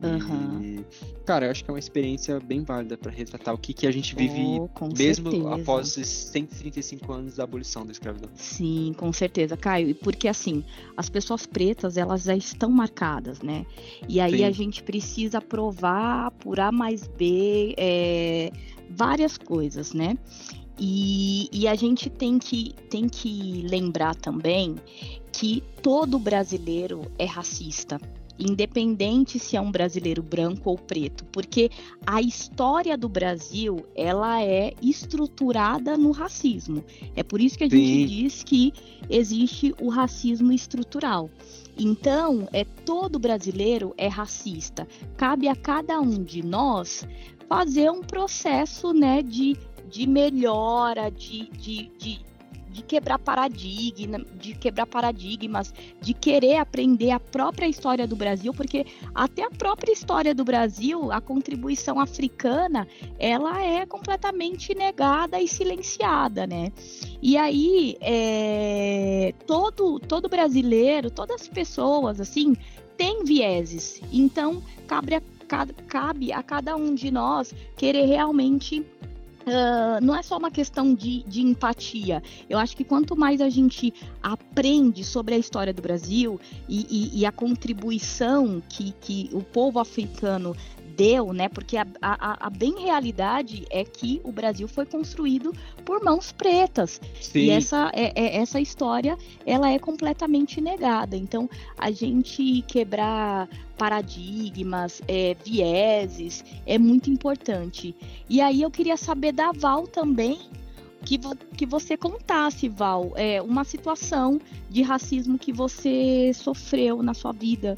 E, 0.01 0.05
Aham. 0.05 0.85
cara, 1.25 1.45
eu 1.45 1.51
acho 1.51 1.63
que 1.63 1.69
é 1.69 1.73
uma 1.73 1.79
experiência 1.79 2.39
bem 2.39 2.63
válida 2.63 2.97
para 2.97 3.11
retratar 3.11 3.53
o 3.53 3.57
que, 3.57 3.73
que 3.73 3.87
a 3.87 3.91
gente 3.91 4.13
vive 4.13 4.59
Oh, 4.59 4.69
mesmo 4.95 5.31
certeza. 5.31 5.55
após 5.55 5.97
esses 5.97 6.07
135 6.31 7.13
anos 7.13 7.35
da 7.35 7.43
abolição 7.45 7.85
da 7.85 7.91
escravidão. 7.91 8.29
Sim, 8.35 8.93
com 8.97 9.11
certeza, 9.13 9.55
Caio. 9.55 9.89
E 9.89 9.93
Porque 9.93 10.27
assim, 10.27 10.63
as 10.97 11.09
pessoas 11.09 11.45
pretas, 11.45 11.95
elas 11.95 12.23
já 12.23 12.35
estão 12.35 12.69
marcadas, 12.69 13.41
né? 13.41 13.65
E 14.07 14.19
aí 14.19 14.39
Sim. 14.39 14.43
a 14.43 14.51
gente 14.51 14.83
precisa 14.83 15.39
provar 15.39 16.31
por 16.31 16.59
A 16.59 16.71
mais 16.71 17.07
B 17.07 17.73
é, 17.77 18.51
várias 18.89 19.37
coisas, 19.37 19.93
né? 19.93 20.17
E, 20.77 21.47
e 21.53 21.67
a 21.67 21.75
gente 21.75 22.09
tem 22.09 22.37
que, 22.37 22.73
tem 22.89 23.07
que 23.07 23.65
lembrar 23.69 24.13
também 24.15 24.75
que 25.31 25.63
todo 25.81 26.19
brasileiro 26.19 27.01
é 27.17 27.25
racista. 27.25 27.99
Independente 28.37 29.39
se 29.39 29.55
é 29.55 29.61
um 29.61 29.71
brasileiro 29.71 30.21
branco 30.21 30.69
ou 30.69 30.77
preto, 30.77 31.23
porque 31.25 31.69
a 32.05 32.21
história 32.21 32.97
do 32.97 33.07
Brasil 33.07 33.85
ela 33.95 34.43
é 34.43 34.73
estruturada 34.81 35.97
no 35.97 36.11
racismo. 36.11 36.83
É 37.15 37.23
por 37.23 37.39
isso 37.39 37.57
que 37.57 37.63
a 37.63 37.69
Sim. 37.69 37.77
gente 37.77 38.07
diz 38.07 38.43
que 38.43 38.73
existe 39.09 39.73
o 39.79 39.89
racismo 39.89 40.51
estrutural. 40.51 41.29
Então, 41.77 42.47
é 42.53 42.63
todo 42.63 43.19
brasileiro 43.19 43.93
é 43.97 44.07
racista. 44.07 44.87
Cabe 45.17 45.47
a 45.47 45.55
cada 45.55 45.99
um 45.99 46.23
de 46.23 46.43
nós 46.43 47.05
fazer 47.47 47.91
um 47.91 48.01
processo, 48.01 48.93
né, 48.93 49.21
de, 49.21 49.57
de 49.89 50.07
melhora, 50.07 51.09
de, 51.09 51.49
de, 51.49 51.91
de, 51.97 52.25
de 52.75 52.81
quebrar 52.81 53.17
paradigma, 53.17 54.19
de 54.35 54.53
quebrar 54.53 54.85
paradigmas, 54.85 55.73
de 56.01 56.13
querer 56.13 56.57
aprender 56.57 57.11
a 57.11 57.19
própria 57.21 57.67
história 57.67 58.05
do 58.05 58.17
Brasil, 58.17 58.53
porque 58.53 58.85
até 59.13 59.43
a 59.43 59.49
própria 59.49 59.93
história 59.93 60.35
do 60.35 60.43
Brasil, 60.43 61.09
a 61.09 61.21
contribuição 61.21 61.97
africana, 62.01 62.85
ela 63.17 63.63
é 63.63 63.85
completamente 63.85 64.75
negada 64.75 65.39
e 65.39 65.47
silenciada, 65.47 66.45
né? 66.45 66.73
E 67.21 67.37
aí, 67.37 67.95
é, 68.01 69.33
todo, 69.47 69.97
todo 70.01 70.27
brasileiro, 70.27 71.09
todas 71.09 71.43
as 71.43 71.47
pessoas, 71.47 72.19
assim, 72.19 72.57
tem 72.97 73.23
vieses. 73.23 74.01
Então, 74.11 74.61
cabe 74.85 75.15
a, 75.15 75.21
ca- 75.47 75.67
cabe 75.87 76.33
a 76.33 76.43
cada 76.43 76.75
um 76.75 76.93
de 76.93 77.09
nós 77.09 77.55
querer 77.77 78.05
realmente. 78.05 78.85
Ah, 79.47 79.99
não 80.01 80.15
é 80.15 80.23
só 80.23 80.37
uma 80.37 80.49
questão 80.51 80.93
de, 80.93 81.23
de 81.23 81.41
empatia. 81.41 82.21
Eu 82.49 82.57
acho 82.57 82.75
que 82.75 82.83
quanto 82.83 83.15
mais 83.15 83.41
a 83.41 83.49
gente 83.49 83.93
aprende 84.21 85.03
sobre 85.03 85.35
a 85.35 85.37
história 85.37 85.73
do 85.73 85.81
Brasil 85.81 86.39
e, 86.67 86.85
e- 86.89 87.19
e 87.21 87.25
a 87.25 87.31
contribuição 87.31 88.61
que, 88.67 88.91
que 89.01 89.29
o 89.33 89.41
povo 89.41 89.79
africano 89.79 90.55
deu, 90.95 91.33
né? 91.33 91.49
Porque 91.49 91.77
a, 91.77 91.85
a, 92.01 92.47
a 92.47 92.49
bem 92.49 92.79
realidade 92.83 93.65
é 93.69 93.83
que 93.83 94.21
o 94.23 94.31
Brasil 94.31 94.67
foi 94.67 94.85
construído 94.85 95.53
por 95.83 96.03
mãos 96.03 96.31
pretas. 96.31 96.99
Sim, 97.21 97.39
E 97.39 97.49
essa, 97.51 97.91
é, 97.93 98.11
é- 98.15 98.37
essa 98.37 98.59
história, 98.59 99.17
ela 99.45 99.69
é 99.71 99.77
completamente 99.79 100.61
negada. 100.61 101.15
Então, 101.17 101.49
a 101.77 101.91
gente 101.91 102.63
quebrar 102.67 103.47
paradigmas, 103.77 105.01
é, 105.07 105.35
vieses, 105.43 106.43
é 106.65 106.77
muito 106.77 107.09
importante. 107.09 107.95
E 108.29 108.41
aí 108.41 108.61
eu 108.61 108.71
queria 108.71 108.97
saber 108.97 109.31
da 109.31 109.51
Val 109.51 109.87
também, 109.87 110.39
que, 111.03 111.17
vo- 111.17 111.35
que 111.55 111.65
você 111.65 111.95
contasse, 111.95 112.67
Val, 112.67 113.11
é, 113.15 113.41
uma 113.41 113.63
situação 113.63 114.39
de 114.69 114.81
racismo 114.81 115.37
que 115.37 115.51
você 115.53 116.31
sofreu 116.33 117.03
na 117.03 117.13
sua 117.13 117.31
vida. 117.31 117.77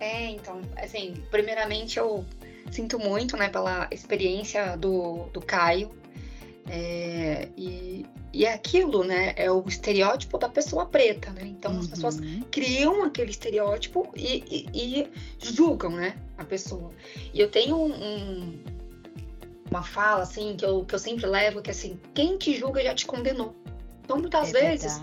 É, 0.00 0.30
então, 0.30 0.60
assim, 0.76 1.22
primeiramente 1.30 1.98
eu 1.98 2.24
sinto 2.70 2.98
muito, 2.98 3.36
né, 3.36 3.48
pela 3.48 3.88
experiência 3.90 4.76
do, 4.76 5.24
do 5.32 5.40
Caio. 5.40 5.90
É, 6.68 7.48
e, 7.56 8.04
e 8.32 8.44
é 8.44 8.52
aquilo, 8.52 9.04
né, 9.04 9.32
é 9.36 9.50
o 9.50 9.62
estereótipo 9.68 10.36
da 10.36 10.48
pessoa 10.48 10.84
preta, 10.86 11.30
né? 11.30 11.42
Então 11.44 11.78
as 11.78 11.86
pessoas 11.86 12.18
Uhum. 12.18 12.42
criam 12.50 13.04
aquele 13.04 13.30
estereótipo 13.30 14.10
e, 14.16 14.42
e- 14.50 14.66
e 14.74 15.10
julgam, 15.38 15.92
né, 15.92 16.16
a 16.36 16.44
pessoa. 16.44 16.90
E 17.32 17.40
eu 17.40 17.48
tenho 17.48 17.76
um- 17.76 17.94
um- 17.94 18.64
uma 19.70 19.82
fala, 19.82 20.22
assim, 20.22 20.56
que 20.56 20.64
eu, 20.64 20.84
que 20.84 20.94
eu 20.94 20.98
sempre 20.98 21.24
levo, 21.26 21.62
que 21.62 21.70
é 21.70 21.72
assim, 21.72 22.00
quem 22.12 22.36
te 22.36 22.54
julga 22.58 22.82
já 22.82 22.94
te 22.94 23.06
condenou. 23.06 23.54
Então, 24.04 24.18
muitas 24.18 24.52
É 24.52 24.60
vezes, 24.60 25.00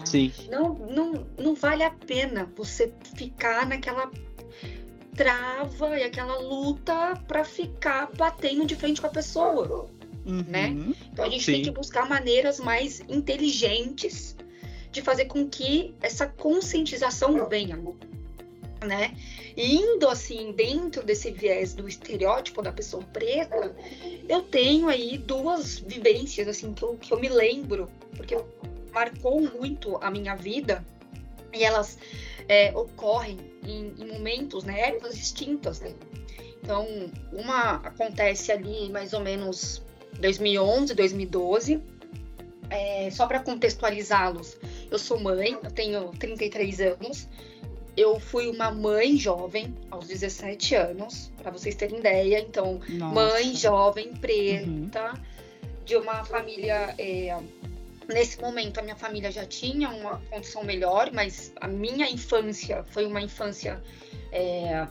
não, 0.49 0.73
não, 0.75 1.27
não 1.37 1.55
vale 1.55 1.83
a 1.83 1.91
pena 1.91 2.49
você 2.55 2.93
ficar 3.15 3.65
naquela 3.65 4.09
trava 5.15 5.97
e 5.99 6.03
aquela 6.03 6.37
luta 6.39 7.15
pra 7.27 7.43
ficar 7.43 8.09
batendo 8.15 8.65
de 8.65 8.75
frente 8.75 9.01
com 9.01 9.07
a 9.07 9.11
pessoa. 9.11 9.89
né? 10.25 10.69
Uhum. 10.69 10.95
Então 11.11 11.25
a 11.25 11.29
gente 11.29 11.45
tem 11.45 11.57
Sim. 11.57 11.63
que 11.63 11.71
buscar 11.71 12.07
maneiras 12.07 12.59
mais 12.59 13.01
inteligentes 13.09 14.35
de 14.91 15.01
fazer 15.01 15.25
com 15.25 15.49
que 15.49 15.93
essa 16.01 16.27
conscientização 16.27 17.47
venha, 17.49 17.77
né? 18.85 19.15
E 19.57 19.75
indo 19.75 20.07
assim 20.07 20.51
dentro 20.51 21.03
desse 21.03 21.31
viés 21.31 21.73
do 21.73 21.87
estereótipo 21.87 22.61
da 22.61 22.71
pessoa 22.71 23.03
preta, 23.11 23.75
eu 24.29 24.41
tenho 24.43 24.87
aí 24.87 25.17
duas 25.17 25.79
vivências 25.79 26.47
assim 26.47 26.73
que 26.73 26.83
eu, 26.83 26.95
que 26.95 27.11
eu 27.11 27.19
me 27.19 27.29
lembro, 27.29 27.89
porque 28.15 28.37
marcou 28.93 29.41
muito 29.41 29.97
a 29.97 30.09
minha 30.09 30.35
vida 30.35 30.83
e 31.51 31.63
elas 31.63 31.97
é, 32.47 32.71
ocorrem 32.75 33.37
em, 33.65 33.93
em 33.97 34.07
momentos, 34.11 34.63
né, 34.63 34.79
épocas 34.89 35.15
distintas, 35.15 35.79
né? 35.79 35.93
Então, 36.61 36.87
uma 37.31 37.75
acontece 37.75 38.51
ali 38.51 38.89
mais 38.89 39.11
ou 39.13 39.19
menos 39.19 39.81
2011, 40.19 40.93
2012. 40.93 41.81
É, 42.69 43.09
só 43.11 43.27
para 43.27 43.39
contextualizá-los, 43.39 44.57
eu 44.89 44.97
sou 44.97 45.19
mãe, 45.19 45.57
eu 45.63 45.71
tenho 45.71 46.09
33 46.17 46.79
anos. 46.79 47.27
Eu 47.95 48.19
fui 48.19 48.47
uma 48.49 48.71
mãe 48.71 49.15
jovem 49.17 49.75
aos 49.91 50.07
17 50.07 50.73
anos, 50.73 51.31
para 51.37 51.51
vocês 51.51 51.75
terem 51.75 51.99
ideia. 51.99 52.39
Então, 52.39 52.79
Nossa. 52.89 53.13
mãe 53.13 53.55
jovem, 53.55 54.13
preta, 54.15 54.65
Uhum. 55.13 55.19
de 55.85 55.95
uma 55.97 56.23
família. 56.25 56.95
é, 56.97 57.37
nesse 58.07 58.39
momento, 58.41 58.79
a 58.79 58.83
minha 58.83 58.95
família 58.95 59.31
já 59.31 59.45
tinha 59.45 59.89
uma 59.89 60.19
condição 60.29 60.63
melhor, 60.63 61.11
mas 61.13 61.53
a 61.61 61.67
minha 61.67 62.09
infância 62.09 62.83
foi 62.85 63.05
uma 63.05 63.21
infância 63.21 63.81
é, 64.31 64.87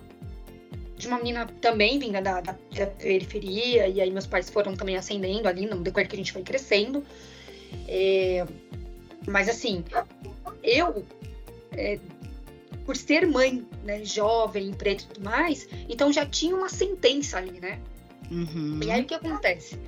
de 0.96 1.08
uma 1.08 1.18
menina 1.18 1.46
também 1.60 1.98
vinda 1.98 2.20
da, 2.22 2.40
da- 2.40 2.56
da 2.76 2.86
periferia, 2.86 3.88
e 3.88 4.00
aí 4.00 4.10
meus 4.10 4.26
pais 4.26 4.48
foram 4.48 4.74
também 4.76 4.96
ascendendo 4.96 5.48
ali 5.48 5.66
no 5.66 5.80
decorrer 5.80 6.08
que 6.08 6.14
a 6.14 6.18
gente 6.18 6.32
foi 6.32 6.42
crescendo. 6.42 7.04
É, 7.88 8.46
mas 9.26 9.48
assim, 9.48 9.84
eu. 10.62 11.04
é, 11.72 11.98
por 12.84 12.96
ser 12.96 13.26
mãe, 13.28 13.64
né, 13.84 14.04
jovem, 14.04 14.72
preta 14.72 15.04
e 15.04 15.06
tudo 15.06 15.24
mais, 15.24 15.68
então 15.88 16.12
já 16.12 16.26
tinha 16.26 16.54
uma 16.56 16.68
sentença 16.68 17.38
ali, 17.38 17.60
né? 17.60 17.78
Uhum. 18.30 18.80
E 18.82 18.90
aí 18.90 19.02
o 19.02 19.04
que 19.04 19.14
acontece? 19.14 19.78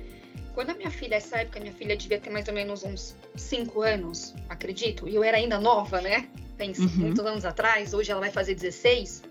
Quando 0.55 0.69
a 0.71 0.73
minha 0.73 0.89
filha, 0.89 1.15
essa 1.15 1.37
época, 1.37 1.59
minha 1.59 1.73
filha 1.73 1.95
devia 1.97 2.17
ter 2.19 2.29
mais 2.29 2.47
ou 2.47 2.53
menos 2.53 2.83
uns 2.83 3.15
5 3.35 3.81
anos, 3.81 4.33
acredito, 4.49 5.07
e 5.07 5.13
eu 5.13 5.23
era 5.23 5.37
ainda 5.37 5.59
nova, 5.59 5.99
né? 6.01 6.27
Pensa, 6.57 6.81
Uhum. 6.81 6.87
muitos 6.95 7.25
anos 7.25 7.43
atrás, 7.45 7.93
hoje 7.93 8.09
ela 8.09 8.21
vai 8.21 8.31
fazer 8.31 8.55
16, 8.55 9.21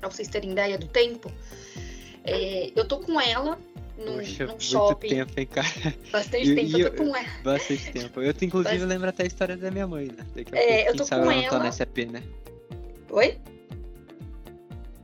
pra 0.00 0.08
vocês 0.08 0.28
terem 0.28 0.52
ideia 0.52 0.78
do 0.78 0.86
tempo. 0.86 1.30
É, 2.22 2.70
eu 2.76 2.86
tô 2.86 3.00
com 3.00 3.20
ela 3.20 3.58
num, 3.98 4.18
Poxa, 4.18 4.44
num 4.44 4.50
muito 4.50 4.62
shopping, 4.64 5.08
tempo, 5.08 5.32
hein, 5.36 5.46
cara? 5.46 5.94
bastante 6.12 6.50
E- 6.50 6.54
tempo, 6.54 6.76
e 6.76 6.80
eu 6.80 6.90
tô 6.94 7.02
eu- 7.02 7.08
com 7.10 7.16
ela. 7.16 7.28
Bastante 7.42 7.92
tempo. 7.92 8.22
Eu, 8.22 8.34
inclusive, 8.40 8.78
Bas- 8.78 8.88
lembro 8.88 9.08
até 9.08 9.24
a 9.24 9.26
história 9.26 9.56
da 9.56 9.70
minha 9.70 9.86
mãe, 9.88 10.06
né? 10.06 10.24
Daqui 10.34 10.54
a 10.54 10.58
É, 10.58 10.76
pouco, 10.84 10.90
eu 10.90 10.96
tô 10.96 11.06
com 11.08 11.14
ela 11.16 11.24
não 11.34 11.40
tá 11.42 11.46
ela. 11.56 11.58
na 11.64 11.72
SAP, 11.72 11.98
né? 12.06 12.22
Oi? 13.10 13.36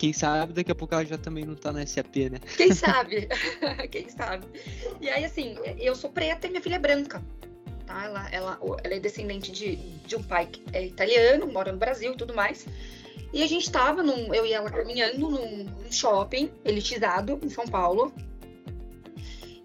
Quem 0.02 0.12
sabe 0.12 0.52
daqui 0.52 0.72
a 0.72 0.74
pouco 0.74 0.92
ela 0.96 1.04
já 1.04 1.16
também 1.16 1.44
não 1.44 1.54
tá 1.54 1.70
na 1.70 1.86
SAP, 1.86 2.28
né? 2.28 2.40
Quem 2.56 2.74
sabe? 2.74 3.28
Quem 3.88 4.08
sabe? 4.08 4.44
E 5.00 5.08
aí, 5.08 5.24
assim, 5.24 5.54
eu 5.78 5.94
sou 5.94 6.10
preta 6.10 6.48
e 6.48 6.50
minha 6.50 6.60
filha 6.60 6.74
é 6.74 6.78
branca. 6.80 7.22
Tá? 7.86 8.06
Ela, 8.06 8.28
ela, 8.32 8.58
ela 8.82 8.94
é 8.94 8.98
descendente 8.98 9.52
de, 9.52 9.76
de 9.76 10.16
um 10.16 10.22
pai 10.24 10.46
que 10.46 10.60
é 10.72 10.84
italiano, 10.84 11.46
mora 11.46 11.70
no 11.70 11.78
Brasil 11.78 12.14
e 12.14 12.16
tudo 12.16 12.34
mais. 12.34 12.66
E 13.32 13.44
a 13.44 13.46
gente 13.46 13.70
tava, 13.70 14.02
num, 14.02 14.34
eu 14.34 14.44
e 14.44 14.52
ela 14.52 14.68
caminhando 14.72 15.20
num, 15.20 15.66
num 15.66 15.92
shopping 15.92 16.50
elitizado 16.64 17.38
em 17.40 17.48
São 17.48 17.68
Paulo. 17.68 18.12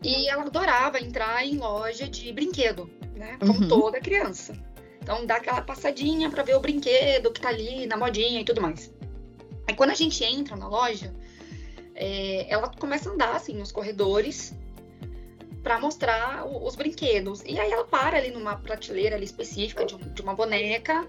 E 0.03 0.29
ela 0.29 0.43
adorava 0.43 0.99
entrar 0.99 1.43
em 1.43 1.57
loja 1.57 2.07
de 2.07 2.31
brinquedo, 2.31 2.87
né? 3.15 3.37
Como 3.39 3.53
Uhum. 3.53 3.67
toda 3.67 3.99
criança. 3.99 4.53
Então 5.01 5.25
dá 5.25 5.37
aquela 5.37 5.63
passadinha 5.63 6.29
pra 6.29 6.43
ver 6.43 6.55
o 6.55 6.59
brinquedo 6.59 7.31
que 7.31 7.41
tá 7.41 7.49
ali 7.49 7.87
na 7.87 7.97
modinha 7.97 8.39
e 8.41 8.45
tudo 8.45 8.61
mais. 8.61 8.95
Aí 9.67 9.75
quando 9.75 9.91
a 9.91 9.95
gente 9.95 10.23
entra 10.23 10.55
na 10.55 10.67
loja, 10.67 11.13
é, 11.95 12.45
ela 12.49 12.69
começa 12.69 13.09
a 13.09 13.13
andar 13.13 13.35
assim 13.35 13.53
nos 13.53 13.71
corredores 13.71 14.53
pra 15.63 15.79
mostrar 15.79 16.45
os 16.45 16.75
brinquedos. 16.75 17.43
E 17.45 17.59
aí 17.59 17.71
ela 17.71 17.83
para 17.85 18.17
ali 18.17 18.31
numa 18.31 18.55
prateleira 18.55 19.15
ali 19.15 19.25
específica 19.25 19.85
de, 19.85 19.95
um- 19.95 20.13
de 20.13 20.21
uma 20.21 20.33
boneca 20.33 21.05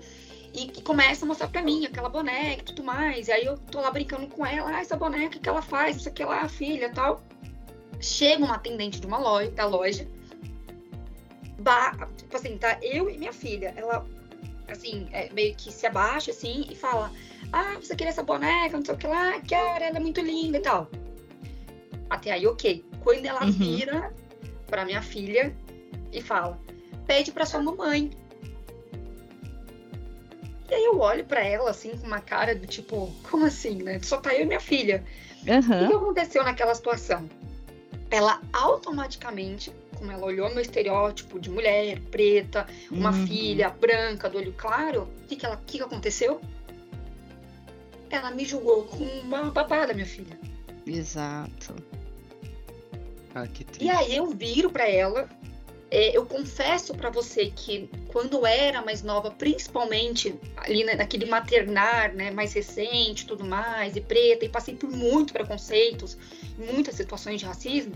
e, 0.53 0.65
e 0.65 0.83
começa 0.83 1.25
a 1.25 1.29
mostrar 1.29 1.49
pra 1.49 1.63
mim 1.63 1.87
aquela 1.87 2.09
boneca 2.09 2.63
e 2.63 2.65
tudo 2.65 2.83
mais. 2.83 3.29
E 3.29 3.33
aí 3.33 3.45
eu 3.45 3.57
tô 3.57 3.81
lá 3.81 3.91
brincando 3.91 4.27
com 4.27 4.45
ela, 4.45 4.71
ah, 4.77 4.81
essa 4.81 4.97
boneca 4.97 5.39
que 5.39 5.49
ela 5.49 5.63
faz, 5.63 5.97
não 5.97 6.03
sei 6.03 6.13
o 6.13 6.15
que 6.15 6.25
lá, 6.25 6.49
filha 6.49 6.91
tal. 6.93 7.23
Chega 8.01 8.45
uma 8.45 8.55
atendente 8.57 9.01
de 9.01 9.07
uma 9.07 9.19
loja, 9.19 9.51
da 9.53 9.67
loja, 9.67 10.09
ba- 11.59 12.09
tipo 12.17 12.37
assim, 12.37 12.57
tá 12.59 12.79
eu 12.83 13.09
e 13.11 13.19
minha 13.19 13.33
filha. 13.33 13.73
Ela, 13.77 14.05
assim, 14.73 15.09
é, 15.13 15.33
meio 15.33 15.55
que 15.55 15.73
se 15.73 15.87
abaixa, 15.87 16.31
assim, 16.31 16.67
e 16.71 16.75
fala: 16.75 17.11
Ah, 17.53 17.75
você 17.75 17.95
queria 17.97 18.11
essa 18.11 18.23
boneca, 18.23 18.77
não 18.77 18.85
sei 18.85 18.95
o 18.95 18.99
que 18.99 19.07
lá, 19.07 19.41
quero, 19.41 19.85
ela 19.85 19.97
é 19.97 20.01
muito 20.01 20.21
linda 20.21 20.59
e 20.59 20.61
tal. 20.61 20.91
Até 22.11 22.33
aí, 22.33 22.47
ok. 22.47 22.85
Quando 23.03 23.27
ela 23.27 23.45
Uhum. 23.45 23.51
vira 23.53 24.13
pra 24.67 24.85
minha 24.85 25.03
filha 25.03 25.55
e 26.13 26.21
fala: 26.21 26.59
Pede 27.07 27.33
pra 27.33 27.47
sua 27.47 27.61
mamãe. 27.63 28.11
E 30.71 30.75
aí 30.75 30.85
eu 30.85 30.99
olho 31.01 31.25
pra 31.25 31.41
ela, 31.43 31.71
assim, 31.71 31.97
com 31.97 32.07
uma 32.07 32.21
cara 32.21 32.55
do 32.55 32.67
tipo: 32.67 33.13
Como 33.31 33.47
assim, 33.47 33.83
né? 33.83 33.99
Só 34.03 34.19
tá 34.19 34.35
eu 34.35 34.43
e 34.43 34.47
minha 34.47 34.61
filha. 34.61 35.05
O 35.43 35.45
que 35.45 35.53
Aham. 35.53 35.87
que 35.89 35.95
aconteceu 35.95 36.45
naquela 36.45 36.75
situação? 36.75 37.29
Ela 38.11 38.41
automaticamente, 38.53 39.71
como 39.99 40.13
ela 40.13 40.25
olhou 40.25 40.49
meu 40.51 40.61
estereótipo 40.61 41.39
de 41.41 41.51
mulher 41.51 41.99
preta, 42.11 42.67
uma 42.91 43.11
Uhum. 43.11 43.27
filha 43.27 43.69
branca 43.71 44.29
do 44.31 44.39
olho 44.39 44.55
claro, 44.57 45.09
o 45.23 45.27
que, 45.27 45.37
que, 45.37 45.45
ela, 45.45 45.57
o 45.57 45.61
que, 45.67 45.79
que 45.79 45.83
aconteceu? 45.85 46.41
Ela 48.11 48.31
me 48.31 48.45
julgou 48.45 48.85
com 48.85 49.05
uma 49.05 49.51
babada, 49.51 49.93
minha 49.93 50.07
filha. 50.07 50.39
Exato. 50.87 51.75
Ah, 53.35 53.47
que 53.47 53.65
triste. 53.65 53.85
E 53.85 53.91
aí 53.91 54.17
eu 54.17 54.27
viro 54.31 54.71
pra 54.71 54.89
ela. 54.89 55.29
é, 55.91 56.15
eu 56.15 56.27
confesso 56.27 56.95
pra 56.95 57.09
você 57.09 57.47
que 57.47 57.89
quando 58.09 58.45
era 58.45 58.83
mais 58.83 59.03
nova, 59.03 59.31
principalmente 59.31 60.35
ali 60.59 60.85
na- 60.85 60.97
naquele 60.97 61.25
maternar, 61.25 62.15
né, 62.15 62.31
mais 62.31 62.53
recente, 62.53 63.25
e 63.25 63.27
tudo 63.27 63.43
mais, 63.43 63.97
e 63.97 64.01
preta, 64.03 64.45
e 64.45 64.51
passei 64.51 64.75
por 64.77 64.91
muito 64.91 65.33
preconceitos, 65.33 66.19
muitas 66.59 66.95
situações 66.95 67.41
de 67.41 67.47
racismo, 67.47 67.95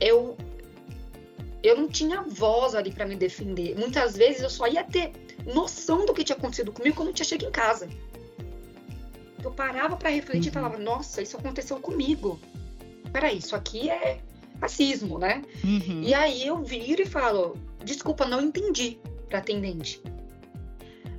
eu 0.00 0.36
eu 1.64 1.76
não 1.76 1.88
tinha 1.88 2.20
voz 2.22 2.74
ali 2.74 2.92
pra 2.92 3.06
me 3.06 3.16
defender. 3.16 3.74
Muitas 3.78 4.16
vezes 4.16 4.42
eu 4.42 4.50
só 4.50 4.68
ia 4.68 4.84
ter 4.84 5.12
noção 5.46 6.04
do 6.04 6.12
que 6.12 6.22
tinha 6.22 6.36
acontecido 6.36 6.70
comigo 6.70 6.94
quando 6.94 7.08
eu 7.08 7.14
tinha 7.14 7.24
chegado 7.26 7.48
em 7.48 7.52
casa. 7.52 7.88
Eu 9.42 9.50
parava 9.50 9.96
pra 9.96 10.10
refletir 10.10 10.46
e 10.46 10.48
Uhum. 10.48 10.52
falava: 10.62 10.78
"Nossa, 10.78 11.22
isso 11.22 11.36
aconteceu 11.36 11.78
comigo. 11.78 12.38
Peraí, 13.12 13.38
isso 13.38 13.56
aqui 13.56 13.88
é 13.90 14.20
racismo, 14.60 15.18
né? 15.18 15.42
Uhum. 15.64 16.02
E 16.02 16.12
aí 16.14 16.46
eu 16.46 16.62
viro 16.62 17.02
e 17.02 17.06
falo, 17.06 17.56
desculpa, 17.84 18.24
não 18.26 18.40
entendi 18.42 18.98
pra 19.28 19.38
atendente. 19.38 20.00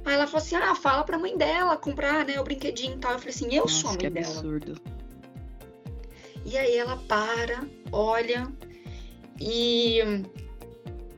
Aí 0.03 0.13
ela 0.13 0.27
falou 0.27 0.43
assim, 0.43 0.55
ah, 0.55 0.75
fala 0.75 1.03
pra 1.03 1.17
mãe 1.17 1.35
dela 1.37 1.77
comprar, 1.77 2.25
né, 2.25 2.39
o 2.39 2.43
brinquedinho 2.43 2.95
e 2.95 2.97
tal. 2.99 3.13
Eu 3.13 3.19
falei 3.19 3.33
assim, 3.33 3.53
eu 3.55 3.67
sou 3.67 3.89
a 3.89 3.93
Nossa, 3.93 3.97
que 3.97 4.09
mãe 4.09 4.21
dela. 4.21 4.33
absurdo. 4.39 4.81
E 6.45 6.57
aí 6.57 6.75
ela 6.77 6.97
para, 7.07 7.67
olha 7.91 8.51
e 9.39 9.99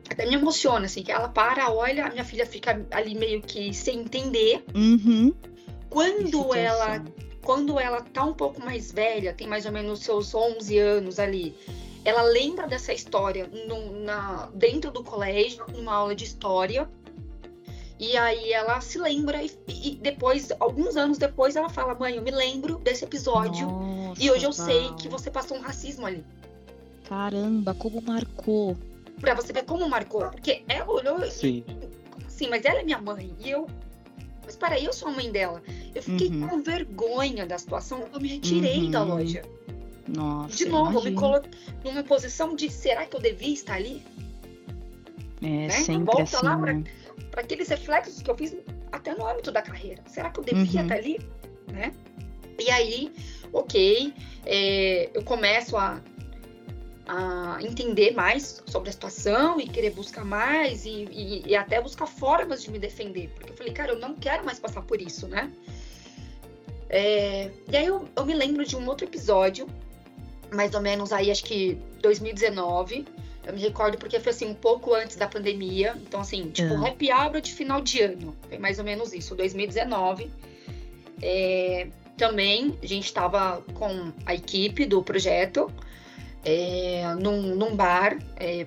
até 0.10 0.26
me 0.26 0.36
emociona, 0.36 0.86
assim, 0.86 1.04
que 1.04 1.12
ela 1.12 1.28
para, 1.28 1.72
olha, 1.72 2.06
a 2.06 2.10
minha 2.10 2.24
filha 2.24 2.46
fica 2.46 2.86
ali 2.92 3.14
meio 3.16 3.42
que 3.42 3.74
sem 3.74 4.00
entender. 4.00 4.64
Uhum. 4.74 5.34
Quando 5.90 6.54
ela 6.54 7.04
quando 7.42 7.80
ela 7.80 8.02
tá 8.02 8.26
um 8.26 8.34
pouco 8.34 8.62
mais 8.62 8.92
velha, 8.92 9.34
tem 9.34 9.48
mais 9.48 9.66
ou 9.66 9.72
menos 9.72 10.02
seus 10.02 10.36
11 10.36 10.78
anos 10.78 11.18
ali, 11.18 11.56
ela 12.04 12.22
lembra 12.22 12.68
dessa 12.68 12.92
história 12.92 13.50
no- 13.68 14.02
na, 14.02 14.50
dentro 14.54 14.92
do 14.92 15.02
colégio, 15.02 15.66
numa 15.72 15.94
aula 15.94 16.14
de 16.14 16.26
história. 16.26 16.90
E 18.00 18.18
aí 18.18 18.52
ela 18.52 18.82
se 18.82 19.00
lembra 19.00 19.42
e, 19.42 19.50
e 19.68 19.96
depois, 19.96 20.52
alguns 20.60 20.98
anos 20.98 21.18
depois, 21.18 21.56
ela 21.56 21.70
fala: 21.70 21.96
Mãe, 21.96 22.16
eu 22.18 22.22
me 22.22 22.32
lembro 22.32 22.78
desse 22.80 23.06
episódio 23.06 23.66
Nossa, 23.66 24.22
e 24.22 24.30
hoje 24.30 24.46
eu 24.46 24.52
sei 24.54 24.92
que 25.00 25.08
você 25.08 25.32
passou 25.32 25.58
um 25.58 25.62
racismo 25.62 26.06
ali. 26.06 26.24
Caramba, 27.08 27.74
como 27.74 28.02
marcou. 28.02 28.76
Pra 29.20 29.34
você 29.34 29.54
ver 29.54 29.64
como 29.66 29.88
marcou. 29.90 30.30
Porque 30.30 30.64
ela 30.68 30.90
olhou 30.92 31.24
e 31.24 31.32
Sim. 31.32 31.64
Sim, 32.28 32.48
mas 32.50 32.64
ela 32.66 32.80
é 32.80 32.84
minha 32.84 33.00
mãe. 33.02 33.34
E 33.40 33.50
eu. 33.50 33.68
Mas 34.46 34.56
peraí, 34.56 34.86
eu 34.86 34.94
sou 34.94 35.08
a 35.10 35.12
mãe 35.12 35.32
dela. 35.32 35.62
Eu 35.96 36.04
fiquei 36.04 36.28
Uhum. 36.30 36.48
com 36.48 36.62
vergonha 36.62 37.46
da 37.46 37.58
situação. 37.58 38.08
Eu 38.14 38.20
me 38.20 38.28
retirei 38.28 38.90
da 38.90 39.02
Uhum. 39.04 39.10
loja. 39.10 39.42
Nossa. 40.08 40.56
De 40.56 40.66
novo, 40.66 41.02
me 41.04 41.12
coloquei 41.14 41.52
numa 41.84 42.04
posição 42.04 42.56
de 42.56 42.70
será 42.70 43.06
que 43.06 43.16
eu 43.16 43.20
devia 43.22 43.54
estar 43.54 43.74
ali? 43.76 44.02
É 45.42 45.48
né? 45.48 45.70
sempre 45.70 46.06
Volta 46.06 46.24
assim, 46.24 46.46
lá 46.46 46.58
pra- 46.58 46.74
né? 46.74 46.84
Para 47.32 47.42
aqueles 47.42 47.68
reflexos 47.68 48.22
que 48.22 48.30
eu 48.30 48.36
fiz 48.38 48.56
até 48.92 49.14
no 49.16 49.28
âmbito 49.28 49.52
da 49.52 49.62
carreira. 49.62 50.02
Será 50.08 50.30
que 50.30 50.40
eu 50.40 50.44
devia 50.44 50.80
Uhum. 50.82 50.86
estar 50.88 50.96
ali? 50.96 51.20
Né? 51.72 51.92
E 52.60 52.70
aí, 52.72 53.12
ok, 53.52 54.14
é, 54.46 55.10
eu 55.14 55.24
começo 55.24 55.76
a, 55.78 56.02
a 57.08 57.58
entender 57.62 58.12
mais 58.12 58.62
sobre 58.68 58.90
a 58.90 58.92
situação 58.92 59.60
e 59.60 59.68
querer 59.68 59.92
buscar 59.92 60.26
mais 60.26 60.86
e, 60.86 61.06
e- 61.12 61.44
e 61.48 61.56
até 61.56 61.82
buscar 61.82 62.06
formas 62.06 62.62
de 62.64 62.70
me 62.72 62.78
defender. 62.80 63.30
Porque 63.36 63.52
eu 63.52 63.56
falei, 63.56 63.74
cara, 63.74 63.92
eu 63.94 64.00
não 64.00 64.14
quero 64.16 64.44
mais 64.46 64.60
passar 64.60 64.82
por 64.82 65.02
isso, 65.02 65.28
né? 65.28 65.52
É, 66.90 67.50
e 67.70 67.76
aí 67.78 67.86
eu, 67.86 68.08
eu 68.16 68.26
me 68.26 68.34
lembro 68.34 68.66
de 68.66 68.76
um 68.76 68.88
outro 68.88 69.06
episódio, 69.06 69.68
mais 70.54 70.74
ou 70.74 70.82
menos 70.82 71.12
aí, 71.12 71.30
acho 71.32 71.44
que 71.44 71.78
2019. 72.02 73.06
Eu 73.46 73.54
me 73.54 73.62
recordo 73.62 73.98
porque 73.98 74.20
foi 74.20 74.32
assim, 74.32 74.48
um 74.48 74.54
pouco 74.54 74.94
antes 74.94 75.16
da 75.16 75.28
pandemia. 75.28 75.96
Então, 76.06 76.20
assim, 76.20 76.50
tipo, 76.52 76.74
Ah. 76.76 76.88
happy 76.90 77.12
hour 77.12 77.40
de 77.40 77.54
final 77.54 77.80
de 77.82 78.02
ano. 78.02 78.36
Foi 78.50 78.58
mais 78.58 78.78
ou 78.80 78.84
menos 78.86 79.14
isso, 79.14 79.36
2019. 79.36 80.30
É, 81.22 81.88
também 82.18 82.78
a 82.82 82.86
gente 82.86 83.06
estava 83.06 83.62
com 83.74 84.12
a 84.26 84.36
equipe 84.36 84.86
do 84.86 85.02
projeto 85.02 85.72
é, 86.48 87.14
num, 87.16 87.56
num 87.56 87.76
bar 87.76 88.18
é, 88.38 88.66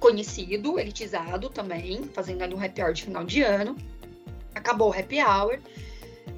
conhecido, 0.00 0.76
elitizado 0.76 1.48
também, 1.48 2.02
fazendo 2.12 2.42
ali 2.42 2.52
um 2.52 2.62
happy 2.62 2.82
hour 2.82 2.92
de 2.92 3.04
final 3.04 3.24
de 3.24 3.42
ano. 3.42 3.76
Acabou 4.52 4.90
o 4.90 4.92
happy 4.92 5.22
hour 5.22 5.60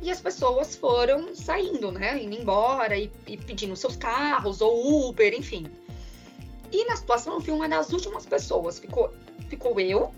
e 0.03 0.11
as 0.11 0.21
pessoas 0.21 0.77
foram 0.77 1.35
saindo, 1.35 1.91
né? 1.91 2.23
Indo 2.23 2.37
embora 2.37 2.99
e, 2.99 3.11
e 3.27 3.39
pedindo 3.39 3.75
seus 3.77 3.97
carros 3.97 4.61
ou 4.61 5.09
Uber, 5.09 5.33
enfim. 5.33 5.67
E 6.71 6.85
na 6.85 6.97
situação 6.97 7.35
eu 7.35 7.41
fui 7.41 7.55
uma 7.55 7.67
das 7.67 7.91
últimas 7.91 8.27
pessoas. 8.27 8.79
Ficou, 8.79 9.11
ficou 9.49 9.81
eu 9.81 10.13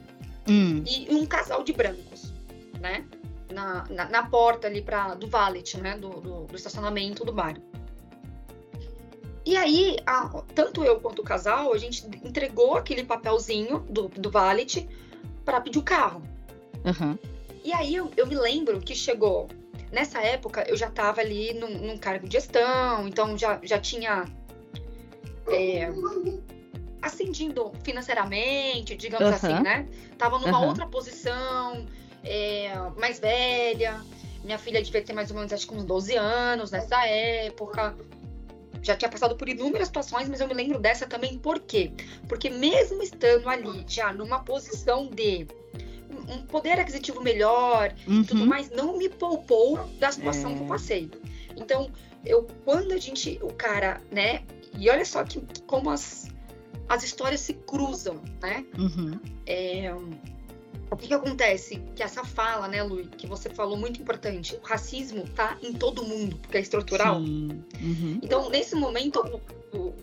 Hum, 0.48 0.82
e 0.84 1.14
um 1.14 1.24
casal 1.26 1.62
de 1.62 1.72
brancos, 1.72 2.32
né? 2.80 3.04
Na, 3.52 3.84
na, 3.88 4.08
na 4.08 4.22
porta 4.26 4.66
ali 4.66 4.82
pra, 4.82 5.14
do 5.14 5.28
valet, 5.28 5.76
né? 5.78 5.96
Do, 5.96 6.08
do, 6.08 6.44
do 6.46 6.56
estacionamento 6.56 7.24
do 7.24 7.32
bar. 7.32 7.54
E 9.44 9.56
aí, 9.56 9.96
a- 10.06 10.42
tanto 10.54 10.84
eu 10.84 11.00
quanto 11.00 11.20
o 11.20 11.24
casal, 11.24 11.72
a 11.72 11.78
gente 11.78 12.06
entregou 12.24 12.76
aquele 12.76 13.04
papelzinho 13.04 13.80
do, 13.88 14.08
do 14.08 14.30
valet 14.30 14.86
para 15.44 15.60
pedir 15.60 15.78
o 15.78 15.82
carro. 15.82 16.22
aham. 16.84 17.18
E 17.64 17.72
aí 17.74 17.94
eu, 17.94 18.10
eu 18.16 18.26
me 18.26 18.34
lembro 18.36 18.80
que 18.80 18.94
chegou. 18.94 19.48
Nessa 19.92 20.20
época 20.22 20.64
eu 20.68 20.76
já 20.76 20.86
estava 20.88 21.20
ali 21.20 21.52
num, 21.52 21.68
num 21.78 21.98
cargo 21.98 22.26
de 22.26 22.32
gestão, 22.34 23.06
então 23.08 23.36
já, 23.36 23.58
já 23.62 23.78
tinha 23.78 24.24
é, 25.48 25.90
ascendido 27.02 27.72
financeiramente, 27.82 28.96
digamos 28.96 29.26
Aham. 29.26 29.34
assim, 29.36 29.62
né? 29.62 29.86
Tava 30.16 30.38
numa 30.38 30.56
Aham. 30.58 30.68
outra 30.68 30.86
posição, 30.86 31.86
é, 32.24 32.72
mais 32.98 33.18
velha. 33.18 34.00
Minha 34.44 34.58
filha 34.58 34.82
devia 34.82 35.02
ter 35.02 35.12
mais 35.12 35.30
ou 35.30 35.36
menos 35.36 35.52
acho 35.52 35.66
que 35.66 35.74
uns 35.74 35.84
12 35.84 36.16
anos 36.16 36.70
nessa 36.70 37.04
época. 37.06 37.94
Já 38.82 38.96
tinha 38.96 39.10
passado 39.10 39.36
por 39.36 39.48
inúmeras 39.48 39.88
situações, 39.88 40.28
mas 40.28 40.40
eu 40.40 40.48
me 40.48 40.54
lembro 40.54 40.78
dessa 40.78 41.06
também. 41.06 41.38
Por 41.38 41.60
quê? 41.60 41.92
Porque 42.28 42.48
mesmo 42.50 43.02
estando 43.02 43.48
ali, 43.48 43.84
já 43.86 44.12
numa 44.12 44.40
posição 44.40 45.06
de 45.08 45.46
um- 46.28 46.42
poder 46.46 46.78
aquisitivo 46.80 47.22
melhor, 47.22 47.94
e 48.06 48.24
tudo 48.24 48.40
Uhum. 48.42 48.46
mais, 48.46 48.70
não 48.70 48.96
me 48.96 49.08
poupou 49.08 49.78
da 49.98 50.10
situação 50.10 50.54
que 50.54 50.60
eu 50.60 50.66
É. 50.66 50.68
passei. 50.68 51.10
Então, 51.56 51.90
eu 52.24 52.46
quando 52.64 52.92
a 52.92 52.96
gente, 52.98 53.38
o 53.42 53.52
cara, 53.52 54.00
né? 54.10 54.42
E 54.78 54.88
olha 54.90 55.04
só 55.04 55.22
que 55.24 55.42
como 55.66 55.90
as, 55.90 56.28
as 56.88 57.02
histórias 57.04 57.40
se 57.40 57.54
cruzam, 57.54 58.20
né? 58.42 58.64
Uhum. 58.78 59.18
É, 59.46 59.92
o 60.90 60.96
que, 60.96 61.08
que 61.08 61.14
acontece? 61.14 61.82
Que 61.94 62.02
essa 62.02 62.24
fala, 62.24 62.66
né, 62.68 62.82
Lu, 62.82 63.06
que 63.06 63.26
você 63.26 63.48
falou 63.48 63.76
muito 63.76 64.00
importante, 64.00 64.56
o 64.56 64.66
racismo 64.66 65.24
tá 65.30 65.56
em 65.62 65.72
todo 65.72 66.04
mundo, 66.04 66.36
porque 66.36 66.56
é 66.56 66.60
estrutural. 66.60 67.18
Uhum. 67.18 68.18
Então, 68.22 68.50
nesse 68.50 68.74
momento, 68.74 69.20
o, 69.72 69.76
o- 69.76 69.94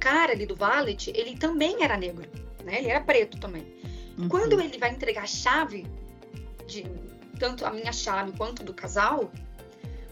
cara 0.00 0.32
ali 0.32 0.46
do 0.46 0.56
valet, 0.56 1.12
ele 1.14 1.36
também 1.36 1.84
era 1.84 1.96
negro, 1.96 2.26
né? 2.64 2.78
Ele 2.78 2.88
era 2.88 3.02
preto 3.02 3.38
também. 3.38 3.66
Uhum. 4.16 4.28
Quando 4.28 4.58
ele 4.58 4.78
vai 4.78 4.90
entregar 4.90 5.24
a 5.24 5.26
chave, 5.26 5.86
de 6.66 6.86
tanto 7.38 7.66
a 7.66 7.70
minha 7.70 7.92
chave 7.92 8.32
quanto 8.32 8.64
do 8.64 8.72
casal, 8.72 9.30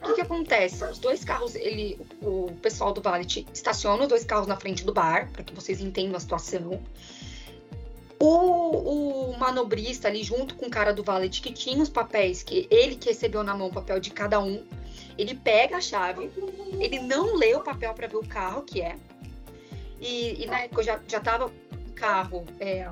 o 0.02 0.06
que, 0.06 0.14
que, 0.14 0.20
acontece? 0.20 0.84
Os 0.84 0.98
dois 0.98 1.24
carros, 1.24 1.54
ele, 1.54 1.98
o 2.22 2.52
pessoal 2.62 2.92
do 2.92 3.00
valet 3.00 3.46
estaciona 3.52 4.02
os 4.02 4.08
dois 4.08 4.24
carros 4.24 4.46
na 4.46 4.56
frente 4.56 4.84
do 4.84 4.92
bar, 4.92 5.30
para 5.32 5.42
que 5.42 5.54
vocês 5.54 5.80
entendam 5.80 6.16
a 6.16 6.20
situação. 6.20 6.80
O, 8.20 9.30
o, 9.30 9.38
manobrista 9.38 10.08
ali, 10.08 10.24
junto 10.24 10.56
com 10.56 10.66
o 10.66 10.70
cara 10.70 10.92
do 10.92 11.04
valet, 11.04 11.40
que 11.40 11.52
tinha 11.52 11.80
os 11.82 11.88
papéis, 11.88 12.42
que 12.42 12.66
ele 12.70 12.96
que 12.96 13.08
recebeu 13.08 13.44
na 13.44 13.54
mão 13.54 13.68
o 13.68 13.72
papel 13.72 14.00
de 14.00 14.10
cada 14.10 14.40
um, 14.40 14.64
ele 15.16 15.34
pega 15.34 15.76
a 15.76 15.80
chave, 15.80 16.30
ele 16.80 16.98
não 17.00 17.36
lê 17.36 17.54
o 17.54 17.60
papel 17.60 17.94
para 17.94 18.08
ver 18.08 18.16
o 18.16 18.26
carro 18.26 18.62
que 18.62 18.80
é. 18.80 18.96
E, 20.00 20.42
e 20.42 20.46
na 20.46 20.60
época 20.60 20.80
eu 20.80 20.84
já, 20.84 21.00
já 21.06 21.20
tava 21.20 21.46
um 21.46 21.92
carro 21.94 22.44
é, 22.60 22.88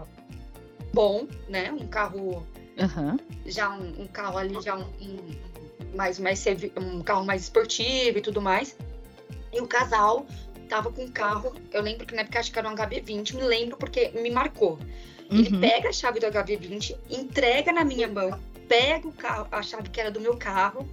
bom, 0.93 1.27
né? 1.49 1.72
Um 1.72 1.87
carro. 1.87 2.47
Uhum. 2.79 3.16
Já 3.47 3.70
um, 3.70 4.03
um, 4.03 4.07
carro 4.07 4.39
ali, 4.39 4.61
já 4.61 4.77
um, 4.77 4.83
um, 5.01 5.37
mais, 5.95 6.18
mais 6.18 6.45
um 6.77 7.03
carro 7.03 7.24
mais 7.24 7.43
esportivo 7.43 8.18
e 8.18 8.20
tudo 8.20 8.41
mais. 8.41 8.77
E 9.53 9.61
o 9.61 9.66
casal 9.66 10.27
tava 10.68 10.91
com 10.91 11.05
um 11.05 11.11
carro, 11.11 11.55
eu 11.72 11.81
lembro 11.81 12.07
que 12.07 12.14
na 12.14 12.22
época 12.22 12.41
acho 12.41 12.53
que 12.53 12.59
era 12.59 12.68
um 12.68 12.74
HB20, 12.74 13.35
me 13.35 13.43
lembro 13.43 13.77
porque 13.77 14.09
me 14.09 14.31
marcou. 14.31 14.79
Ele 15.31 15.55
uhum. 15.55 15.61
pega 15.61 15.89
a 15.89 15.93
chave 15.93 16.20
do 16.20 16.27
HB20, 16.27 16.97
entrega 17.11 17.72
na 17.72 17.85
minha 17.85 18.09
mão, 18.09 18.39
pega 18.68 19.09
o 19.09 19.12
carro, 19.12 19.49
a 19.51 19.62
chave 19.62 19.91
que 19.91 20.01
era 20.01 20.11
do 20.11 20.20
meu 20.20 20.37
carro, 20.37 20.87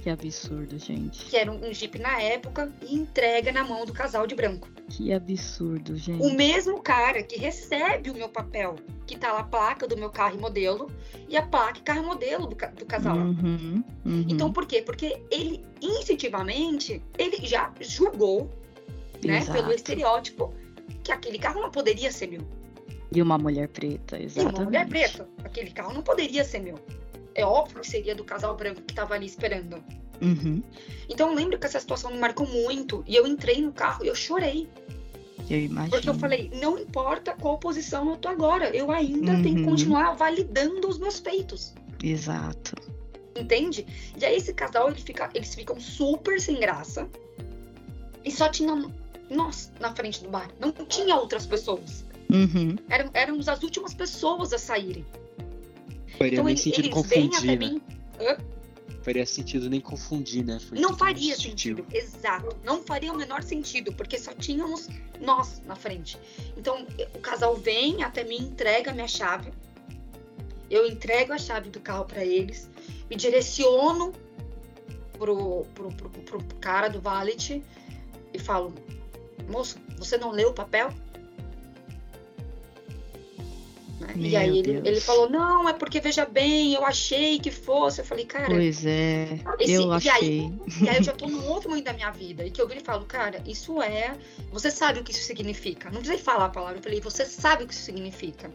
que 0.00 0.08
absurdo, 0.08 0.78
gente. 0.78 1.26
Que 1.26 1.36
era 1.36 1.52
um, 1.52 1.68
um 1.68 1.74
Jeep 1.74 1.98
na 1.98 2.20
época 2.20 2.72
e 2.80 2.94
entrega 2.94 3.52
na 3.52 3.62
mão 3.62 3.84
do 3.84 3.92
casal 3.92 4.26
de 4.26 4.34
branco. 4.34 4.66
Que 4.88 5.12
absurdo, 5.12 5.94
gente. 5.94 6.22
O 6.22 6.32
mesmo 6.34 6.80
cara 6.80 7.22
que 7.22 7.38
recebe 7.38 8.10
o 8.10 8.14
meu 8.14 8.28
papel, 8.28 8.76
que 9.06 9.18
tá 9.18 9.30
lá 9.30 9.40
a 9.40 9.44
placa 9.44 9.86
do 9.86 9.96
meu 9.98 10.08
carro 10.08 10.36
e 10.36 10.40
modelo, 10.40 10.90
e 11.28 11.36
a 11.36 11.42
placa 11.42 11.78
e 11.78 11.82
carro 11.82 12.02
e 12.02 12.06
modelo 12.06 12.46
do, 12.46 12.54
do 12.54 12.86
casal. 12.86 13.14
Uhum, 13.14 13.84
uhum. 14.06 14.24
Então, 14.26 14.50
por 14.50 14.64
quê? 14.64 14.80
Porque 14.80 15.20
ele, 15.30 15.62
instintivamente, 15.82 17.02
ele 17.18 17.46
já 17.46 17.70
julgou, 17.80 18.50
né, 19.22 19.44
pelo 19.44 19.70
estereótipo, 19.70 20.54
que 21.04 21.12
aquele 21.12 21.38
carro 21.38 21.60
não 21.60 21.70
poderia 21.70 22.10
ser 22.10 22.26
meu. 22.26 22.40
E 23.12 23.20
uma 23.20 23.38
mulher 23.38 23.68
preta, 23.68 24.20
exatamente. 24.20 24.56
E 24.56 24.58
uma 24.58 24.64
mulher 24.64 24.88
preta. 24.88 25.28
Aquele 25.44 25.70
carro 25.70 25.92
não 25.92 26.02
poderia 26.02 26.44
ser 26.44 26.60
meu 26.60 26.78
é 27.34 27.44
óbvio 27.44 27.80
que 27.80 27.86
seria 27.86 28.14
do 28.14 28.24
casal 28.24 28.56
branco 28.56 28.82
que 28.82 28.94
tava 28.94 29.14
ali 29.14 29.26
esperando. 29.26 29.82
Uhum. 30.20 30.62
Então 31.08 31.30
eu 31.30 31.34
lembro 31.34 31.58
que 31.58 31.66
essa 31.66 31.80
situação 31.80 32.12
me 32.12 32.18
marcou 32.18 32.46
muito. 32.46 33.02
E 33.06 33.16
eu 33.16 33.26
entrei 33.26 33.60
no 33.60 33.72
carro 33.72 34.04
e 34.04 34.08
eu 34.08 34.14
chorei. 34.14 34.68
Eu 35.48 35.58
imagino. 35.58 35.90
Porque 35.90 36.08
eu 36.08 36.14
falei, 36.14 36.50
não 36.60 36.78
importa 36.78 37.34
qual 37.34 37.58
posição 37.58 38.10
eu 38.10 38.16
tô 38.16 38.28
agora, 38.28 38.74
eu 38.76 38.90
ainda 38.90 39.32
uhum. 39.32 39.42
tenho 39.42 39.54
que 39.56 39.62
uhum. 39.62 39.70
continuar 39.70 40.14
validando 40.14 40.88
os 40.88 40.98
meus 40.98 41.18
feitos. 41.18 41.74
Exato. 42.02 42.76
Entende? 43.36 43.86
E 44.20 44.24
aí 44.24 44.36
esse 44.36 44.52
casal, 44.52 44.88
ele 44.88 45.00
fica, 45.00 45.30
eles 45.34 45.54
ficam 45.54 45.80
super 45.80 46.40
sem 46.40 46.60
graça. 46.60 47.08
E 48.24 48.30
só 48.30 48.48
tinha 48.48 48.74
nós 49.30 49.72
na 49.80 49.94
frente 49.94 50.22
do 50.22 50.28
bar. 50.28 50.50
Não 50.60 50.72
tinha 50.72 51.16
outras 51.16 51.46
pessoas. 51.46 52.04
Uhum. 52.32 52.76
Eram, 52.88 53.10
éramos 53.12 53.48
as 53.48 53.62
últimas 53.62 53.94
pessoas 53.94 54.52
a 54.52 54.58
saírem. 54.58 55.04
Faria 56.18 56.34
então, 56.34 56.44
nem 56.44 56.52
eles, 56.52 56.62
sentido 56.62 56.90
confundir, 56.90 57.44
né? 57.44 57.56
Mim... 57.56 57.82
Hã? 58.20 58.36
Faria 59.02 59.24
sentido 59.24 59.70
nem 59.70 59.80
confundir, 59.80 60.44
né? 60.44 60.58
Foi 60.60 60.78
não 60.78 60.94
faria 60.96 61.34
sentido, 61.34 61.86
exato. 61.92 62.54
Não 62.62 62.82
faria 62.82 63.10
o 63.12 63.16
menor 63.16 63.42
sentido, 63.42 63.92
porque 63.94 64.18
só 64.18 64.32
tínhamos 64.34 64.88
nós 65.18 65.62
na 65.64 65.74
frente. 65.74 66.18
Então, 66.56 66.86
o 67.14 67.18
casal 67.18 67.56
vem 67.56 68.02
até 68.02 68.24
mim, 68.24 68.36
entrega 68.36 68.90
a 68.90 68.94
minha 68.94 69.08
chave. 69.08 69.52
Eu 70.70 70.86
entrego 70.86 71.32
a 71.32 71.38
chave 71.38 71.70
do 71.70 71.80
carro 71.80 72.04
para 72.04 72.24
eles, 72.24 72.68
me 73.08 73.16
direciono 73.16 74.12
pro, 75.18 75.64
pro, 75.74 75.90
pro, 75.90 76.10
pro 76.10 76.44
cara 76.60 76.88
do 76.88 77.00
valet 77.00 77.62
e 78.34 78.38
falo: 78.38 78.74
moço, 79.48 79.78
você 79.96 80.16
não 80.16 80.30
leu 80.30 80.50
o 80.50 80.54
papel? 80.54 80.92
E 84.16 84.36
aí 84.36 84.58
ele, 84.58 84.80
ele 84.84 85.00
falou, 85.00 85.28
não, 85.28 85.68
é 85.68 85.72
porque 85.72 86.00
veja 86.00 86.24
bem, 86.24 86.74
eu 86.74 86.84
achei 86.84 87.38
que 87.38 87.50
fosse. 87.50 88.00
Eu 88.00 88.04
falei, 88.04 88.24
cara. 88.24 88.46
Pois 88.46 88.84
é, 88.86 89.40
esse, 89.58 89.72
eu 89.72 89.92
achei. 89.92 90.10
E 90.10 90.14
aí, 90.14 90.52
e 90.82 90.88
aí 90.88 90.96
eu 90.96 91.02
já 91.02 91.12
tô 91.12 91.26
num 91.28 91.46
outro 91.48 91.68
momento 91.68 91.84
da 91.84 91.92
minha 91.92 92.10
vida. 92.10 92.44
E 92.46 92.50
que 92.50 92.60
eu 92.60 92.68
vi 92.68 92.78
e 92.78 92.80
falo, 92.80 93.04
cara, 93.04 93.42
isso 93.46 93.80
é. 93.82 94.16
Você 94.52 94.70
sabe 94.70 95.00
o 95.00 95.04
que 95.04 95.12
isso 95.12 95.22
significa. 95.22 95.90
Não 95.90 96.00
precisa 96.00 96.22
falar 96.22 96.46
a 96.46 96.48
palavra. 96.48 96.78
Eu 96.78 96.82
falei, 96.82 97.00
você 97.00 97.24
sabe 97.24 97.64
o 97.64 97.66
que 97.66 97.74
isso 97.74 97.82
significa. 97.82 98.50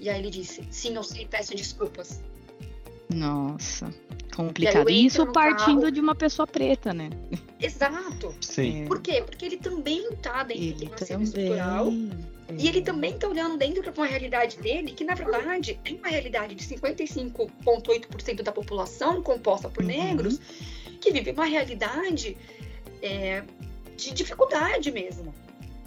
E 0.00 0.10
aí 0.10 0.18
ele 0.18 0.30
disse, 0.30 0.66
sim, 0.70 0.94
eu 0.94 1.02
sei, 1.02 1.26
peço 1.26 1.54
desculpas. 1.54 2.20
Nossa, 3.08 3.92
complicado. 4.34 4.90
E 4.90 5.06
isso 5.06 5.24
partindo 5.32 5.80
carro. 5.80 5.92
de 5.92 6.00
uma 6.00 6.14
pessoa 6.14 6.46
preta, 6.46 6.92
né? 6.92 7.10
Exato. 7.60 8.34
Sim. 8.40 8.86
Por 8.86 9.00
quê? 9.00 9.22
Porque 9.24 9.44
ele 9.44 9.58
também 9.58 10.10
tá 10.16 10.42
dentro 10.42 10.62
ele 10.62 10.86
do 10.86 10.90
racismo 10.90 11.22
estrutural. 11.22 11.92
E 12.58 12.68
ele 12.68 12.82
também 12.82 13.14
está 13.14 13.28
olhando 13.28 13.56
dentro 13.56 13.82
de 13.82 13.90
uma 13.90 14.06
realidade 14.06 14.58
dele, 14.58 14.92
que 14.92 15.04
na 15.04 15.14
verdade 15.14 15.78
é 15.84 15.92
uma 15.92 16.08
realidade 16.08 16.54
de 16.54 16.64
55,8% 16.64 18.42
da 18.42 18.52
população 18.52 19.22
composta 19.22 19.68
por 19.68 19.82
uhum. 19.82 19.90
negros, 19.90 20.40
que 21.00 21.10
vive 21.10 21.30
uma 21.30 21.44
realidade 21.44 22.36
é, 23.02 23.42
de 23.96 24.12
dificuldade 24.12 24.90
mesmo. 24.90 25.34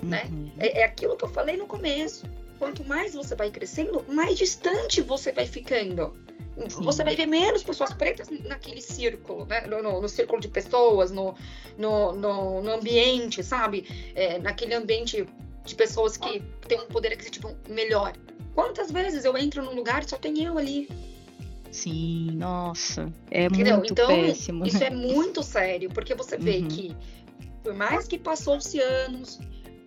Né? 0.02 0.28
Uhum. 0.30 0.44
Né? 0.56 0.68
É, 0.68 0.82
é 0.82 0.84
aquilo 0.84 1.16
que 1.16 1.26
eu 1.26 1.30
falei 1.30 1.58
no 1.58 1.66
começo. 1.66 2.26
Quanto 2.60 2.86
mais 2.86 3.14
você 3.14 3.36
vai 3.36 3.52
crescendo, 3.52 4.06
mais 4.08 4.38
distante 4.38 5.02
você 5.02 5.32
vai 5.32 5.46
ficando. 5.46 6.14
Você 6.56 7.04
vai 7.04 7.18
ver 7.18 7.26
menos 7.26 7.64
pessoas 7.64 7.94
pretas 7.94 8.30
naquele 8.46 8.82
círculo, 8.82 9.46
né? 9.46 9.68
no, 9.68 9.84
no, 9.84 10.02
no 10.02 10.08
círculo 10.08 10.40
de 10.40 10.48
pessoas, 10.48 11.12
no, 11.12 11.36
no, 11.78 12.14
no 12.14 12.72
ambiente, 12.72 13.44
sabe? 13.44 13.86
É, 14.16 14.40
naquele 14.40 14.74
ambiente 14.74 15.28
de 15.66 15.76
pessoas 15.76 16.16
que 16.16 16.42
têm 16.68 16.80
um 16.80 16.88
poder 16.88 17.14
aquisitivo 17.14 17.56
melhor. 17.68 18.14
Quantas 18.54 18.92
vezes 18.92 19.26
eu 19.26 19.38
entro 19.38 19.64
num 19.64 19.76
lugar 19.76 20.04
e 20.04 20.10
só 20.10 20.18
tem 20.18 20.44
eu 20.44 20.58
ali? 20.58 20.90
Sim, 21.72 22.32
nossa, 22.36 23.12
é 23.30 23.46
Entendeu? 23.46 23.78
muito 23.78 23.92
então, 23.92 24.08
péssimo. 24.08 24.66
Isso 24.66 24.82
é 24.82 24.90
muito 24.92 25.44
sério, 25.44 25.90
porque 25.90 26.16
você 26.16 26.38
vê 26.38 26.60
uhum. 26.60 26.68
que 26.68 26.96
por 27.62 27.74
mais 27.74 28.08
que 28.08 28.18
passou-se 28.18 28.80
anos, 28.80 29.40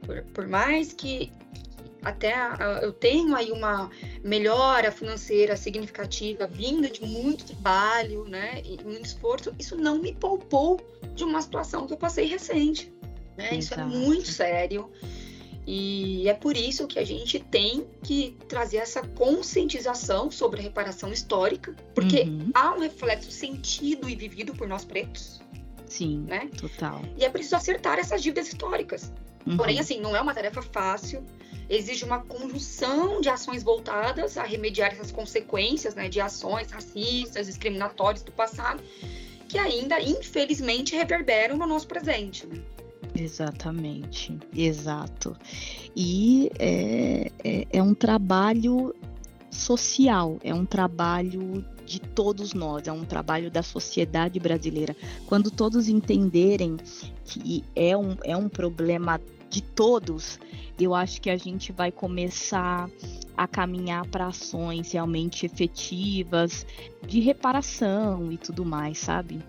por, 0.05 0.23
por 0.35 0.47
mais 0.47 0.93
que 0.93 1.33
até 2.03 2.35
uh, 2.35 2.83
eu 2.83 2.93
tenho 2.93 3.35
aí 3.35 3.51
uma 3.51 3.91
melhora 4.23 4.91
financeira 4.91 5.57
significativa 5.57 6.47
vinda 6.47 6.89
de 6.89 7.05
muito 7.05 7.47
trabalho, 7.47 8.25
né, 8.25 8.63
e 8.65 8.83
muito 8.83 9.07
esforço, 9.07 9.55
isso 9.59 9.77
não 9.77 9.99
me 9.99 10.13
poupou 10.15 10.81
de 11.15 11.25
uma 11.25 11.41
situação 11.41 11.87
que 11.87 11.93
eu 11.93 11.97
passei 11.97 12.27
recente, 12.27 12.93
né? 13.37 13.55
Isso 13.55 13.75
é 13.75 13.85
muito 13.85 14.29
sério. 14.29 14.91
E 15.71 16.27
é 16.27 16.33
por 16.33 16.57
isso 16.57 16.87
que 16.87 16.99
a 16.99 17.05
gente 17.05 17.39
tem 17.39 17.87
que 18.03 18.35
trazer 18.49 18.79
essa 18.79 19.03
conscientização 19.03 20.31
sobre 20.31 20.61
a 20.61 20.63
reparação 20.63 21.13
histórica, 21.13 21.77
porque 21.95 22.23
uhum. 22.23 22.51
há 22.55 22.73
um 22.73 22.81
reflexo 22.81 23.31
sentido 23.31 24.09
e 24.09 24.17
vivido 24.17 24.55
por 24.55 24.67
nós 24.67 24.87
pretos. 24.87 25.43
Sim, 25.85 26.25
né? 26.27 26.49
total. 26.59 27.03
E 27.19 27.23
é 27.23 27.29
preciso 27.29 27.57
acertar 27.57 27.99
essas 27.99 28.23
dívidas 28.23 28.49
históricas. 28.49 29.13
Uhum. 29.47 29.59
Porém, 29.59 29.79
assim, 29.79 30.01
não 30.01 30.17
é 30.17 30.23
uma 30.23 30.33
tarefa 30.33 30.63
fácil. 30.63 31.23
Exige 31.69 32.03
uma 32.03 32.21
conjunção 32.21 33.21
de 33.21 33.29
ações 33.29 33.63
voltadas 33.63 34.39
a 34.39 34.45
remediar 34.45 34.93
essas 34.93 35.13
consequências 35.13 35.95
né, 35.95 36.09
de 36.09 36.19
ações 36.19 36.71
racistas, 36.71 37.47
discriminatórias 37.47 38.23
do 38.23 38.33
passado, 38.33 38.83
que 39.47 39.59
ainda, 39.59 40.01
infelizmente, 40.01 40.97
reverberam 40.97 41.59
no 41.59 41.67
nosso 41.67 41.87
presente. 41.87 42.47
Né? 42.47 42.59
Exatamente, 43.15 44.39
exato. 44.55 45.37
E 45.97 46.51
é, 46.59 47.31
é, 47.43 47.67
é, 47.73 47.83
um 47.83 47.95
trabalho 47.95 48.95
social, 49.51 50.39
é 50.45 50.55
um 50.55 50.65
trabalho 50.65 51.65
de 51.85 52.01
todos 52.01 52.53
nós, 52.55 52.87
é 52.87 52.93
um 52.93 53.05
trabalho 53.05 53.51
da 53.51 53.63
sociedade 53.63 54.39
brasileira. 54.39 54.95
Quando 55.27 55.51
todos 55.51 55.89
entenderem 55.89 56.77
que 57.25 57.65
é 57.75 57.97
um, 57.97 58.17
é 58.25 58.37
um 58.37 58.49
problema 58.49 59.21
de 59.49 59.63
todos, 59.63 60.39
eu 60.79 60.95
acho 60.95 61.21
que 61.21 61.31
a 61.31 61.37
gente 61.37 61.73
vai 61.73 61.91
começar 61.91 62.89
a 63.37 63.47
caminhar 63.47 64.07
para 64.07 64.27
ações 64.27 64.93
realmente 64.93 65.47
efetivas 65.47 66.67
de 67.07 67.21
reparação 67.21 68.31
e 68.31 68.37
tudo 68.37 68.65
mais, 68.65 68.99
sabe? 68.99 69.41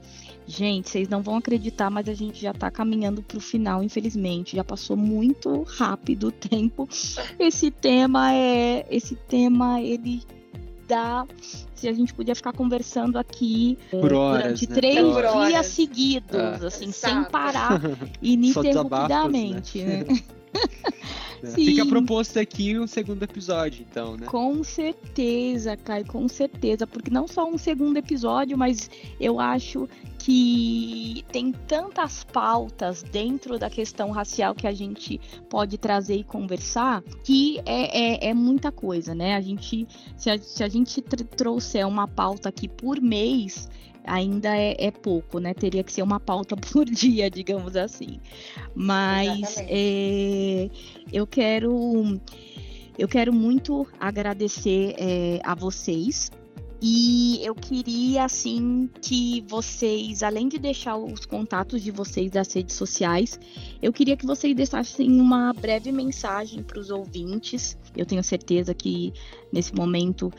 Gente, 0.50 0.90
vocês 0.90 1.08
não 1.08 1.22
vão 1.22 1.36
acreditar, 1.36 1.92
mas 1.92 2.10
a 2.10 2.14
gente 2.16 2.42
já 2.42 2.52
tá 2.52 2.72
caminhando 2.72 3.22
pro 3.22 3.40
final, 3.40 3.84
infelizmente. 3.84 4.56
Já 4.56 4.64
passou 4.64 4.98
muito 4.98 5.62
rápido 5.62 6.30
o 6.30 6.32
tempo. 6.32 6.90
Esse 7.38 7.70
tema 7.70 8.34
é. 8.34 8.84
Esse 8.90 9.16
tema, 9.16 9.80
ele 9.80 10.24
dar. 10.88 11.28
Se 11.76 11.88
a 11.88 11.94
gente 11.94 12.16
podia 12.16 12.34
ficar 12.34 12.52
conversando 12.52 13.20
aqui 13.20 13.78
Por 13.92 14.12
horas, 14.12 14.42
durante 14.44 14.70
né? 14.70 14.76
três 14.76 15.00
Por 15.08 15.22
dias 15.22 15.36
horas. 15.36 15.66
seguidos, 15.68 16.36
Ah. 16.64 16.68
assim, 16.68 16.86
Exato. 16.86 17.14
sem 17.16 17.32
parar, 17.32 17.80
desabafos, 18.20 19.32
né? 19.32 19.62
né? 20.10 20.24
Sim. 21.44 21.66
Fica 21.66 21.86
proposto 21.86 22.38
aqui 22.38 22.78
um 22.78 22.88
segundo 22.88 23.24
episódio, 23.24 23.86
então, 23.90 24.18
né? 24.18 24.26
Com 24.26 24.62
certeza, 24.64 25.78
Kai, 25.78 26.04
com 26.04 26.28
certeza. 26.28 26.86
Porque 26.86 27.10
não 27.10 27.28
só 27.28 27.48
um 27.50 27.58
segundo 27.58 27.96
episódio, 27.98 28.58
mas 28.58 28.90
eu 29.20 29.40
acho 29.40 29.88
que 30.30 31.26
tem 31.32 31.52
tantas 31.52 32.24
pautas 32.24 33.02
dentro 33.02 33.58
da 33.58 33.68
questão 33.68 34.12
racial 34.12 34.54
que 34.54 34.68
a 34.68 34.72
gente 34.72 35.20
pode 35.50 35.76
trazer 35.76 36.18
e 36.18 36.24
conversar 36.24 37.02
que 37.24 37.60
é, 37.66 38.28
é, 38.28 38.30
é 38.30 38.34
muita 38.36 38.72
coisa, 38.72 39.16
né? 39.16 39.36
A 39.36 39.42
gente, 39.42 39.88
se 40.16 40.30
a, 40.30 40.38
se 40.38 40.64
a 40.64 40.70
gente 40.70 41.02
tr- 41.02 41.24
trouxer 41.24 41.88
uma 41.88 42.08
pauta 42.08 42.48
aqui 42.48 42.68
por 42.68 43.02
mês, 43.02 43.68
ainda 44.04 44.56
é, 44.56 44.76
é 44.78 44.92
pouco, 44.92 45.40
né? 45.40 45.52
Teria 45.56 45.84
que 45.84 45.92
ser 45.92 46.04
uma 46.04 46.20
pauta 46.20 46.56
por 46.72 46.86
dia, 46.86 47.28
digamos 47.28 47.76
assim. 47.76 48.20
Mas 48.76 49.56
é, 49.58 50.70
eu 51.12 51.26
quero 51.26 52.22
eu 53.00 53.08
quero 53.08 53.34
muito 53.34 53.88
agradecer 54.00 54.94
é, 55.00 55.40
a 55.44 55.56
vocês 55.56 56.30
e 56.82 57.40
eu 57.44 57.54
queria 57.54 58.24
assim 58.24 58.90
que 59.02 59.44
vocês, 59.48 60.24
além 60.24 60.48
de 60.48 60.58
deixar 60.58 60.96
os 60.96 61.26
contatos 61.26 61.82
de 61.82 61.92
vocês 61.92 62.32
das 62.32 62.54
redes 62.54 62.76
sociais, 62.76 63.40
eu 63.82 63.92
queria 63.92 64.16
que 64.16 64.26
vocês 64.26 64.56
deixassem 64.56 65.20
uma 65.20 65.54
breve 65.54 65.92
mensagem 65.92 66.64
para 66.64 66.80
os 66.80 66.90
ouvintes. 66.90 67.78
Eu 67.98 68.06
tenho 68.06 68.24
certeza 68.24 68.74
que 68.74 69.14
nesse 69.52 69.76
momento 69.76 70.32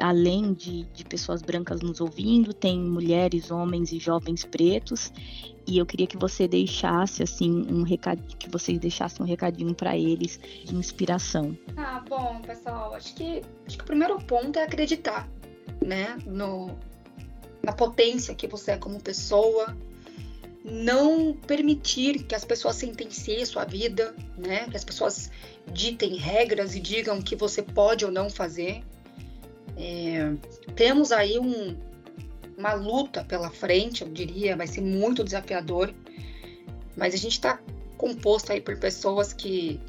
além 0.00 0.52
de, 0.52 0.84
de 0.84 1.04
pessoas 1.04 1.42
brancas 1.42 1.80
nos 1.80 2.00
ouvindo, 2.00 2.52
tem 2.52 2.78
mulheres, 2.80 3.50
homens 3.50 3.92
e 3.92 3.98
jovens 3.98 4.44
pretos. 4.44 5.12
E 5.66 5.78
eu 5.78 5.86
queria 5.86 6.06
que 6.06 6.16
você 6.16 6.48
deixasse 6.48 7.22
assim 7.22 7.66
um 7.70 7.82
recado, 7.82 8.22
que 8.36 8.48
vocês 8.48 8.78
deixassem 8.78 9.24
um 9.24 9.28
recadinho 9.28 9.74
para 9.74 9.96
eles 9.96 10.40
de 10.64 10.74
inspiração. 10.74 11.56
Ah, 11.76 12.02
bom, 12.08 12.40
pessoal, 12.40 12.94
acho 12.94 13.14
que, 13.14 13.42
acho 13.66 13.76
que 13.76 13.82
o 13.84 13.86
primeiro 13.86 14.18
ponto 14.22 14.58
é 14.58 14.64
acreditar, 14.64 15.28
né, 15.84 16.18
no, 16.26 16.76
na 17.62 17.72
potência 17.72 18.34
que 18.34 18.46
você 18.46 18.72
é 18.72 18.76
como 18.76 19.00
pessoa, 19.00 19.76
não 20.64 21.32
permitir 21.32 22.24
que 22.24 22.34
as 22.34 22.44
pessoas 22.44 22.76
sentenciem 22.76 23.44
sua 23.44 23.64
vida, 23.64 24.14
né, 24.36 24.68
que 24.68 24.76
as 24.76 24.84
pessoas 24.84 25.30
ditem 25.72 26.16
regras 26.16 26.74
e 26.74 26.80
digam 26.80 27.18
o 27.18 27.22
que 27.22 27.34
você 27.34 27.62
pode 27.62 28.04
ou 28.04 28.10
não 28.10 28.28
fazer. 28.28 28.82
É, 29.76 30.32
temos 30.74 31.12
aí 31.12 31.38
um, 31.38 31.76
uma 32.56 32.74
luta 32.74 33.24
pela 33.24 33.50
frente, 33.50 34.02
eu 34.02 34.08
diria, 34.08 34.56
vai 34.56 34.66
ser 34.66 34.82
muito 34.82 35.24
desafiador, 35.24 35.94
mas 36.96 37.14
a 37.14 37.16
gente 37.16 37.32
está 37.32 37.58
composto 37.96 38.52
aí 38.52 38.60
por 38.60 38.76
pessoas 38.78 39.32
que 39.32 39.80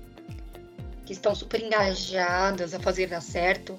que 1.12 1.14
estão 1.14 1.36
super 1.36 1.62
engajadas 1.62 2.74
a 2.74 2.80
fazer 2.80 3.08
dar 3.08 3.22
certo. 3.22 3.78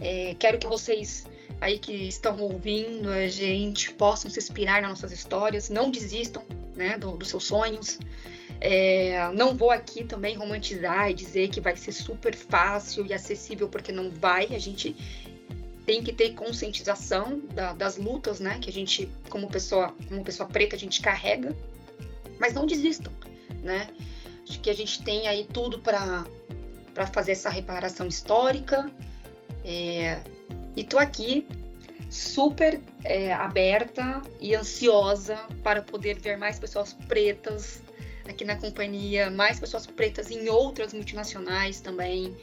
É, 0.00 0.34
quero 0.36 0.58
que 0.58 0.66
vocês 0.66 1.24
aí 1.62 1.78
que 1.78 1.92
estão 2.08 2.38
ouvindo 2.40 3.08
a 3.08 3.28
gente 3.28 3.92
possam 3.92 4.28
se 4.30 4.38
inspirar 4.38 4.82
nas 4.82 4.90
nossas 4.90 5.12
histórias, 5.12 5.70
não 5.70 5.90
desistam 5.90 6.44
né, 6.74 6.98
do- 6.98 7.16
dos 7.16 7.28
seus 7.28 7.44
sonhos. 7.44 7.98
É, 8.60 9.30
não 9.32 9.56
vou 9.56 9.70
aqui 9.70 10.04
também 10.04 10.36
romantizar 10.36 11.10
e 11.10 11.14
dizer 11.14 11.48
que 11.48 11.60
vai 11.60 11.76
ser 11.76 11.92
super 11.92 12.34
fácil 12.34 13.06
e 13.06 13.12
acessível, 13.14 13.68
porque 13.68 13.92
não 13.92 14.10
vai. 14.10 14.46
A 14.54 14.58
gente 14.58 14.94
tem 15.86 16.02
que 16.02 16.12
ter 16.12 16.34
conscientização 16.34 17.40
da- 17.54 17.72
das 17.72 17.96
lutas, 17.96 18.40
né? 18.40 18.58
Que 18.60 18.68
a 18.70 18.72
gente, 18.72 19.08
como 19.28 19.48
pessoa, 19.48 19.94
como 20.08 20.22
pessoa 20.24 20.48
preta, 20.48 20.74
a 20.76 20.78
gente 20.78 21.00
carrega. 21.00 21.56
Mas 22.38 22.54
não 22.54 22.66
desistam, 22.66 23.12
né? 23.62 23.88
Acho 24.48 24.60
que 24.60 24.70
a 24.70 24.74
gente 24.74 25.02
tem 25.02 25.28
aí 25.28 25.46
tudo 25.52 25.78
para 25.78 26.24
fazer 27.12 27.32
essa 27.32 27.50
reparação 27.50 28.06
histórica. 28.06 28.90
É, 29.64 30.20
e 30.76 30.84
tô 30.84 30.98
aqui 30.98 31.46
super 32.10 32.80
é, 33.04 33.32
aberta 33.32 34.20
e 34.40 34.54
ansiosa 34.54 35.36
para 35.62 35.82
poder 35.82 36.18
ver 36.18 36.36
mais 36.36 36.58
pessoas 36.58 36.92
pretas 37.08 37.82
aqui 38.28 38.44
na 38.44 38.56
companhia, 38.56 39.30
mais 39.30 39.58
pessoas 39.58 39.86
pretas 39.86 40.30
em 40.30 40.48
outras 40.48 40.92
multinacionais 40.92 41.80
também. 41.80 42.34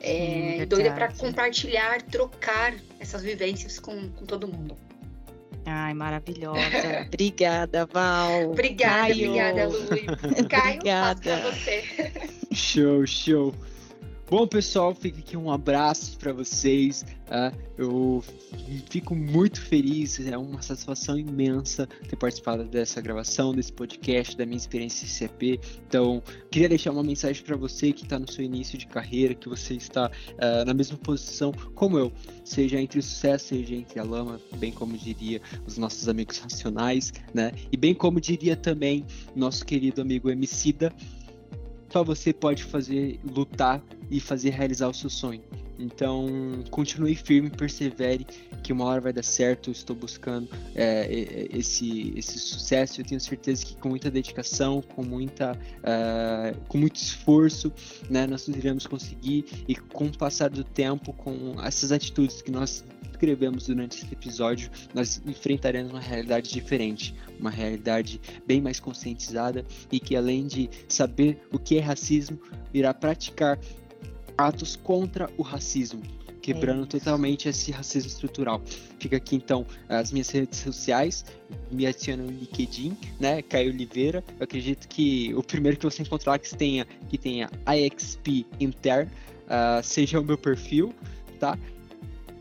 É, 0.00 0.60
Sim, 0.60 0.66
doida 0.66 0.92
para 0.92 1.12
compartilhar, 1.12 2.00
trocar 2.02 2.74
essas 2.98 3.22
vivências 3.22 3.78
com, 3.78 4.08
com 4.08 4.24
todo 4.24 4.48
mundo. 4.48 4.76
Ai, 5.66 5.92
maravilhosa. 5.92 7.04
Obrigada, 7.06 7.86
Val. 7.86 8.50
Obrigada, 8.50 9.08
Caio. 9.08 9.28
obrigada, 9.28 9.68
Lu. 9.68 9.88
Caio, 10.48 10.74
Obrigada. 10.76 11.14
passo 11.14 11.20
pra 11.20 11.50
você. 11.50 11.84
Show, 12.52 13.06
show. 13.06 13.54
Bom, 14.30 14.46
pessoal, 14.46 14.94
fica 14.94 15.18
aqui 15.18 15.36
um 15.36 15.50
abraço 15.50 16.16
para 16.16 16.32
vocês. 16.32 17.04
tá? 17.26 17.52
eu 17.80 18.22
fico 18.90 19.14
muito 19.16 19.58
feliz, 19.58 20.20
é 20.20 20.36
uma 20.36 20.60
satisfação 20.60 21.18
imensa 21.18 21.88
ter 22.08 22.14
participado 22.14 22.64
dessa 22.64 23.00
gravação, 23.00 23.54
desse 23.54 23.72
podcast, 23.72 24.36
da 24.36 24.44
minha 24.44 24.58
experiência 24.58 25.06
em 25.06 25.08
CP. 25.08 25.58
Então, 25.88 26.22
queria 26.50 26.68
deixar 26.68 26.92
uma 26.92 27.02
mensagem 27.02 27.42
para 27.42 27.56
você 27.56 27.90
que 27.90 28.04
está 28.04 28.18
no 28.18 28.30
seu 28.30 28.44
início 28.44 28.76
de 28.76 28.86
carreira, 28.86 29.34
que 29.34 29.48
você 29.48 29.74
está 29.74 30.10
ah, 30.38 30.64
na 30.64 30.74
mesma 30.74 30.98
posição 30.98 31.52
como 31.74 31.98
eu, 31.98 32.12
seja 32.44 32.78
entre 32.78 32.98
o 32.98 33.02
sucesso, 33.02 33.46
seja 33.48 33.74
entre 33.74 33.98
a 33.98 34.04
lama, 34.04 34.38
bem 34.58 34.70
como 34.70 34.96
diria 34.96 35.40
os 35.66 35.78
nossos 35.78 36.06
amigos 36.06 36.36
racionais, 36.38 37.12
né? 37.32 37.52
E 37.72 37.76
bem 37.78 37.94
como 37.94 38.20
diria 38.20 38.54
também 38.54 39.06
nosso 39.34 39.64
querido 39.64 40.02
amigo 40.02 40.30
Emicida, 40.30 40.92
só 41.90 42.04
você 42.04 42.32
pode 42.32 42.64
fazer 42.64 43.18
lutar 43.24 43.82
e 44.10 44.20
fazer 44.20 44.50
realizar 44.50 44.88
o 44.88 44.94
seu 44.94 45.10
sonho. 45.10 45.42
Então, 45.80 46.62
continue 46.70 47.14
firme, 47.14 47.48
persevere, 47.48 48.26
que 48.62 48.70
uma 48.72 48.84
hora 48.84 49.00
vai 49.00 49.12
dar 49.12 49.24
certo. 49.24 49.70
Estou 49.70 49.96
buscando 49.96 50.48
é, 50.74 51.06
é, 51.06 51.48
esse, 51.56 52.12
esse 52.16 52.38
sucesso. 52.38 53.00
Eu 53.00 53.04
tenho 53.06 53.20
certeza 53.20 53.64
que 53.64 53.74
com 53.76 53.88
muita 53.88 54.10
dedicação, 54.10 54.82
com 54.82 55.02
muita, 55.02 55.58
ah, 55.82 56.52
com 56.68 56.76
muito 56.76 56.96
esforço, 56.96 57.72
né, 58.10 58.26
nós 58.26 58.46
iremos 58.46 58.86
conseguir. 58.86 59.46
E 59.66 59.74
com 59.74 60.06
o 60.06 60.18
passar 60.18 60.50
do 60.50 60.62
tempo, 60.62 61.14
com 61.14 61.54
essas 61.64 61.92
atitudes 61.92 62.42
que 62.42 62.50
nós 62.50 62.84
escrevemos 63.10 63.66
durante 63.66 64.02
esse 64.02 64.12
episódio, 64.12 64.70
nós 64.94 65.20
enfrentaremos 65.26 65.92
uma 65.92 66.00
realidade 66.00 66.50
diferente, 66.50 67.14
uma 67.38 67.50
realidade 67.50 68.18
bem 68.46 68.62
mais 68.62 68.80
conscientizada 68.80 69.64
e 69.92 70.00
que 70.00 70.16
além 70.16 70.46
de 70.46 70.70
saber 70.88 71.38
o 71.52 71.58
que 71.58 71.76
é 71.76 71.80
racismo, 71.80 72.40
irá 72.72 72.94
praticar 72.94 73.58
atos 74.36 74.76
contra 74.76 75.30
o 75.36 75.42
racismo, 75.42 76.02
quebrando 76.40 76.80
isso. 76.80 76.98
totalmente 76.98 77.48
esse 77.48 77.70
racismo 77.70 78.08
estrutural. 78.08 78.60
Fica 78.98 79.16
aqui 79.16 79.36
então 79.36 79.66
as 79.88 80.12
minhas 80.12 80.28
redes 80.30 80.58
sociais, 80.58 81.24
me 81.70 81.86
adiciona 81.86 82.22
no 82.22 82.30
LinkedIn, 82.30 82.96
né, 83.18 83.42
Caio 83.42 83.72
Oliveira. 83.72 84.24
Eu 84.38 84.44
acredito 84.44 84.88
que 84.88 85.34
o 85.34 85.42
primeiro 85.42 85.76
que 85.76 85.84
você 85.84 86.02
encontrar 86.02 86.38
que 86.38 86.54
tenha 86.56 86.86
que 87.08 87.18
tenha 87.18 87.50
IXP 87.66 88.46
Inter, 88.58 89.08
ah, 89.48 89.80
seja 89.82 90.20
o 90.20 90.24
meu 90.24 90.38
perfil, 90.38 90.94
tá? 91.38 91.58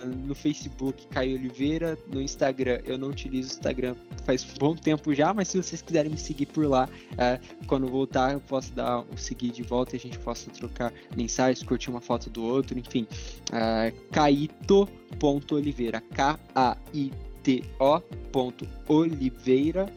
No 0.05 0.35
Facebook 0.35 1.07
Caio 1.07 1.37
Oliveira, 1.37 1.97
no 2.11 2.21
Instagram 2.21 2.79
eu 2.85 2.97
não 2.97 3.09
utilizo 3.09 3.49
o 3.49 3.53
Instagram 3.53 3.95
faz 4.25 4.43
bom 4.43 4.75
tempo 4.75 5.13
já, 5.13 5.33
mas 5.33 5.47
se 5.47 5.61
vocês 5.61 5.81
quiserem 5.81 6.11
me 6.11 6.17
seguir 6.17 6.45
por 6.47 6.67
lá, 6.67 6.87
é, 7.17 7.39
quando 7.67 7.87
voltar 7.87 8.33
eu 8.33 8.39
posso 8.39 8.71
dar 8.73 8.99
o 9.01 9.17
seguir 9.17 9.51
de 9.51 9.63
volta 9.63 9.95
e 9.95 9.97
a 9.97 9.99
gente 9.99 10.19
possa 10.19 10.51
trocar 10.51 10.93
mensagens, 11.15 11.63
curtir 11.63 11.89
uma 11.89 12.01
foto 12.01 12.29
do 12.29 12.43
outro, 12.43 12.77
enfim. 12.77 13.07
É, 13.51 13.91
Caíto.oliveira, 14.11 16.01
K-A-I-T-O 16.13 17.99
ponto 18.31 18.67
Oliveira 18.87 19.91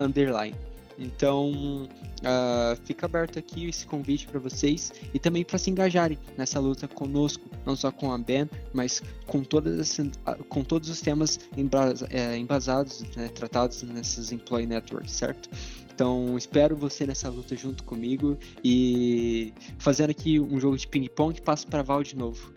underline. 0.00 0.69
Então, 1.00 1.88
ah, 2.22 2.76
fica 2.84 3.06
aberto 3.06 3.38
aqui 3.38 3.66
esse 3.68 3.86
convite 3.86 4.26
para 4.26 4.38
vocês 4.38 4.92
e 5.14 5.18
também 5.18 5.42
para 5.42 5.56
se 5.56 5.70
engajarem 5.70 6.18
nessa 6.36 6.60
luta 6.60 6.86
conosco, 6.86 7.42
não 7.64 7.74
só 7.74 7.90
com 7.90 8.12
a 8.12 8.18
Ben, 8.18 8.48
mas 8.74 9.02
com, 9.26 9.42
todas 9.42 9.80
as, 9.80 10.10
ah, 10.26 10.36
com 10.48 10.62
todos 10.62 10.90
os 10.90 11.00
temas 11.00 11.40
embas- 11.56 12.02
eh, 12.10 12.36
embasados, 12.36 13.02
né, 13.16 13.28
tratados 13.28 13.82
nessas 13.82 14.30
Employee 14.30 14.66
Networks, 14.66 15.12
certo? 15.12 15.48
Então, 15.92 16.36
espero 16.36 16.76
você 16.76 17.06
nessa 17.06 17.28
luta 17.28 17.56
junto 17.56 17.84
comigo 17.84 18.38
e 18.64 19.52
fazendo 19.78 20.10
aqui 20.10 20.38
um 20.38 20.60
jogo 20.60 20.76
de 20.76 20.86
ping-pong, 20.86 21.40
passo 21.40 21.66
para 21.66 21.82
Val 21.82 22.02
de 22.02 22.16
novo. 22.16 22.52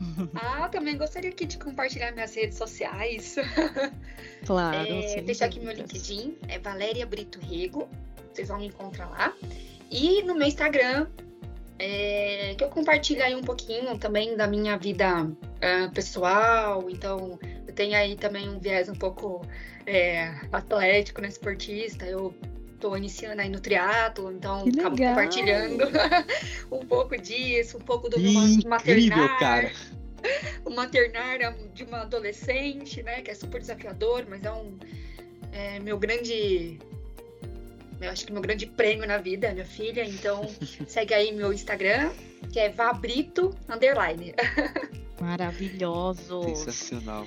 Ah, 0.34 0.68
também 0.68 0.96
gostaria 0.96 1.30
aqui 1.30 1.46
de 1.46 1.58
compartilhar 1.58 2.12
minhas 2.12 2.34
redes 2.34 2.58
sociais. 2.58 3.36
Claro. 4.46 4.76
É, 4.76 5.22
deixar 5.22 5.46
aqui 5.46 5.58
meu. 5.58 5.72
LinkedIn, 5.72 6.36
é 6.48 6.58
Valéria 6.58 7.06
Brito 7.06 7.40
Rego. 7.40 7.88
Vocês 8.30 8.48
vão 8.48 8.58
me 8.58 8.66
encontrar 8.66 9.08
lá. 9.08 9.32
E 9.90 10.22
no 10.22 10.34
meu 10.34 10.46
Instagram, 10.46 11.06
é, 11.78 12.54
que 12.56 12.62
eu 12.62 12.68
compartilho 12.68 13.22
aí 13.22 13.34
um 13.34 13.42
pouquinho 13.42 13.98
também 13.98 14.36
da 14.36 14.46
minha 14.46 14.76
vida 14.76 15.24
uh, 15.24 15.90
pessoal, 15.92 16.88
então 16.90 17.38
eu 17.66 17.74
tenho 17.74 17.96
aí 17.96 18.16
também 18.16 18.48
um 18.48 18.58
viés 18.58 18.88
um 18.88 18.94
pouco 18.94 19.40
é, 19.86 20.34
atlético, 20.52 21.20
né, 21.20 21.28
esportista, 21.28 22.04
eu 22.04 22.34
estou 22.84 22.96
iniciando 22.98 23.40
aí 23.40 23.48
no 23.48 23.60
triatlo, 23.60 24.30
então 24.30 24.64
acabo 24.78 24.96
compartilhando 24.96 25.84
um 26.70 26.84
pouco 26.84 27.16
disso, 27.16 27.78
um 27.78 27.80
pouco 27.80 28.10
do 28.10 28.18
meu 28.20 28.32
maternário. 28.66 29.38
cara! 29.38 29.72
o 30.64 30.70
maternário 30.70 31.54
de 31.72 31.84
uma 31.84 32.02
adolescente, 32.02 33.02
né, 33.02 33.22
que 33.22 33.30
é 33.30 33.34
super 33.34 33.60
desafiador, 33.60 34.26
mas 34.28 34.44
é 34.44 34.52
um 34.52 34.78
é, 35.52 35.78
meu 35.80 35.98
grande 35.98 36.78
eu 38.00 38.10
acho 38.10 38.26
que 38.26 38.32
meu 38.32 38.42
grande 38.42 38.66
prêmio 38.66 39.06
na 39.06 39.18
vida, 39.18 39.50
minha 39.52 39.64
filha. 39.64 40.04
Então, 40.04 40.42
segue 40.86 41.14
aí 41.14 41.32
meu 41.32 41.52
Instagram, 41.52 42.10
que 42.52 42.58
é 42.58 42.68
Vabrito 42.68 43.56
Underline. 43.68 44.34
Maravilhoso. 45.20 46.42
Sensacional. 46.42 47.24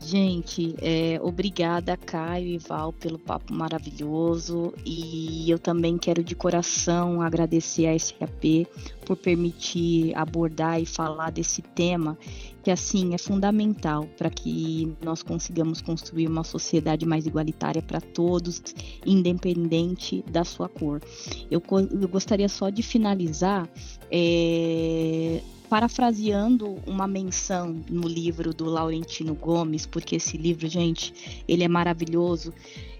Gente, 0.00 0.74
é, 0.80 1.20
obrigada, 1.20 1.96
Caio 1.96 2.46
e 2.46 2.58
Val, 2.58 2.92
pelo 2.92 3.18
papo 3.18 3.52
maravilhoso. 3.52 4.72
E 4.84 5.50
eu 5.50 5.58
também 5.58 5.98
quero 5.98 6.22
de 6.22 6.34
coração 6.34 7.20
agradecer 7.20 7.86
a 7.86 7.98
SAP 7.98 8.66
por 9.04 9.16
permitir 9.16 10.16
abordar 10.16 10.80
e 10.80 10.86
falar 10.86 11.30
desse 11.30 11.62
tema, 11.62 12.16
que 12.62 12.70
assim 12.70 13.12
é 13.12 13.18
fundamental 13.18 14.06
para 14.16 14.30
que 14.30 14.94
nós 15.02 15.22
consigamos 15.22 15.82
construir 15.82 16.28
uma 16.28 16.44
sociedade 16.44 17.04
mais 17.04 17.26
igualitária 17.26 17.82
para 17.82 18.00
todos, 18.00 18.62
independente 19.04 20.24
da 20.30 20.44
sua 20.44 20.68
cor. 20.68 21.02
Eu, 21.50 21.60
eu 22.00 22.08
gostaria 22.08 22.48
só 22.48 22.70
de 22.70 22.82
finalizar. 22.82 23.68
É, 24.10 25.40
parafraseando 25.68 26.78
uma 26.86 27.06
menção 27.06 27.82
no 27.88 28.08
livro 28.08 28.54
do 28.54 28.64
Laurentino 28.64 29.34
Gomes, 29.34 29.86
porque 29.86 30.16
esse 30.16 30.36
livro, 30.36 30.66
gente, 30.66 31.42
ele 31.46 31.62
é 31.62 31.68
maravilhoso 31.68 32.52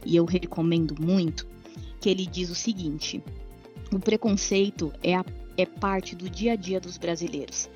e 0.05 0.17
eu 0.17 0.25
recomendo 0.25 0.95
muito, 1.01 1.47
que 2.01 2.09
ele 2.09 2.27
diz 2.27 2.51
o 2.51 2.55
seguinte: 2.55 3.23
o 3.93 3.99
preconceito 3.99 4.93
é, 5.03 5.15
a, 5.15 5.25
é 5.57 5.65
parte 5.65 6.15
do 6.15 6.29
dia 6.29 6.53
a 6.53 6.57
dia 6.57 6.81
dos 6.81 6.99
brasileiros 6.99 7.69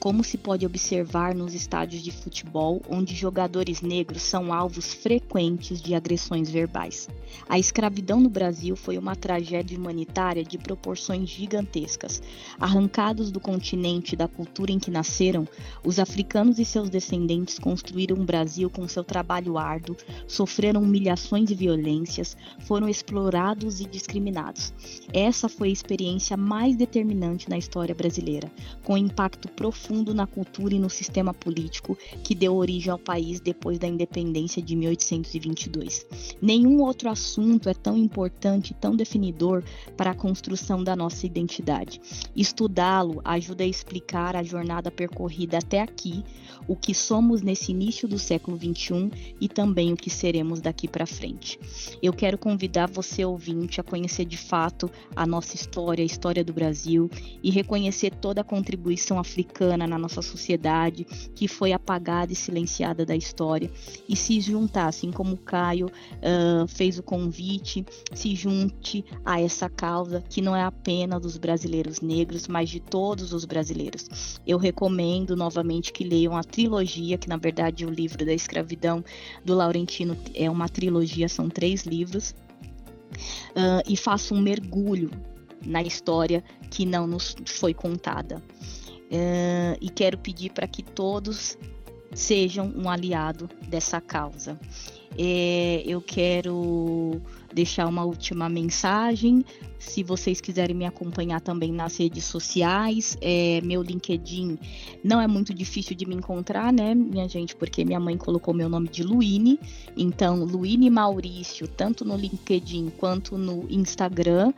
como 0.00 0.24
se 0.24 0.38
pode 0.38 0.64
observar 0.64 1.34
nos 1.34 1.54
estádios 1.54 2.02
de 2.02 2.10
futebol, 2.10 2.80
onde 2.88 3.14
jogadores 3.14 3.82
negros 3.82 4.22
são 4.22 4.50
alvos 4.50 4.94
frequentes 4.94 5.80
de 5.82 5.94
agressões 5.94 6.48
verbais. 6.48 7.06
A 7.46 7.58
escravidão 7.58 8.18
no 8.18 8.30
Brasil 8.30 8.74
foi 8.74 8.96
uma 8.96 9.14
tragédia 9.14 9.78
humanitária 9.78 10.42
de 10.42 10.56
proporções 10.56 11.28
gigantescas. 11.28 12.22
Arrancados 12.58 13.30
do 13.30 13.38
continente 13.38 14.14
e 14.14 14.16
da 14.16 14.26
cultura 14.26 14.72
em 14.72 14.78
que 14.78 14.90
nasceram, 14.90 15.46
os 15.84 15.98
africanos 15.98 16.58
e 16.58 16.64
seus 16.64 16.88
descendentes 16.88 17.58
construíram 17.58 18.16
um 18.16 18.24
Brasil 18.24 18.70
com 18.70 18.88
seu 18.88 19.04
trabalho 19.04 19.58
árduo, 19.58 19.96
sofreram 20.26 20.82
humilhações 20.82 21.50
e 21.50 21.54
violências, 21.54 22.38
foram 22.60 22.88
explorados 22.88 23.80
e 23.80 23.84
discriminados. 23.84 24.72
Essa 25.12 25.46
foi 25.46 25.68
a 25.68 25.72
experiência 25.72 26.38
mais 26.38 26.74
determinante 26.74 27.50
na 27.50 27.58
história 27.58 27.94
brasileira, 27.94 28.50
com 28.82 28.96
impacto 28.96 29.46
profundo 29.48 29.89
profundo 29.90 30.14
na 30.14 30.24
cultura 30.24 30.72
e 30.72 30.78
no 30.78 30.88
sistema 30.88 31.34
político 31.34 31.98
que 32.22 32.32
deu 32.32 32.54
origem 32.54 32.92
ao 32.92 32.98
país 32.98 33.40
depois 33.40 33.76
da 33.76 33.88
independência 33.88 34.62
de 34.62 34.76
1822. 34.76 36.06
Nenhum 36.40 36.80
outro 36.80 37.10
assunto 37.10 37.68
é 37.68 37.74
tão 37.74 37.96
importante, 37.96 38.72
tão 38.72 38.94
definidor 38.94 39.64
para 39.96 40.12
a 40.12 40.14
construção 40.14 40.84
da 40.84 40.94
nossa 40.94 41.26
identidade. 41.26 42.00
Estudá-lo 42.36 43.20
ajuda 43.24 43.64
a 43.64 43.66
explicar 43.66 44.36
a 44.36 44.44
jornada 44.44 44.92
percorrida 44.92 45.58
até 45.58 45.80
aqui, 45.80 46.22
o 46.68 46.76
que 46.76 46.94
somos 46.94 47.42
nesse 47.42 47.72
início 47.72 48.06
do 48.06 48.18
século 48.18 48.56
XXI 48.56 49.10
e 49.40 49.48
também 49.48 49.92
o 49.92 49.96
que 49.96 50.08
seremos 50.08 50.60
daqui 50.60 50.86
para 50.86 51.04
frente. 51.04 51.58
Eu 52.00 52.12
quero 52.12 52.38
convidar 52.38 52.88
você, 52.88 53.24
ouvinte, 53.24 53.80
a 53.80 53.84
conhecer 53.84 54.24
de 54.24 54.36
fato 54.36 54.88
a 55.16 55.26
nossa 55.26 55.56
história, 55.56 56.02
a 56.02 56.06
história 56.06 56.44
do 56.44 56.52
Brasil 56.52 57.10
e 57.42 57.50
reconhecer 57.50 58.14
toda 58.14 58.42
a 58.42 58.44
contribuição 58.44 59.18
africana 59.18 59.79
na 59.86 59.98
nossa 59.98 60.22
sociedade, 60.22 61.04
que 61.34 61.48
foi 61.48 61.72
apagada 61.72 62.32
e 62.32 62.36
silenciada 62.36 63.04
da 63.04 63.16
história, 63.16 63.70
e 64.08 64.16
se 64.16 64.40
juntar, 64.40 64.88
assim 64.88 65.10
como 65.10 65.34
o 65.34 65.38
Caio 65.38 65.86
uh, 65.86 66.66
fez 66.68 66.98
o 66.98 67.02
convite, 67.02 67.84
se 68.14 68.34
junte 68.34 69.04
a 69.24 69.40
essa 69.40 69.68
causa 69.68 70.22
que 70.28 70.40
não 70.40 70.54
é 70.54 70.62
apenas 70.62 71.20
dos 71.20 71.36
brasileiros 71.36 72.00
negros, 72.00 72.48
mas 72.48 72.68
de 72.68 72.80
todos 72.80 73.32
os 73.32 73.44
brasileiros. 73.44 74.40
Eu 74.46 74.58
recomendo 74.58 75.36
novamente 75.36 75.92
que 75.92 76.04
leiam 76.04 76.36
a 76.36 76.42
trilogia, 76.42 77.18
que 77.18 77.28
na 77.28 77.36
verdade 77.36 77.84
o 77.84 77.90
livro 77.90 78.24
da 78.24 78.32
escravidão 78.32 79.04
do 79.44 79.54
Laurentino 79.54 80.16
é 80.34 80.50
uma 80.50 80.68
trilogia, 80.68 81.28
são 81.28 81.48
três 81.48 81.84
livros. 81.84 82.34
Uh, 83.50 83.82
e 83.88 83.96
façam 83.96 84.36
um 84.36 84.40
mergulho 84.40 85.10
na 85.64 85.82
história 85.82 86.42
que 86.70 86.86
não 86.86 87.06
nos 87.06 87.36
foi 87.46 87.74
contada. 87.74 88.42
Uh, 89.10 89.76
e 89.80 89.90
quero 89.90 90.16
pedir 90.16 90.52
para 90.52 90.68
que 90.68 90.82
todos 90.82 91.58
sejam 92.14 92.72
um 92.76 92.88
aliado 92.88 93.48
dessa 93.68 94.00
causa. 94.00 94.58
É, 95.18 95.82
eu 95.84 96.00
quero 96.00 97.20
deixar 97.52 97.86
uma 97.88 98.04
última 98.04 98.48
mensagem. 98.48 99.44
Se 99.78 100.02
vocês 100.02 100.40
quiserem 100.40 100.76
me 100.76 100.86
acompanhar 100.86 101.40
também 101.40 101.72
nas 101.72 101.96
redes 101.96 102.24
sociais, 102.24 103.18
é, 103.20 103.60
meu 103.62 103.82
LinkedIn 103.82 104.58
não 105.02 105.20
é 105.20 105.26
muito 105.26 105.52
difícil 105.52 105.96
de 105.96 106.06
me 106.06 106.14
encontrar, 106.14 106.72
né, 106.72 106.94
minha 106.94 107.28
gente? 107.28 107.56
Porque 107.56 107.84
minha 107.84 107.98
mãe 107.98 108.16
colocou 108.16 108.54
meu 108.54 108.68
nome 108.68 108.88
de 108.88 109.02
Luine. 109.02 109.58
Então, 109.96 110.44
Luine 110.44 110.88
Maurício, 110.88 111.66
tanto 111.66 112.04
no 112.04 112.16
LinkedIn 112.16 112.92
quanto 112.96 113.36
no 113.36 113.66
Instagram 113.68 114.52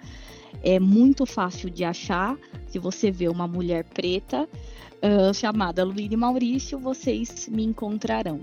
é 0.63 0.79
muito 0.81 1.27
fácil 1.27 1.71
de 1.71 1.85
achar. 1.85 2.37
Se 2.67 2.79
você 2.79 3.11
vê 3.11 3.29
uma 3.29 3.47
mulher 3.47 3.85
preta 3.85 4.49
uh, 5.03 5.35
chamada 5.35 5.85
Luíne 5.85 6.17
Maurício, 6.17 6.79
vocês 6.79 7.49
me 7.49 7.65
encontrarão. 7.65 8.41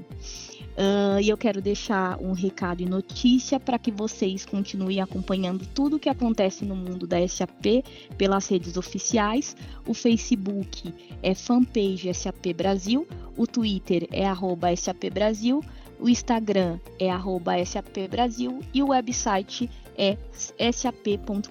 Uh, 0.80 1.20
e 1.22 1.28
eu 1.28 1.38
quero 1.38 1.62
deixar 1.62 2.18
um 2.22 2.32
recado 2.32 2.82
e 2.82 2.86
notícia 2.86 3.60
para 3.60 3.78
que 3.78 3.92
vocês 3.92 4.46
continuem 4.46 5.02
acompanhando 5.02 5.66
tudo 5.66 5.98
o 5.98 6.00
que 6.00 6.08
acontece 6.08 6.64
no 6.64 6.76
mundo 6.76 7.06
da 7.06 7.26
SAP 7.28 7.84
pelas 8.18 8.48
redes 8.48 8.78
oficiais. 8.78 9.58
O 9.86 9.94
Facebook 9.94 10.94
é 11.22 11.36
fanpage 11.36 12.14
SAP 12.14 12.54
Brasil, 12.56 13.06
o 13.36 13.46
Twitter 13.46 14.08
é 14.10 14.26
arroba 14.26 14.74
SAP 14.74 15.10
Brasil, 15.12 15.62
o 16.00 16.08
Instagram 16.08 16.80
é 16.98 17.10
arroba 17.10 17.64
SAP 17.66 18.08
Brasil 18.10 18.62
e 18.74 18.82
o 18.82 18.90
website 18.90 19.70
é 20.00 20.18
sap.com.br. 20.72 21.50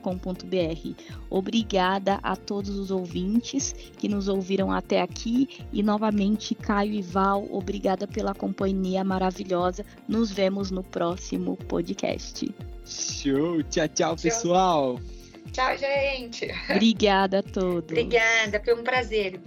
Obrigada 1.28 2.18
a 2.22 2.34
todos 2.34 2.70
os 2.70 2.90
ouvintes 2.90 3.74
que 3.98 4.08
nos 4.08 4.26
ouviram 4.26 4.72
até 4.72 5.02
aqui 5.02 5.66
e 5.70 5.82
novamente 5.82 6.54
Caio 6.54 6.94
e 6.94 7.02
Val, 7.02 7.46
obrigada 7.50 8.06
pela 8.06 8.34
companhia 8.34 9.04
maravilhosa. 9.04 9.84
Nos 10.08 10.30
vemos 10.30 10.70
no 10.70 10.82
próximo 10.82 11.56
podcast. 11.68 12.48
Show, 12.86 13.62
tchau, 13.64 13.88
tchau, 13.88 14.16
pessoal. 14.16 15.00
Tchau, 15.52 15.76
gente. 15.76 16.48
Obrigada 16.70 17.40
a 17.40 17.42
todos. 17.42 17.90
Obrigada, 17.90 18.62
foi 18.64 18.74
um 18.74 18.82
prazer. 18.82 19.40